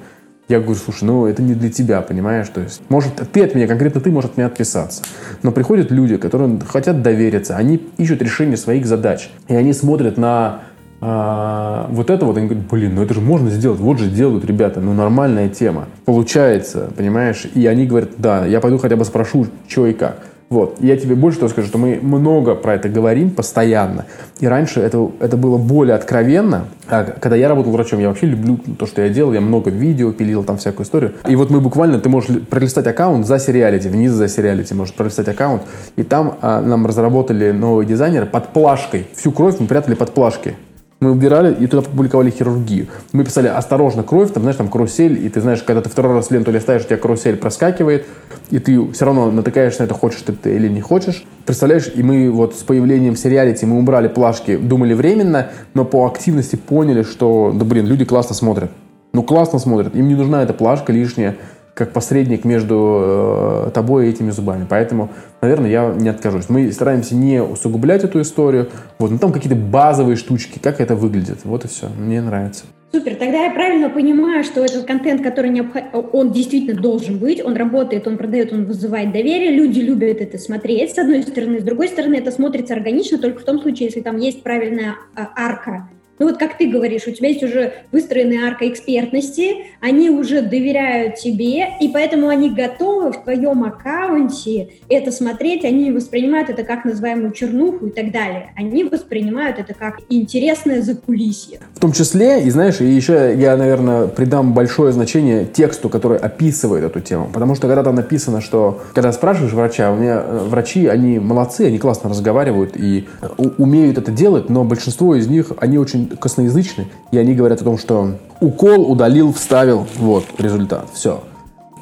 Я 0.53 0.61
говорю, 0.61 0.75
слушай, 0.75 1.05
ну 1.05 1.25
это 1.25 1.41
не 1.41 1.55
для 1.55 1.71
тебя, 1.71 2.03
понимаешь? 2.03 2.47
То 2.49 2.61
есть, 2.61 2.83
может, 2.91 3.15
ты 3.33 3.43
от 3.43 3.55
меня, 3.55 3.67
конкретно 3.67 4.03
ты, 4.03 4.11
может 4.11 4.33
от 4.33 4.37
меня 4.37 4.49
отписаться. 4.49 5.03
Но 5.43 5.51
приходят 5.51 5.91
люди, 5.91 6.19
которые 6.19 6.61
хотят 6.69 7.01
довериться, 7.01 7.57
они 7.57 7.81
ищут 7.97 8.21
решение 8.21 8.59
своих 8.59 8.85
задач. 8.85 9.31
И 9.49 9.55
они 9.55 9.73
смотрят 9.73 10.19
на 10.19 10.61
а, 11.01 11.89
вот 11.91 12.11
это 12.11 12.27
вот, 12.27 12.37
они 12.37 12.49
говорят, 12.49 12.69
блин, 12.71 12.97
ну 12.97 13.03
это 13.03 13.15
же 13.15 13.23
можно 13.23 13.49
сделать, 13.49 13.81
вот 13.81 13.99
же 13.99 14.11
делают 14.11 14.45
ребята, 14.45 14.81
ну 14.81 14.93
нормальная 14.93 15.49
тема. 15.49 15.87
Получается, 16.05 16.91
понимаешь? 16.95 17.47
И 17.55 17.67
они 17.67 17.87
говорят, 17.87 18.11
да, 18.19 18.45
я 18.45 18.61
пойду 18.61 18.77
хотя 18.77 18.97
бы 18.97 19.07
спрошу, 19.07 19.47
что 19.67 19.87
и 19.87 19.95
как. 19.95 20.19
Вот. 20.53 20.77
Я 20.81 20.99
тебе 20.99 21.15
больше 21.15 21.39
того 21.39 21.49
скажу, 21.49 21.69
что 21.69 21.79
мы 21.79 21.99
много 22.03 22.55
про 22.55 22.75
это 22.75 22.91
говорим 22.91 23.31
постоянно. 23.31 24.05
И 24.39 24.47
раньше 24.47 24.81
это, 24.81 25.11
это 25.19 25.39
было 25.39 25.57
более 25.57 25.95
откровенно. 25.95 26.67
А 26.89 27.05
когда 27.05 27.37
я 27.37 27.49
работал 27.49 27.73
врачом, 27.73 28.01
я 28.01 28.09
вообще 28.09 28.27
люблю 28.27 28.59
то, 28.79 28.85
что 28.85 29.01
я 29.01 29.09
делал. 29.09 29.33
Я 29.33 29.41
много 29.41 29.71
видео 29.71 30.13
пилил, 30.13 30.45
там 30.45 30.59
всякую 30.59 30.85
историю. 30.85 31.15
И 31.27 31.37
вот 31.37 31.49
мы 31.49 31.63
буквально, 31.63 31.99
ты 32.01 32.11
можешь 32.11 32.39
пролистать 32.51 32.87
аккаунт 32.87 33.27
за 33.27 33.39
сериалити, 33.39 33.89
вниз 33.89 34.13
за 34.13 34.29
сериалити, 34.29 34.75
можешь 34.75 34.95
пролистать 34.95 35.27
аккаунт. 35.29 35.63
И 35.97 36.03
там 36.03 36.37
а, 36.43 36.61
нам 36.61 36.87
разработали 36.87 37.51
новые 37.51 37.87
дизайнеры 37.87 38.27
под 38.27 38.49
плашкой. 38.49 39.07
Всю 39.17 39.33
кровь 39.33 39.57
мы 39.59 39.67
прятали 39.67 39.95
под 39.95 40.13
плашкой. 40.13 40.55
Мы 41.03 41.11
убирали 41.11 41.53
и 41.53 41.67
туда 41.67 41.83
публиковали 41.83 42.31
хирургию. 42.31 42.87
Мы 43.11 43.25
писали 43.25 43.49
«Осторожно, 43.49 44.05
кровь», 44.05 44.33
там, 44.33 44.45
знаешь, 44.45 44.57
там 44.57 44.69
карусель, 44.69 45.27
и 45.27 45.29
ты 45.29 45.41
знаешь, 45.41 45.61
когда 45.65 45.83
ты 45.83 45.91
второй 45.91 46.15
раз 46.15 46.31
ленту 46.31 46.53
листаешь, 46.53 46.83
у 46.83 46.85
тебя 46.85 46.97
карусель 46.97 47.37
проскакивает, 47.37 48.07
и 48.51 48.61
ты 48.61 48.93
все 48.93 49.07
равно 49.07 49.29
натыкаешься 49.33 49.81
на 49.81 49.87
это, 49.87 49.95
хочешь 49.95 50.23
ты 50.23 50.55
или 50.55 50.69
не 50.69 50.81
хочешь. 50.81 51.25
Представляешь, 51.45 51.91
и 51.93 52.05
мы 52.05 52.31
вот 52.31 52.55
с 52.55 52.63
появлением 52.63 53.17
сериалити 53.17 53.65
мы 53.65 53.81
убрали 53.81 54.07
плашки, 54.07 54.57
думали 54.57 54.95
временно, 54.95 55.49
но 55.75 55.85
по 55.85 56.07
активности 56.07 56.55
поняли, 56.55 57.03
что, 57.03 57.53
да 57.53 57.65
блин, 57.65 57.87
люди 57.87 58.05
классно 58.05 58.37
смотрят. 58.37 58.71
Ну, 59.13 59.25
классно 59.25 59.59
смотрят. 59.59 59.97
Им 59.97 60.07
не 60.07 60.15
нужна 60.15 60.45
эта 60.45 60.53
плашка 60.53 60.93
лишняя 60.93 61.35
как 61.75 61.93
посредник 61.93 62.45
между 62.45 63.67
э, 63.67 63.71
тобой 63.73 64.07
и 64.07 64.11
этими 64.11 64.31
зубами. 64.31 64.67
Поэтому, 64.69 65.11
наверное, 65.41 65.71
я 65.71 65.95
не 65.95 66.09
откажусь. 66.09 66.49
Мы 66.49 66.71
стараемся 66.71 67.15
не 67.15 67.43
усугублять 67.43 68.05
эту 68.05 68.21
историю. 68.21 68.69
Вот, 68.99 69.11
но 69.11 69.19
там 69.19 69.33
какие-то 69.33 69.57
базовые 69.57 70.17
штучки, 70.17 70.59
как 70.59 70.81
это 70.81 70.95
выглядит. 70.95 71.41
Вот 71.45 71.65
и 71.65 71.69
все. 71.69 71.89
Мне 71.99 72.21
нравится. 72.21 72.65
Супер, 72.93 73.15
тогда 73.15 73.45
я 73.47 73.51
правильно 73.51 73.89
понимаю, 73.89 74.45
что 74.45 74.63
этот 74.63 74.85
контент, 74.85 75.23
который 75.23 75.49
необход... 75.49 75.83
он 76.13 76.31
действительно 76.31 76.79
должен 76.79 77.17
быть, 77.17 77.43
он 77.43 77.57
работает, 77.57 78.07
он 78.07 78.19
продает, 78.19 78.53
он 78.53 78.67
вызывает 78.67 79.13
доверие, 79.13 79.51
люди 79.51 79.81
любят 79.81 80.21
это 80.21 80.37
смотреть, 80.37 80.95
с 80.95 80.99
одной 80.99 81.23
стороны, 81.23 81.61
с 81.61 81.63
другой 81.63 81.89
стороны, 81.89 82.17
это 82.17 82.31
смотрится 82.31 82.75
органично 82.75 83.17
только 83.17 83.41
в 83.41 83.45
том 83.45 83.63
случае, 83.63 83.87
если 83.87 84.03
там 84.03 84.19
есть 84.19 84.43
правильная 84.43 84.97
а, 85.17 85.31
арка 85.35 85.89
ну 86.23 86.29
вот 86.29 86.39
как 86.39 86.57
ты 86.57 86.69
говоришь, 86.69 87.09
у 87.09 87.11
тебя 87.11 87.31
есть 87.31 87.43
уже 87.43 87.73
выстроенная 87.91 88.47
арка 88.47 88.69
экспертности, 88.69 89.67
они 89.81 90.09
уже 90.09 90.41
доверяют 90.41 91.17
тебе, 91.17 91.71
и 91.81 91.89
поэтому 91.89 92.29
они 92.29 92.49
готовы 92.51 93.11
в 93.11 93.25
твоем 93.25 93.65
аккаунте 93.65 94.69
это 94.89 95.11
смотреть, 95.11 95.65
они 95.65 95.91
воспринимают 95.91 96.49
это 96.49 96.63
как 96.63 96.85
называемую 96.85 97.33
чернуху 97.33 97.87
и 97.87 97.91
так 97.91 98.13
далее. 98.13 98.53
Они 98.57 98.85
воспринимают 98.85 99.59
это 99.59 99.75
как 99.75 99.99
интересное 100.11 100.81
закулисье. 100.81 101.59
В 101.75 101.81
том 101.81 101.91
числе, 101.91 102.45
и 102.45 102.51
знаешь, 102.51 102.81
и 102.81 102.85
еще 102.85 103.35
я, 103.37 103.57
наверное, 103.57 104.07
придам 104.07 104.55
большое 104.55 104.93
значение 104.93 105.45
тексту, 105.45 105.89
который 105.89 106.19
описывает 106.19 106.85
эту 106.85 107.01
тему. 107.01 107.31
Потому 107.33 107.57
что 107.57 107.67
когда 107.67 107.83
там 107.83 107.97
написано, 107.97 108.41
что 108.41 108.81
когда 108.95 109.11
спрашиваешь 109.11 109.55
врача, 109.55 109.91
у 109.91 109.97
меня 109.97 110.23
э, 110.25 110.47
врачи, 110.49 110.87
они 110.87 111.19
молодцы, 111.19 111.63
они 111.63 111.81
классно 111.81 112.11
разговаривают 112.11 112.77
и 112.77 113.09
э, 113.21 113.29
умеют 113.59 113.99
это 113.99 114.13
делать, 114.13 114.49
но 114.49 114.63
большинство 114.63 115.17
из 115.17 115.27
них, 115.27 115.51
они 115.59 115.79
очень 115.79 116.12
косноязычны, 116.19 116.89
и 117.11 117.19
они 117.19 117.35
говорят 117.35 117.61
о 117.61 117.65
том, 117.65 117.79
что 117.79 118.19
укол 118.41 118.91
удалил, 118.91 119.33
вставил, 119.33 119.87
вот 119.99 120.25
результат, 120.39 120.87
все. 120.93 121.23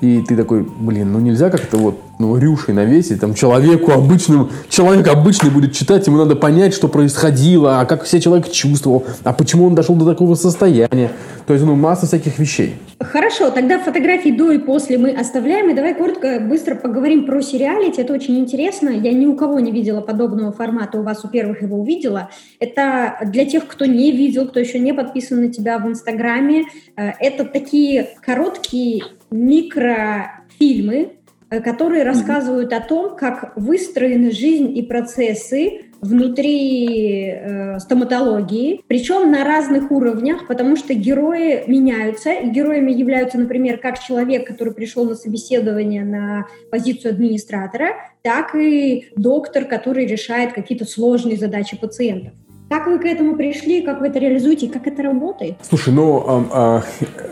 И 0.01 0.23
ты 0.23 0.37
такой, 0.37 0.63
блин, 0.63 1.13
ну 1.13 1.21
нельзя 1.21 1.51
как-то 1.51 1.77
вот 1.77 1.97
ну, 2.21 2.37
рюшей 2.37 2.75
навесить, 2.75 3.21
там, 3.21 3.35
человеку 3.35 3.93
обычному, 3.93 4.51
человек 4.69 5.09
обычный 5.09 5.51
будет 5.51 5.73
читать, 5.73 6.07
ему 6.07 6.19
надо 6.19 6.37
понять, 6.37 6.75
что 6.75 6.87
происходило, 6.87 7.81
а 7.81 7.87
как 7.87 8.05
все 8.05 8.21
человек 8.21 8.51
чувствовал, 8.51 9.05
а 9.25 9.33
почему 9.33 9.65
он 9.65 9.75
дошел 9.75 9.97
до 9.97 10.05
такого 10.05 10.35
состояния. 10.35 11.11
То 11.47 11.55
есть, 11.55 11.65
ну, 11.65 11.75
масса 11.75 12.07
всяких 12.07 12.39
вещей. 12.39 12.77
Хорошо, 13.01 13.51
тогда 13.51 13.79
фотографии 13.79 14.31
до 14.31 14.53
и 14.53 14.59
после 14.59 14.99
мы 14.99 15.11
оставляем, 15.11 15.71
и 15.71 15.75
давай 15.75 15.95
коротко, 15.95 16.39
быстро 16.41 16.75
поговорим 16.75 17.25
про 17.25 17.41
сериалити, 17.41 18.03
это 18.03 18.13
очень 18.13 18.39
интересно, 18.39 18.91
я 18.91 19.13
ни 19.13 19.25
у 19.25 19.35
кого 19.35 19.59
не 19.59 19.73
видела 19.73 20.03
подобного 20.03 20.53
формата, 20.53 21.01
у 21.01 21.03
вас 21.03 21.25
у 21.25 21.29
первых 21.29 21.63
его 21.63 21.81
увидела. 21.81 22.29
Это 22.59 23.19
для 23.25 23.47
тех, 23.47 23.67
кто 23.67 23.87
не 23.87 24.13
видел, 24.13 24.47
кто 24.47 24.61
еще 24.61 24.79
не 24.79 24.93
подписан 24.93 25.41
на 25.41 25.49
тебя 25.49 25.79
в 25.79 25.89
Инстаграме, 25.89 26.67
э, 26.97 27.13
это 27.19 27.47
такие 27.47 28.11
короткие 28.21 29.05
микрофильмы, 29.31 31.13
которые 31.59 32.05
рассказывают 32.05 32.73
о 32.73 32.81
том, 32.81 33.17
как 33.17 33.53
выстроены 33.57 34.31
жизнь 34.31 34.77
и 34.77 34.83
процессы 34.83 35.81
внутри 36.01 37.27
э, 37.29 37.79
стоматологии, 37.79 38.83
причем 38.87 39.31
на 39.31 39.45
разных 39.45 39.91
уровнях, 39.91 40.47
потому 40.47 40.77
что 40.77 40.95
герои 40.95 41.65
меняются. 41.67 42.33
И 42.33 42.49
героями 42.49 42.93
являются, 42.93 43.39
например, 43.39 43.79
как 43.79 43.99
человек, 43.99 44.47
который 44.47 44.73
пришел 44.73 45.05
на 45.05 45.15
собеседование 45.15 46.05
на 46.05 46.47
позицию 46.71 47.13
администратора, 47.13 47.97
так 48.23 48.55
и 48.55 49.09
доктор, 49.17 49.65
который 49.65 50.07
решает 50.07 50.53
какие-то 50.53 50.85
сложные 50.85 51.37
задачи 51.37 51.77
пациентов. 51.77 52.33
Как 52.71 52.87
вы 52.87 53.01
к 53.01 53.05
этому 53.05 53.35
пришли, 53.35 53.83
как 53.83 54.01
вы 54.01 54.07
это 54.07 54.21
реализуете, 54.21 54.69
как 54.69 54.87
это 54.87 55.03
работает? 55.03 55.57
Слушай, 55.69 55.93
ну, 55.93 56.23
а, 56.25 56.85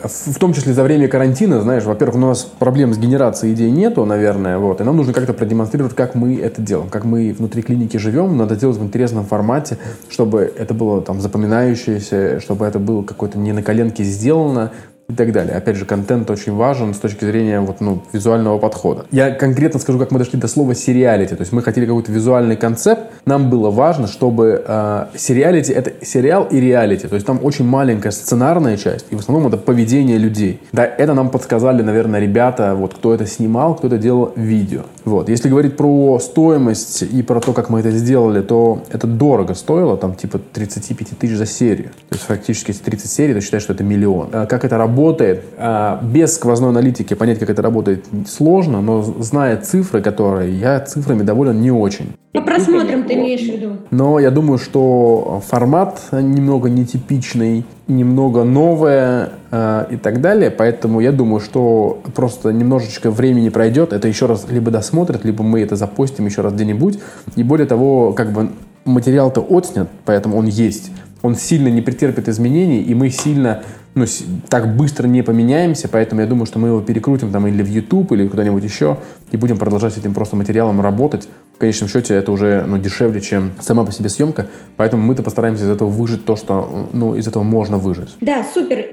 а, 0.02 0.08
в 0.08 0.36
том 0.40 0.52
числе 0.52 0.72
за 0.72 0.82
время 0.82 1.06
карантина, 1.06 1.60
знаешь, 1.60 1.84
во-первых, 1.84 2.16
у 2.16 2.18
нас 2.18 2.42
проблем 2.42 2.92
с 2.92 2.98
генерацией 2.98 3.54
идей 3.54 3.70
нету, 3.70 4.04
наверное, 4.04 4.58
вот, 4.58 4.80
и 4.80 4.84
нам 4.84 4.96
нужно 4.96 5.12
как-то 5.12 5.34
продемонстрировать, 5.34 5.94
как 5.94 6.16
мы 6.16 6.40
это 6.40 6.60
делаем, 6.60 6.90
как 6.90 7.04
мы 7.04 7.32
внутри 7.32 7.62
клиники 7.62 7.98
живем, 7.98 8.36
надо 8.36 8.56
делать 8.56 8.78
в 8.78 8.82
интересном 8.82 9.26
формате, 9.26 9.78
чтобы 10.08 10.40
это 10.40 10.74
было 10.74 11.02
там 11.02 11.20
запоминающееся, 11.20 12.40
чтобы 12.40 12.66
это 12.66 12.80
было 12.80 13.04
какое-то 13.04 13.38
не 13.38 13.52
на 13.52 13.62
коленке 13.62 14.02
сделано, 14.02 14.72
и 15.10 15.14
так 15.14 15.32
далее. 15.32 15.56
Опять 15.56 15.76
же, 15.76 15.86
контент 15.86 16.30
очень 16.30 16.54
важен 16.54 16.92
с 16.92 16.98
точки 16.98 17.24
зрения 17.24 17.60
вот, 17.60 17.80
ну, 17.80 18.02
визуального 18.12 18.58
подхода. 18.58 19.06
Я 19.10 19.30
конкретно 19.30 19.80
скажу, 19.80 19.98
как 19.98 20.10
мы 20.10 20.18
дошли 20.18 20.38
до 20.38 20.48
слова 20.48 20.74
сериалити. 20.74 21.34
То 21.34 21.40
есть 21.40 21.52
мы 21.52 21.62
хотели 21.62 21.86
какой-то 21.86 22.12
визуальный 22.12 22.56
концепт. 22.56 23.04
Нам 23.24 23.48
было 23.48 23.70
важно, 23.70 24.06
чтобы 24.06 24.62
э, 24.66 25.06
это 25.14 26.04
сериал 26.04 26.46
и 26.50 26.60
реалити. 26.60 27.08
То 27.08 27.14
есть 27.14 27.26
там 27.26 27.40
очень 27.42 27.64
маленькая 27.64 28.10
сценарная 28.10 28.76
часть, 28.76 29.06
и 29.08 29.16
в 29.16 29.20
основном 29.20 29.46
это 29.46 29.56
поведение 29.56 30.18
людей. 30.18 30.60
Да, 30.72 30.84
это 30.84 31.14
нам 31.14 31.30
подсказали, 31.30 31.80
наверное, 31.80 32.20
ребята, 32.20 32.74
вот 32.74 32.92
кто 32.92 33.14
это 33.14 33.24
снимал, 33.24 33.76
кто 33.76 33.86
это 33.86 33.96
делал 33.96 34.32
видео. 34.36 34.82
Вот. 35.06 35.30
Если 35.30 35.48
говорить 35.48 35.78
про 35.78 36.18
стоимость 36.18 37.00
и 37.00 37.22
про 37.22 37.40
то, 37.40 37.54
как 37.54 37.70
мы 37.70 37.80
это 37.80 37.90
сделали, 37.92 38.42
то 38.42 38.82
это 38.92 39.06
дорого 39.06 39.54
стоило, 39.54 39.96
там 39.96 40.14
типа 40.14 40.38
35 40.52 41.18
тысяч 41.18 41.36
за 41.36 41.46
серию. 41.46 41.88
То 42.10 42.16
есть 42.16 42.24
фактически, 42.24 42.72
если 42.72 42.84
30 42.84 43.10
серий, 43.10 43.32
то 43.32 43.40
считай, 43.40 43.60
что 43.60 43.72
это 43.72 43.84
миллион. 43.84 44.28
А 44.32 44.44
как 44.44 44.66
это 44.66 44.76
работает? 44.76 44.97
Работает. 44.98 45.44
А, 45.56 46.00
без 46.02 46.34
сквозной 46.34 46.70
аналитики 46.70 47.14
понять, 47.14 47.38
как 47.38 47.50
это 47.50 47.62
работает, 47.62 48.04
сложно, 48.26 48.80
но 48.80 49.02
зная 49.02 49.56
цифры, 49.56 50.02
которые, 50.02 50.58
я 50.58 50.80
цифрами 50.80 51.22
доволен 51.22 51.60
не 51.60 51.70
очень. 51.70 52.14
По 52.32 52.42
просмотрам 52.42 53.04
ты 53.04 53.14
имеешь 53.14 53.40
в 53.40 53.44
виду? 53.44 53.76
Но 53.90 54.18
я 54.18 54.30
думаю, 54.30 54.58
что 54.58 55.40
формат 55.46 56.00
немного 56.12 56.68
нетипичный, 56.68 57.64
немного 57.86 58.44
новое 58.44 59.30
э, 59.50 59.86
и 59.92 59.96
так 59.96 60.20
далее. 60.20 60.50
Поэтому 60.50 61.00
я 61.00 61.12
думаю, 61.12 61.40
что 61.40 62.00
просто 62.14 62.52
немножечко 62.52 63.10
времени 63.10 63.48
пройдет. 63.48 63.92
Это 63.92 64.08
еще 64.08 64.26
раз 64.26 64.46
либо 64.50 64.70
досмотрят, 64.70 65.24
либо 65.24 65.42
мы 65.42 65.60
это 65.60 65.76
запостим 65.76 66.26
еще 66.26 66.42
раз 66.42 66.52
где-нибудь. 66.52 66.98
И 67.36 67.42
более 67.42 67.66
того, 67.66 68.12
как 68.12 68.32
бы 68.32 68.50
материал-то 68.84 69.40
отснят, 69.40 69.88
поэтому 70.04 70.36
он 70.36 70.46
есть. 70.46 70.90
Он 71.22 71.34
сильно 71.34 71.68
не 71.68 71.80
претерпит 71.80 72.28
изменений, 72.28 72.80
и 72.80 72.94
мы 72.94 73.10
сильно 73.10 73.62
ну, 73.94 74.04
так 74.48 74.76
быстро 74.76 75.06
не 75.06 75.22
поменяемся, 75.22 75.88
поэтому 75.88 76.20
я 76.20 76.26
думаю, 76.26 76.46
что 76.46 76.58
мы 76.58 76.68
его 76.68 76.80
перекрутим 76.80 77.32
там 77.32 77.46
или 77.46 77.62
в 77.62 77.68
YouTube, 77.68 78.12
или 78.12 78.28
куда-нибудь 78.28 78.62
еще, 78.62 78.98
и 79.30 79.36
будем 79.36 79.58
продолжать 79.58 79.94
с 79.94 79.98
этим 79.98 80.14
просто 80.14 80.36
материалом 80.36 80.80
работать. 80.80 81.28
В 81.56 81.58
конечном 81.58 81.88
счете 81.88 82.14
это 82.14 82.30
уже 82.30 82.64
ну, 82.66 82.78
дешевле, 82.78 83.20
чем 83.20 83.52
сама 83.60 83.84
по 83.84 83.92
себе 83.92 84.08
съемка, 84.08 84.46
поэтому 84.76 85.02
мы-то 85.02 85.22
постараемся 85.22 85.64
из 85.64 85.70
этого 85.70 85.88
выжить 85.88 86.24
то, 86.24 86.36
что 86.36 86.88
ну, 86.92 87.14
из 87.14 87.26
этого 87.26 87.42
можно 87.42 87.78
выжить. 87.78 88.16
Да, 88.20 88.44
супер. 88.54 88.86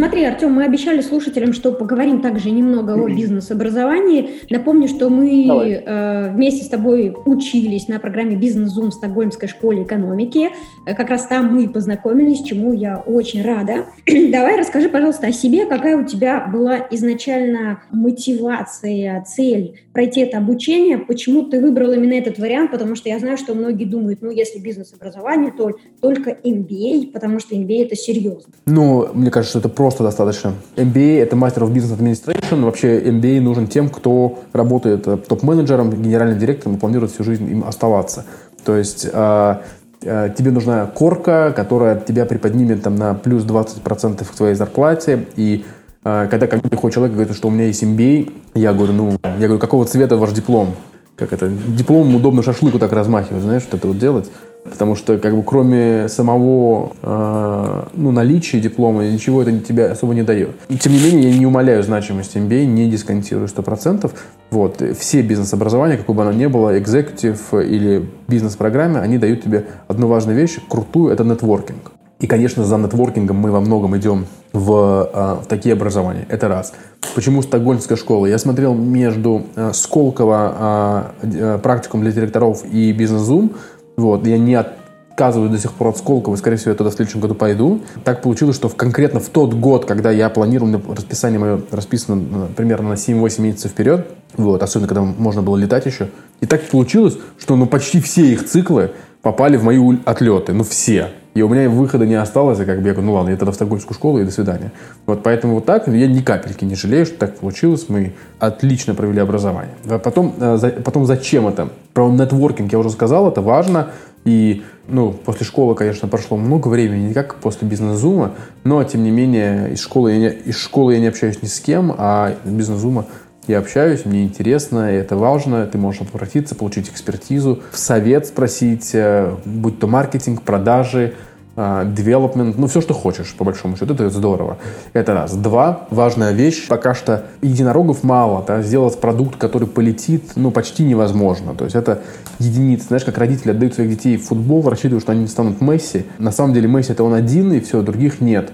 Смотри, 0.00 0.24
Артем, 0.24 0.54
мы 0.54 0.64
обещали 0.64 1.02
слушателям, 1.02 1.52
что 1.52 1.72
поговорим 1.72 2.22
также 2.22 2.50
немного 2.50 2.94
о 2.94 3.06
бизнес-образовании. 3.06 4.30
Напомню, 4.48 4.88
что 4.88 5.10
мы 5.10 5.52
э, 5.52 6.32
вместе 6.32 6.64
с 6.64 6.68
тобой 6.70 7.14
учились 7.26 7.86
на 7.86 8.00
программе 8.00 8.34
«Бизнес-зум» 8.34 8.92
в 8.92 8.94
Стокгольмской 8.94 9.46
школе 9.46 9.82
экономики. 9.82 10.48
Э, 10.86 10.94
как 10.94 11.10
раз 11.10 11.26
там 11.26 11.54
мы 11.54 11.68
познакомились, 11.68 12.42
чему 12.42 12.72
я 12.72 12.96
очень 12.96 13.42
рада. 13.42 13.84
Давай 14.06 14.58
расскажи, 14.58 14.88
пожалуйста, 14.88 15.26
о 15.26 15.32
себе, 15.32 15.66
какая 15.66 15.98
у 15.98 16.06
тебя 16.06 16.46
была 16.50 16.78
изначально 16.90 17.82
мотивация, 17.90 19.22
цель 19.24 19.80
пройти 19.92 20.20
это 20.20 20.38
обучение, 20.38 20.98
почему 20.98 21.42
ты 21.42 21.60
выбрал 21.60 21.92
именно 21.92 22.14
этот 22.14 22.38
вариант, 22.38 22.70
потому 22.70 22.94
что 22.94 23.08
я 23.08 23.18
знаю, 23.18 23.36
что 23.36 23.54
многие 23.54 23.84
думают, 23.84 24.22
ну, 24.22 24.30
если 24.30 24.58
бизнес-образование, 24.58 25.52
то 25.52 25.72
только 26.00 26.30
MBA, 26.30 27.12
потому 27.12 27.40
что 27.40 27.54
MBA 27.54 27.86
это 27.86 27.96
серьезно. 27.96 28.52
Ну, 28.66 29.08
мне 29.12 29.30
кажется, 29.30 29.58
что 29.58 29.68
это 29.68 29.68
просто 29.68 29.89
достаточно. 29.98 30.54
MBA— 30.76 31.20
это 31.22 31.36
Master 31.36 31.60
of 31.60 31.72
Business 31.72 31.98
Administration. 31.98 32.64
Вообще 32.64 33.00
MBA 33.00 33.40
нужен 33.40 33.66
тем, 33.66 33.88
кто 33.88 34.38
работает 34.52 35.06
э, 35.06 35.16
топ-менеджером, 35.16 35.90
генеральным 35.90 36.38
директором 36.38 36.76
и 36.76 36.78
планирует 36.78 37.12
всю 37.12 37.24
жизнь 37.24 37.50
им 37.50 37.64
оставаться. 37.64 38.24
То 38.64 38.76
есть 38.76 39.06
э, 39.10 39.56
э, 40.02 40.34
тебе 40.36 40.50
нужна 40.50 40.86
корка, 40.86 41.52
которая 41.54 41.98
тебя 42.00 42.26
приподнимет 42.26 42.82
там, 42.82 42.96
на 42.96 43.14
плюс 43.14 43.44
20% 43.44 44.24
к 44.24 44.36
твоей 44.36 44.54
зарплате. 44.54 45.26
И 45.36 45.64
когда 46.02 46.46
ко 46.46 46.56
мне 46.56 46.62
приходит 46.70 46.94
человек 46.94 47.12
и 47.12 47.16
говорит, 47.16 47.36
что 47.36 47.48
у 47.48 47.50
меня 47.50 47.66
есть 47.66 47.82
MBA, 47.82 48.32
я 48.54 48.72
говорю, 48.72 48.94
ну, 48.94 49.16
я 49.22 49.46
говорю, 49.46 49.58
какого 49.58 49.84
цвета 49.84 50.16
ваш 50.16 50.32
диплом? 50.32 50.74
Как 51.14 51.34
это? 51.34 51.48
Диплом 51.48 52.14
удобно 52.16 52.42
шашлыку 52.42 52.78
так 52.78 52.92
размахивать, 52.92 53.42
знаешь, 53.42 53.62
что 53.62 53.76
это 53.76 53.86
вот 53.86 53.98
делать. 53.98 54.30
Потому 54.64 54.94
что, 54.94 55.16
как 55.18 55.34
бы, 55.34 55.42
кроме 55.42 56.08
самого 56.08 56.92
э, 57.02 57.82
ну, 57.94 58.10
наличия 58.12 58.60
диплома, 58.60 59.04
ничего 59.06 59.42
это 59.42 59.58
тебя 59.58 59.92
особо 59.92 60.14
не 60.14 60.22
дает. 60.22 60.50
Тем 60.80 60.92
не 60.92 61.00
менее, 61.00 61.30
я 61.30 61.38
не 61.38 61.46
умоляю 61.46 61.82
значимость 61.82 62.36
MBA, 62.36 62.66
не 62.66 62.90
дисконтирую 62.90 63.48
100%. 63.48 64.10
Вот. 64.50 64.82
Все 64.98 65.22
бизнес-образования, 65.22 65.96
какое 65.96 66.14
бы 66.14 66.22
оно 66.22 66.32
ни 66.32 66.46
было, 66.46 66.78
экзекутив 66.78 67.54
или 67.54 68.06
бизнес-программы, 68.28 69.00
они 69.00 69.18
дают 69.18 69.42
тебе 69.42 69.64
одну 69.88 70.08
важную 70.08 70.36
вещь, 70.36 70.58
крутую, 70.68 71.12
это 71.12 71.24
нетворкинг. 71.24 71.92
И, 72.20 72.26
конечно, 72.26 72.64
за 72.64 72.76
нетворкингом 72.76 73.36
мы 73.36 73.50
во 73.50 73.60
многом 73.60 73.96
идем 73.96 74.26
в, 74.52 75.10
э, 75.12 75.42
в 75.42 75.46
такие 75.46 75.72
образования. 75.72 76.26
Это 76.28 76.48
раз. 76.48 76.74
Почему 77.14 77.40
Стокгольмская 77.40 77.96
школа? 77.96 78.26
Я 78.26 78.36
смотрел 78.36 78.74
между 78.74 79.46
э, 79.56 79.72
Сколково 79.72 81.12
э, 81.22 81.58
практикум 81.62 82.02
для 82.02 82.12
директоров 82.12 82.62
и 82.70 82.92
бизнес-зум, 82.92 83.52
вот, 84.00 84.26
я 84.26 84.38
не 84.38 84.54
отказываюсь 84.54 85.52
до 85.52 85.58
сих 85.58 85.72
пор 85.72 85.88
от 85.88 85.98
Сколково, 85.98 86.36
скорее 86.36 86.56
всего, 86.56 86.70
я 86.70 86.76
туда 86.76 86.90
в 86.90 86.94
следующем 86.94 87.20
году 87.20 87.34
пойду. 87.34 87.80
Так 88.04 88.22
получилось, 88.22 88.56
что 88.56 88.68
в, 88.68 88.76
конкретно 88.76 89.20
в 89.20 89.28
тот 89.28 89.54
год, 89.54 89.84
когда 89.84 90.10
я 90.10 90.30
планировал, 90.30 90.80
расписание 90.94 91.38
мое 91.38 91.60
расписано 91.70 92.16
ну, 92.16 92.46
примерно 92.56 92.90
на 92.90 92.94
7-8 92.94 93.40
месяцев 93.42 93.72
вперед, 93.72 94.06
вот, 94.36 94.62
особенно 94.62 94.88
когда 94.88 95.02
можно 95.02 95.42
было 95.42 95.56
летать 95.56 95.86
еще. 95.86 96.08
И 96.40 96.46
так 96.46 96.62
получилось, 96.62 97.18
что 97.38 97.56
ну, 97.56 97.66
почти 97.66 98.00
все 98.00 98.32
их 98.32 98.46
циклы 98.46 98.92
попали 99.22 99.56
в 99.56 99.64
мои 99.64 99.78
отлеты, 100.04 100.52
ну 100.54 100.64
все. 100.64 101.10
И 101.34 101.42
у 101.42 101.48
меня 101.48 101.70
выхода 101.70 102.06
не 102.06 102.16
осталось, 102.16 102.58
и 102.58 102.64
как 102.64 102.80
бы 102.80 102.88
я 102.88 102.92
говорю, 102.92 103.08
ну 103.08 103.14
ладно, 103.14 103.30
я 103.30 103.36
тогда 103.36 103.52
в 103.52 103.54
Стокгольмскую 103.54 103.94
школу 103.94 104.18
и 104.18 104.24
до 104.24 104.32
свидания. 104.32 104.72
Вот 105.06 105.22
поэтому 105.22 105.54
вот 105.54 105.64
так 105.64 105.86
я 105.86 106.06
ни 106.08 106.20
капельки 106.20 106.64
не 106.64 106.74
жалею, 106.74 107.06
что 107.06 107.18
так 107.18 107.36
получилось. 107.36 107.86
Мы 107.88 108.14
отлично 108.40 108.94
провели 108.94 109.20
образование. 109.20 109.74
А 109.88 109.98
потом, 109.98 110.34
э, 110.40 110.80
потом 110.84 111.06
зачем 111.06 111.46
это? 111.46 111.68
Про 111.94 112.10
нетворкинг 112.10 112.72
я 112.72 112.78
уже 112.78 112.90
сказал, 112.90 113.28
это 113.28 113.42
важно. 113.42 113.90
И, 114.24 114.64
ну, 114.88 115.12
после 115.12 115.46
школы, 115.46 115.74
конечно, 115.74 116.08
прошло 116.08 116.36
много 116.36 116.68
времени, 116.68 117.08
не 117.08 117.14
как 117.14 117.36
после 117.36 117.66
бизнес-зума, 117.66 118.32
но, 118.64 118.82
тем 118.84 119.02
не 119.02 119.10
менее, 119.10 119.72
из 119.72 119.80
школы, 119.80 120.12
я 120.12 120.18
не, 120.18 120.30
из 120.30 120.58
школы 120.58 120.94
я 120.94 121.00
не 121.00 121.06
общаюсь 121.06 121.40
ни 121.42 121.46
с 121.46 121.58
кем, 121.60 121.94
а 121.96 122.34
из 122.44 122.50
бизнес-зума 122.50 123.06
я 123.50 123.58
общаюсь, 123.58 124.04
мне 124.04 124.24
интересно, 124.24 124.90
это 124.90 125.16
важно, 125.16 125.66
ты 125.66 125.76
можешь 125.76 126.02
обратиться, 126.02 126.54
получить 126.54 126.88
экспертизу, 126.88 127.62
совет 127.72 128.26
спросить, 128.26 128.90
э, 128.94 129.34
будь 129.44 129.78
то 129.78 129.86
маркетинг, 129.86 130.42
продажи, 130.42 131.14
а, 131.56 131.84
development, 131.84 132.54
ну, 132.56 132.68
все, 132.68 132.80
что 132.80 132.94
хочешь, 132.94 133.34
по 133.34 133.44
большому 133.44 133.76
счету, 133.76 133.92
это 133.92 134.08
здорово. 134.08 134.58
Это 134.92 135.14
раз. 135.14 135.34
Два, 135.34 135.88
важная 135.90 136.32
вещь, 136.32 136.68
пока 136.68 136.94
что 136.94 137.26
единорогов 137.42 138.04
мало, 138.04 138.44
да, 138.46 138.62
сделать 138.62 138.98
продукт, 139.00 139.36
который 139.36 139.66
полетит, 139.66 140.32
ну, 140.36 140.52
почти 140.52 140.84
невозможно. 140.84 141.54
То 141.54 141.64
есть 141.64 141.76
это 141.76 142.02
единицы. 142.38 142.86
Знаешь, 142.86 143.04
как 143.04 143.18
родители 143.18 143.50
отдают 143.50 143.74
своих 143.74 143.90
детей 143.90 144.16
в 144.16 144.26
футбол, 144.26 144.66
рассчитывают, 144.68 145.02
что 145.02 145.12
они 145.12 145.26
станут 145.26 145.60
Месси. 145.60 146.06
На 146.18 146.30
самом 146.30 146.54
деле 146.54 146.68
Месси 146.68 146.92
это 146.92 147.02
он 147.02 147.14
один, 147.14 147.52
и 147.52 147.60
все, 147.60 147.82
других 147.82 148.20
нет. 148.20 148.52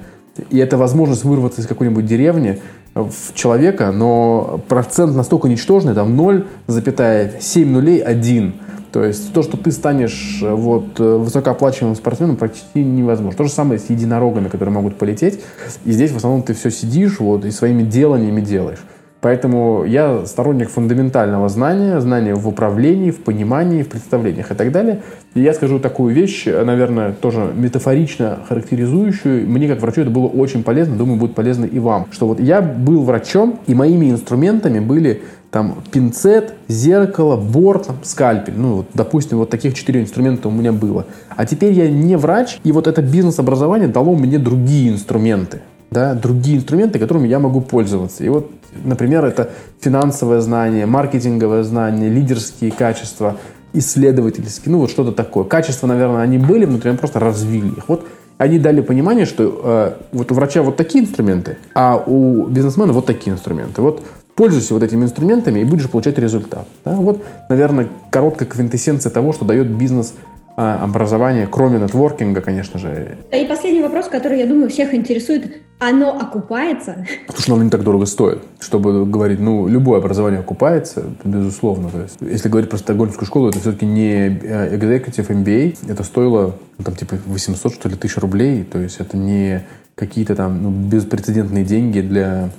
И 0.51 0.59
это 0.59 0.77
возможность 0.77 1.25
вырваться 1.25 1.61
из 1.61 1.67
какой-нибудь 1.67 2.07
деревни 2.07 2.61
в 2.95 3.35
человека, 3.35 3.93
но 3.93 4.61
процент 4.69 5.15
настолько 5.15 5.49
ничтожный, 5.49 5.95
там 5.95 6.19
0,7 6.19 7.67
нулей 7.67 8.01
1. 8.01 8.55
То 8.93 9.05
есть 9.05 9.35
то, 9.35 9.43
что 9.43 9.59
ты 9.59 9.73
станешь 9.73 10.41
э, 10.43 10.51
вот, 10.55 10.99
э, 11.01 11.17
высокооплачиваемым 11.17 11.97
спортсменом, 11.97 12.37
практически 12.37 12.79
невозможно. 12.79 13.37
То 13.37 13.45
же 13.45 13.51
самое 13.51 13.79
с 13.79 13.91
единорогами, 13.91 14.49
которые 14.49 14.73
могут 14.73 14.97
полететь. 14.97 15.41
И 15.85 15.93
здесь 15.93 16.13
в 16.13 16.17
основном 16.17 16.43
ты 16.43 16.55
все 16.55 16.71
сидишь 16.71 17.21
вот, 17.21 17.45
и 17.45 17.51
своими 17.51 17.83
деланиями 17.83 18.41
делаешь. 18.41 18.79
Поэтому 19.21 19.85
я 19.85 20.27
сторонник 20.27 20.69
фундаментального 20.69 21.49
знания, 21.49 22.01
знания 22.01 22.35
в 22.35 22.47
управлении, 22.47 23.11
в 23.11 23.23
понимании, 23.23 23.83
в 23.83 23.89
представлениях 23.89 24.51
и 24.53 24.55
так 24.55 24.71
далее. 24.71 25.03
И 25.35 25.41
я 25.41 25.55
скажу 25.55 25.79
такую 25.79 26.15
вещь, 26.15 26.45
наверное, 26.47 27.13
тоже 27.13 27.51
метафорично 27.55 28.39
характеризующую. 28.49 29.49
Мне 29.49 29.69
как 29.69 29.81
врачу 29.81 30.03
это 30.03 30.11
было 30.11 30.27
очень 30.27 30.63
полезно, 30.63 30.97
думаю, 30.97 31.19
будет 31.19 31.35
полезно 31.35 31.65
и 31.65 31.79
вам. 31.79 32.07
Что 32.13 32.27
вот 32.27 32.41
я 32.41 32.61
был 32.61 33.03
врачом, 33.03 33.59
и 33.67 33.75
моими 33.75 34.11
инструментами 34.11 34.81
были 34.81 35.23
там 35.51 35.77
пинцет, 35.91 36.53
зеркало, 36.69 37.37
борт, 37.37 37.87
там, 37.87 37.97
скальпель. 38.03 38.55
Ну, 38.57 38.75
вот, 38.77 38.87
допустим, 38.93 39.39
вот 39.39 39.49
таких 39.49 39.75
четыре 39.75 40.03
инструмента 40.03 40.49
у 40.49 40.51
меня 40.51 40.73
было. 40.73 41.07
А 41.35 41.47
теперь 41.47 41.73
я 41.73 41.91
не 41.91 42.17
врач, 42.17 42.59
и 42.63 42.73
вот 42.73 42.87
это 42.87 43.01
бизнес-образование 43.01 43.89
дало 43.89 44.15
мне 44.15 44.39
другие 44.39 44.93
инструменты. 44.93 45.61
Да, 45.91 46.15
другие 46.15 46.59
инструменты, 46.59 46.99
которыми 46.99 47.29
я 47.29 47.39
могу 47.39 47.61
пользоваться. 47.61 48.25
И 48.25 48.29
вот, 48.29 48.51
например, 48.85 49.25
это 49.25 49.51
финансовое 49.81 50.41
знание, 50.41 50.87
маркетинговое 50.87 51.63
знание, 51.63 52.11
лидерские 52.11 52.73
качества, 52.73 53.37
исследовательские, 53.73 54.73
ну 54.73 54.81
вот 54.81 54.91
что-то 54.91 55.13
такое. 55.13 55.45
Качества, 55.45 55.87
наверное, 55.87 56.23
они 56.23 56.39
были 56.39 56.65
внутри, 56.65 56.91
мы 56.91 56.99
просто 56.99 57.21
развили 57.21 57.69
их. 57.69 57.89
Вот 57.89 58.07
они 58.39 58.59
дали 58.59 58.81
понимание, 58.81 59.27
что 59.27 59.61
э, 59.65 59.93
вот 60.13 60.31
у 60.31 60.35
врача 60.35 60.63
вот 60.63 60.77
такие 60.77 61.05
инструменты, 61.05 61.59
а 61.75 61.97
у 61.97 62.47
бизнесмена 62.47 62.93
вот 62.93 63.07
такие 63.07 63.33
инструменты. 63.33 63.81
Вот 63.81 64.03
Пользуйся 64.37 64.75
вот 64.75 64.83
этими 64.83 65.03
инструментами 65.03 65.61
и 65.61 65.65
будешь 65.65 65.89
получать 65.89 66.19
результат. 66.19 66.69
Да? 66.85 66.93
Вот, 66.93 67.25
наверное, 67.49 67.89
короткая 68.11 68.47
квинтэссенция 68.47 69.09
того, 69.09 69.33
что 69.33 69.47
дает 69.47 69.71
бизнес 69.71 70.13
а, 70.57 70.83
образование, 70.83 71.47
кроме 71.47 71.79
нетворкинга, 71.79 72.41
конечно 72.41 72.79
же. 72.79 73.19
И 73.31 73.45
последний 73.45 73.83
вопрос, 73.83 74.09
который, 74.09 74.39
я 74.39 74.47
думаю, 74.47 74.71
всех 74.71 74.95
интересует. 74.95 75.63
Оно 75.79 76.19
окупается? 76.19 77.07
Потому 77.27 77.43
что 77.43 77.55
оно 77.55 77.65
не 77.65 77.71
так 77.71 77.83
дорого 77.83 78.07
стоит. 78.07 78.41
Чтобы 78.59 79.05
говорить, 79.05 79.39
ну, 79.39 79.69
любое 79.69 79.99
образование 79.99 80.41
окупается, 80.41 81.05
безусловно. 81.25 81.91
То 81.91 82.01
есть, 82.01 82.17
если 82.23 82.49
говорить 82.49 82.71
про 82.71 82.79
стокгольмскую 82.79 83.27
школу, 83.27 83.51
это 83.51 83.61
все-таки 83.61 83.85
не 83.85 84.29
э, 84.29 84.79
executive 84.79 85.29
MBA. 85.29 85.91
Это 85.91 86.03
стоило, 86.03 86.55
ну, 86.79 86.85
там, 86.85 86.97
типа, 86.97 87.17
800, 87.27 87.75
что 87.75 87.89
ли, 87.91 87.97
тысяч 87.97 88.17
рублей. 88.17 88.65
То 88.65 88.79
есть, 88.79 88.99
это 88.99 89.19
не 89.19 89.63
какие-то 89.95 90.35
там 90.37 90.63
ну, 90.63 90.71
беспрецедентные 90.71 91.65
деньги 91.65 92.01
для 92.01 92.51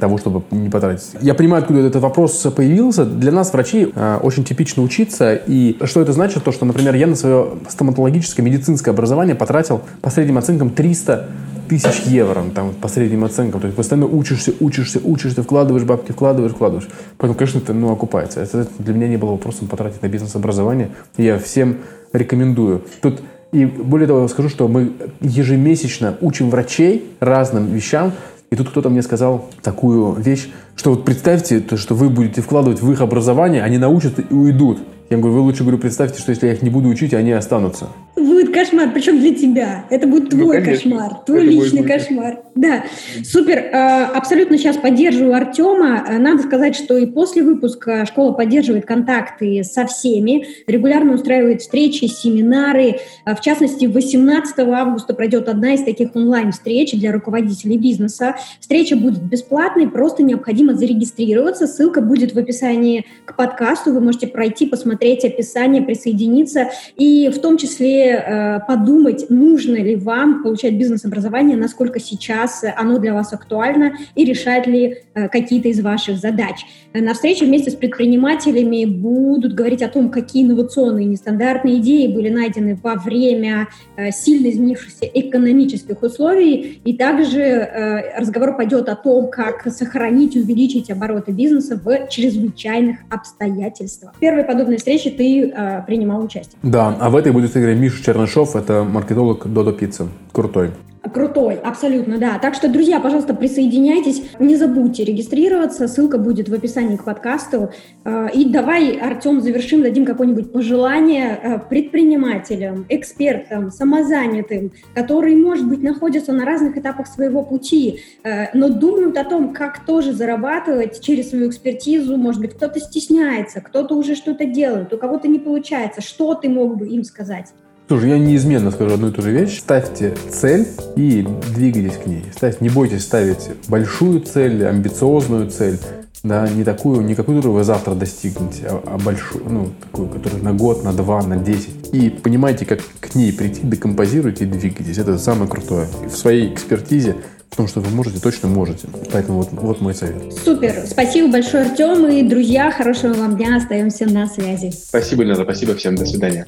того, 0.00 0.18
чтобы 0.18 0.42
не 0.50 0.68
потратить. 0.68 1.08
Я 1.20 1.34
понимаю, 1.34 1.62
откуда 1.62 1.80
этот 1.80 2.02
вопрос 2.02 2.46
появился. 2.54 3.04
Для 3.04 3.32
нас, 3.32 3.52
врачей, 3.52 3.92
э, 3.94 4.18
очень 4.22 4.44
типично 4.44 4.82
учиться. 4.82 5.34
И 5.34 5.76
что 5.84 6.00
это 6.00 6.12
значит? 6.12 6.44
То, 6.44 6.52
что, 6.52 6.64
например, 6.64 6.94
я 6.94 7.06
на 7.06 7.16
свое 7.16 7.54
стоматологическое 7.68 8.44
медицинское 8.44 8.90
образование 8.92 9.34
потратил 9.34 9.82
по 10.02 10.10
средним 10.10 10.38
оценкам 10.38 10.70
300 10.70 11.28
тысяч 11.68 12.02
евро, 12.06 12.44
там, 12.54 12.74
по 12.74 12.88
средним 12.88 13.24
оценкам. 13.24 13.60
То 13.60 13.66
есть 13.66 13.76
постоянно 13.76 14.06
учишься, 14.06 14.52
учишься, 14.60 15.00
учишься, 15.02 15.42
вкладываешь 15.42 15.84
бабки, 15.84 16.12
вкладываешь, 16.12 16.52
вкладываешь. 16.52 16.88
Поэтому, 17.18 17.36
конечно, 17.36 17.58
это 17.58 17.72
ну, 17.72 17.90
окупается. 17.90 18.40
Это 18.40 18.68
для 18.78 18.94
меня 18.94 19.08
не 19.08 19.16
было 19.16 19.32
вопросом 19.32 19.66
потратить 19.66 20.02
на 20.02 20.08
бизнес-образование. 20.08 20.90
Я 21.16 21.38
всем 21.38 21.78
рекомендую. 22.12 22.82
Тут 23.02 23.20
и 23.52 23.64
более 23.64 24.06
того, 24.06 24.26
скажу, 24.28 24.48
что 24.48 24.68
мы 24.68 24.92
ежемесячно 25.20 26.16
учим 26.20 26.50
врачей 26.50 27.10
разным 27.20 27.66
вещам, 27.72 28.12
и 28.50 28.56
тут 28.56 28.70
кто-то 28.70 28.88
мне 28.88 29.02
сказал 29.02 29.46
такую 29.62 30.14
вещь, 30.14 30.48
что 30.76 30.90
вот 30.90 31.04
представьте, 31.04 31.60
то, 31.60 31.76
что 31.76 31.94
вы 31.94 32.08
будете 32.08 32.42
вкладывать 32.42 32.80
в 32.80 32.90
их 32.92 33.00
образование, 33.00 33.62
они 33.62 33.78
научатся 33.78 34.22
и 34.22 34.32
уйдут. 34.32 34.78
Я 35.10 35.18
говорю, 35.18 35.34
вы 35.34 35.40
лучше, 35.40 35.62
говорю, 35.62 35.78
представьте, 35.78 36.20
что 36.20 36.30
если 36.30 36.46
я 36.46 36.52
их 36.52 36.62
не 36.62 36.70
буду 36.70 36.88
учить, 36.88 37.14
они 37.14 37.32
останутся. 37.32 37.88
Будет 38.36 38.52
кошмар, 38.52 38.90
причем 38.92 39.18
для 39.18 39.34
тебя. 39.34 39.86
Это 39.88 40.06
будет 40.06 40.24
ну, 40.24 40.40
твой 40.40 40.58
ну, 40.58 40.64
кошмар, 40.66 41.14
твой 41.24 41.38
Это 41.38 41.46
личный 41.46 41.82
кошмар. 41.84 42.40
Да, 42.54 42.84
супер. 43.24 43.56
Э, 43.58 44.04
абсолютно 44.14 44.58
сейчас 44.58 44.76
поддерживаю 44.76 45.34
Артема. 45.34 46.04
Э, 46.06 46.18
надо 46.18 46.42
сказать, 46.42 46.76
что 46.76 46.98
и 46.98 47.06
после 47.06 47.42
выпуска 47.42 48.04
школа 48.04 48.32
поддерживает 48.32 48.84
контакты 48.84 49.64
со 49.64 49.86
всеми, 49.86 50.46
регулярно 50.66 51.14
устраивает 51.14 51.62
встречи, 51.62 52.04
семинары. 52.04 52.96
Э, 53.24 53.34
в 53.34 53.40
частности, 53.40 53.86
18 53.86 54.58
августа 54.58 55.14
пройдет 55.14 55.48
одна 55.48 55.72
из 55.72 55.82
таких 55.82 56.14
онлайн-встреч 56.14 56.92
для 56.92 57.12
руководителей 57.12 57.78
бизнеса. 57.78 58.36
Встреча 58.60 58.96
будет 58.96 59.22
бесплатной, 59.22 59.88
просто 59.88 60.22
необходимо 60.22 60.74
зарегистрироваться. 60.74 61.66
Ссылка 61.66 62.02
будет 62.02 62.34
в 62.34 62.38
описании 62.38 63.06
к 63.24 63.34
подкасту. 63.34 63.94
Вы 63.94 64.00
можете 64.00 64.26
пройти, 64.26 64.66
посмотреть 64.66 65.24
описание, 65.24 65.80
присоединиться 65.80 66.68
и 66.96 67.30
в 67.34 67.38
том 67.40 67.56
числе 67.56 68.25
э, 68.26 68.60
подумать, 68.66 69.26
нужно 69.30 69.76
ли 69.76 69.96
вам 69.96 70.42
получать 70.42 70.74
бизнес-образование, 70.74 71.56
насколько 71.56 72.00
сейчас 72.00 72.64
оно 72.76 72.98
для 72.98 73.14
вас 73.14 73.32
актуально 73.32 73.94
и 74.14 74.24
решает 74.24 74.66
ли 74.66 74.98
э, 75.14 75.28
какие-то 75.28 75.68
из 75.68 75.80
ваших 75.80 76.18
задач. 76.18 76.66
На 76.92 77.14
встрече 77.14 77.44
вместе 77.44 77.70
с 77.70 77.74
предпринимателями 77.74 78.84
будут 78.84 79.54
говорить 79.54 79.82
о 79.82 79.88
том, 79.88 80.10
какие 80.10 80.44
инновационные 80.44 81.06
нестандартные 81.06 81.78
идеи 81.78 82.06
были 82.06 82.30
найдены 82.30 82.78
во 82.82 82.94
время 82.94 83.68
э, 83.96 84.10
сильно 84.10 84.50
изменившихся 84.50 85.04
экономических 85.04 86.02
условий, 86.02 86.80
и 86.84 86.96
также 86.96 87.40
э, 87.40 88.18
разговор 88.18 88.56
пойдет 88.56 88.88
о 88.88 88.96
том, 88.96 89.30
как 89.30 89.66
сохранить 89.70 90.36
и 90.36 90.40
увеличить 90.40 90.90
обороты 90.90 91.32
бизнеса 91.32 91.80
в 91.82 92.08
чрезвычайных 92.08 92.98
обстоятельствах. 93.10 94.14
Первой 94.18 94.44
подобной 94.44 94.78
встрече 94.78 95.10
ты 95.10 95.50
э, 95.50 95.82
принимал 95.86 96.24
участие. 96.24 96.58
Да, 96.62 96.96
а 97.00 97.10
в 97.10 97.16
этой 97.16 97.32
будет 97.32 97.56
играть 97.56 97.76
Миша 97.76 98.02
Чернышов, 98.16 98.56
это 98.56 98.82
маркетолог 98.82 99.46
Додо 99.46 99.72
Пицца, 99.72 100.08
крутой. 100.32 100.70
Крутой, 101.12 101.56
абсолютно, 101.56 102.18
да. 102.18 102.38
Так 102.38 102.54
что, 102.54 102.68
друзья, 102.68 102.98
пожалуйста, 102.98 103.34
присоединяйтесь. 103.34 104.24
Не 104.40 104.56
забудьте 104.56 105.04
регистрироваться. 105.04 105.86
Ссылка 105.86 106.18
будет 106.18 106.48
в 106.48 106.54
описании 106.54 106.96
к 106.96 107.04
подкасту. 107.04 107.70
Э, 108.04 108.28
и 108.34 108.46
давай, 108.46 108.96
Артем, 108.96 109.40
завершим, 109.40 109.82
дадим 109.82 110.04
какое-нибудь 110.04 110.50
пожелание 110.50 111.38
э, 111.40 111.58
предпринимателям, 111.68 112.86
экспертам, 112.88 113.70
самозанятым, 113.70 114.72
которые, 114.94 115.36
может 115.36 115.68
быть, 115.68 115.82
находятся 115.82 116.32
на 116.32 116.44
разных 116.44 116.76
этапах 116.76 117.06
своего 117.06 117.44
пути, 117.44 118.00
э, 118.24 118.46
но 118.54 118.70
думают 118.70 119.16
о 119.18 119.24
том, 119.24 119.52
как 119.52 119.84
тоже 119.84 120.12
зарабатывать 120.12 121.00
через 121.02 121.30
свою 121.30 121.50
экспертизу. 121.50 122.16
Может 122.16 122.40
быть, 122.40 122.54
кто-то 122.54 122.80
стесняется, 122.80 123.60
кто-то 123.60 123.94
уже 123.94 124.16
что-то 124.16 124.46
делает, 124.46 124.92
у 124.92 124.98
кого-то 124.98 125.28
не 125.28 125.38
получается. 125.38 126.00
Что 126.00 126.34
ты 126.34 126.48
мог 126.48 126.78
бы 126.78 126.88
им 126.88 127.04
сказать? 127.04 127.52
Слушай, 127.88 128.10
я 128.10 128.18
неизменно 128.18 128.72
скажу 128.72 128.94
одну 128.94 129.08
и 129.08 129.12
ту 129.12 129.22
же 129.22 129.30
вещь. 129.30 129.60
Ставьте 129.60 130.14
цель 130.32 130.66
и 130.96 131.24
двигайтесь 131.54 131.96
к 131.98 132.06
ней. 132.06 132.24
Ставьте, 132.34 132.58
не 132.60 132.68
бойтесь 132.68 133.02
ставить 133.02 133.48
большую 133.68 134.20
цель, 134.20 134.66
амбициозную 134.66 135.50
цель. 135.50 135.78
Да, 136.24 136.48
не 136.48 136.64
такую, 136.64 137.02
не 137.02 137.14
какую, 137.14 137.38
которую 137.38 137.58
вы 137.58 137.62
завтра 137.62 137.94
достигнете, 137.94 138.66
а, 138.68 138.82
а 138.84 138.98
большую, 138.98 139.44
ну, 139.48 139.70
такую, 139.80 140.08
которую 140.08 140.42
на 140.42 140.52
год, 140.52 140.82
на 140.82 140.92
два, 140.92 141.22
на 141.22 141.36
десять. 141.36 141.90
И 141.92 142.10
понимаете, 142.10 142.66
как 142.66 142.80
к 142.98 143.14
ней 143.14 143.32
прийти, 143.32 143.60
декомпозируйте 143.62 144.44
и 144.44 144.48
двигайтесь. 144.48 144.98
Это 144.98 145.18
самое 145.18 145.48
крутое. 145.48 145.86
В 146.04 146.16
своей 146.16 146.52
экспертизе 146.52 147.14
Потому 147.50 147.68
что 147.68 147.80
вы 147.80 147.94
можете, 147.94 148.20
точно 148.20 148.48
можете. 148.48 148.86
Поэтому 149.12 149.38
вот, 149.38 149.48
вот 149.52 149.80
мой 149.80 149.94
совет. 149.94 150.34
Супер. 150.44 150.84
Спасибо 150.86 151.32
большое, 151.32 151.64
Артем. 151.64 152.06
И, 152.06 152.22
друзья, 152.22 152.70
хорошего 152.70 153.14
вам 153.14 153.36
дня. 153.36 153.56
Остаемся 153.56 154.04
на 154.04 154.26
связи. 154.26 154.72
Спасибо, 154.72 155.22
Лена. 155.22 155.44
Спасибо 155.44 155.74
всем. 155.74 155.94
До 155.94 156.04
свидания. 156.04 156.44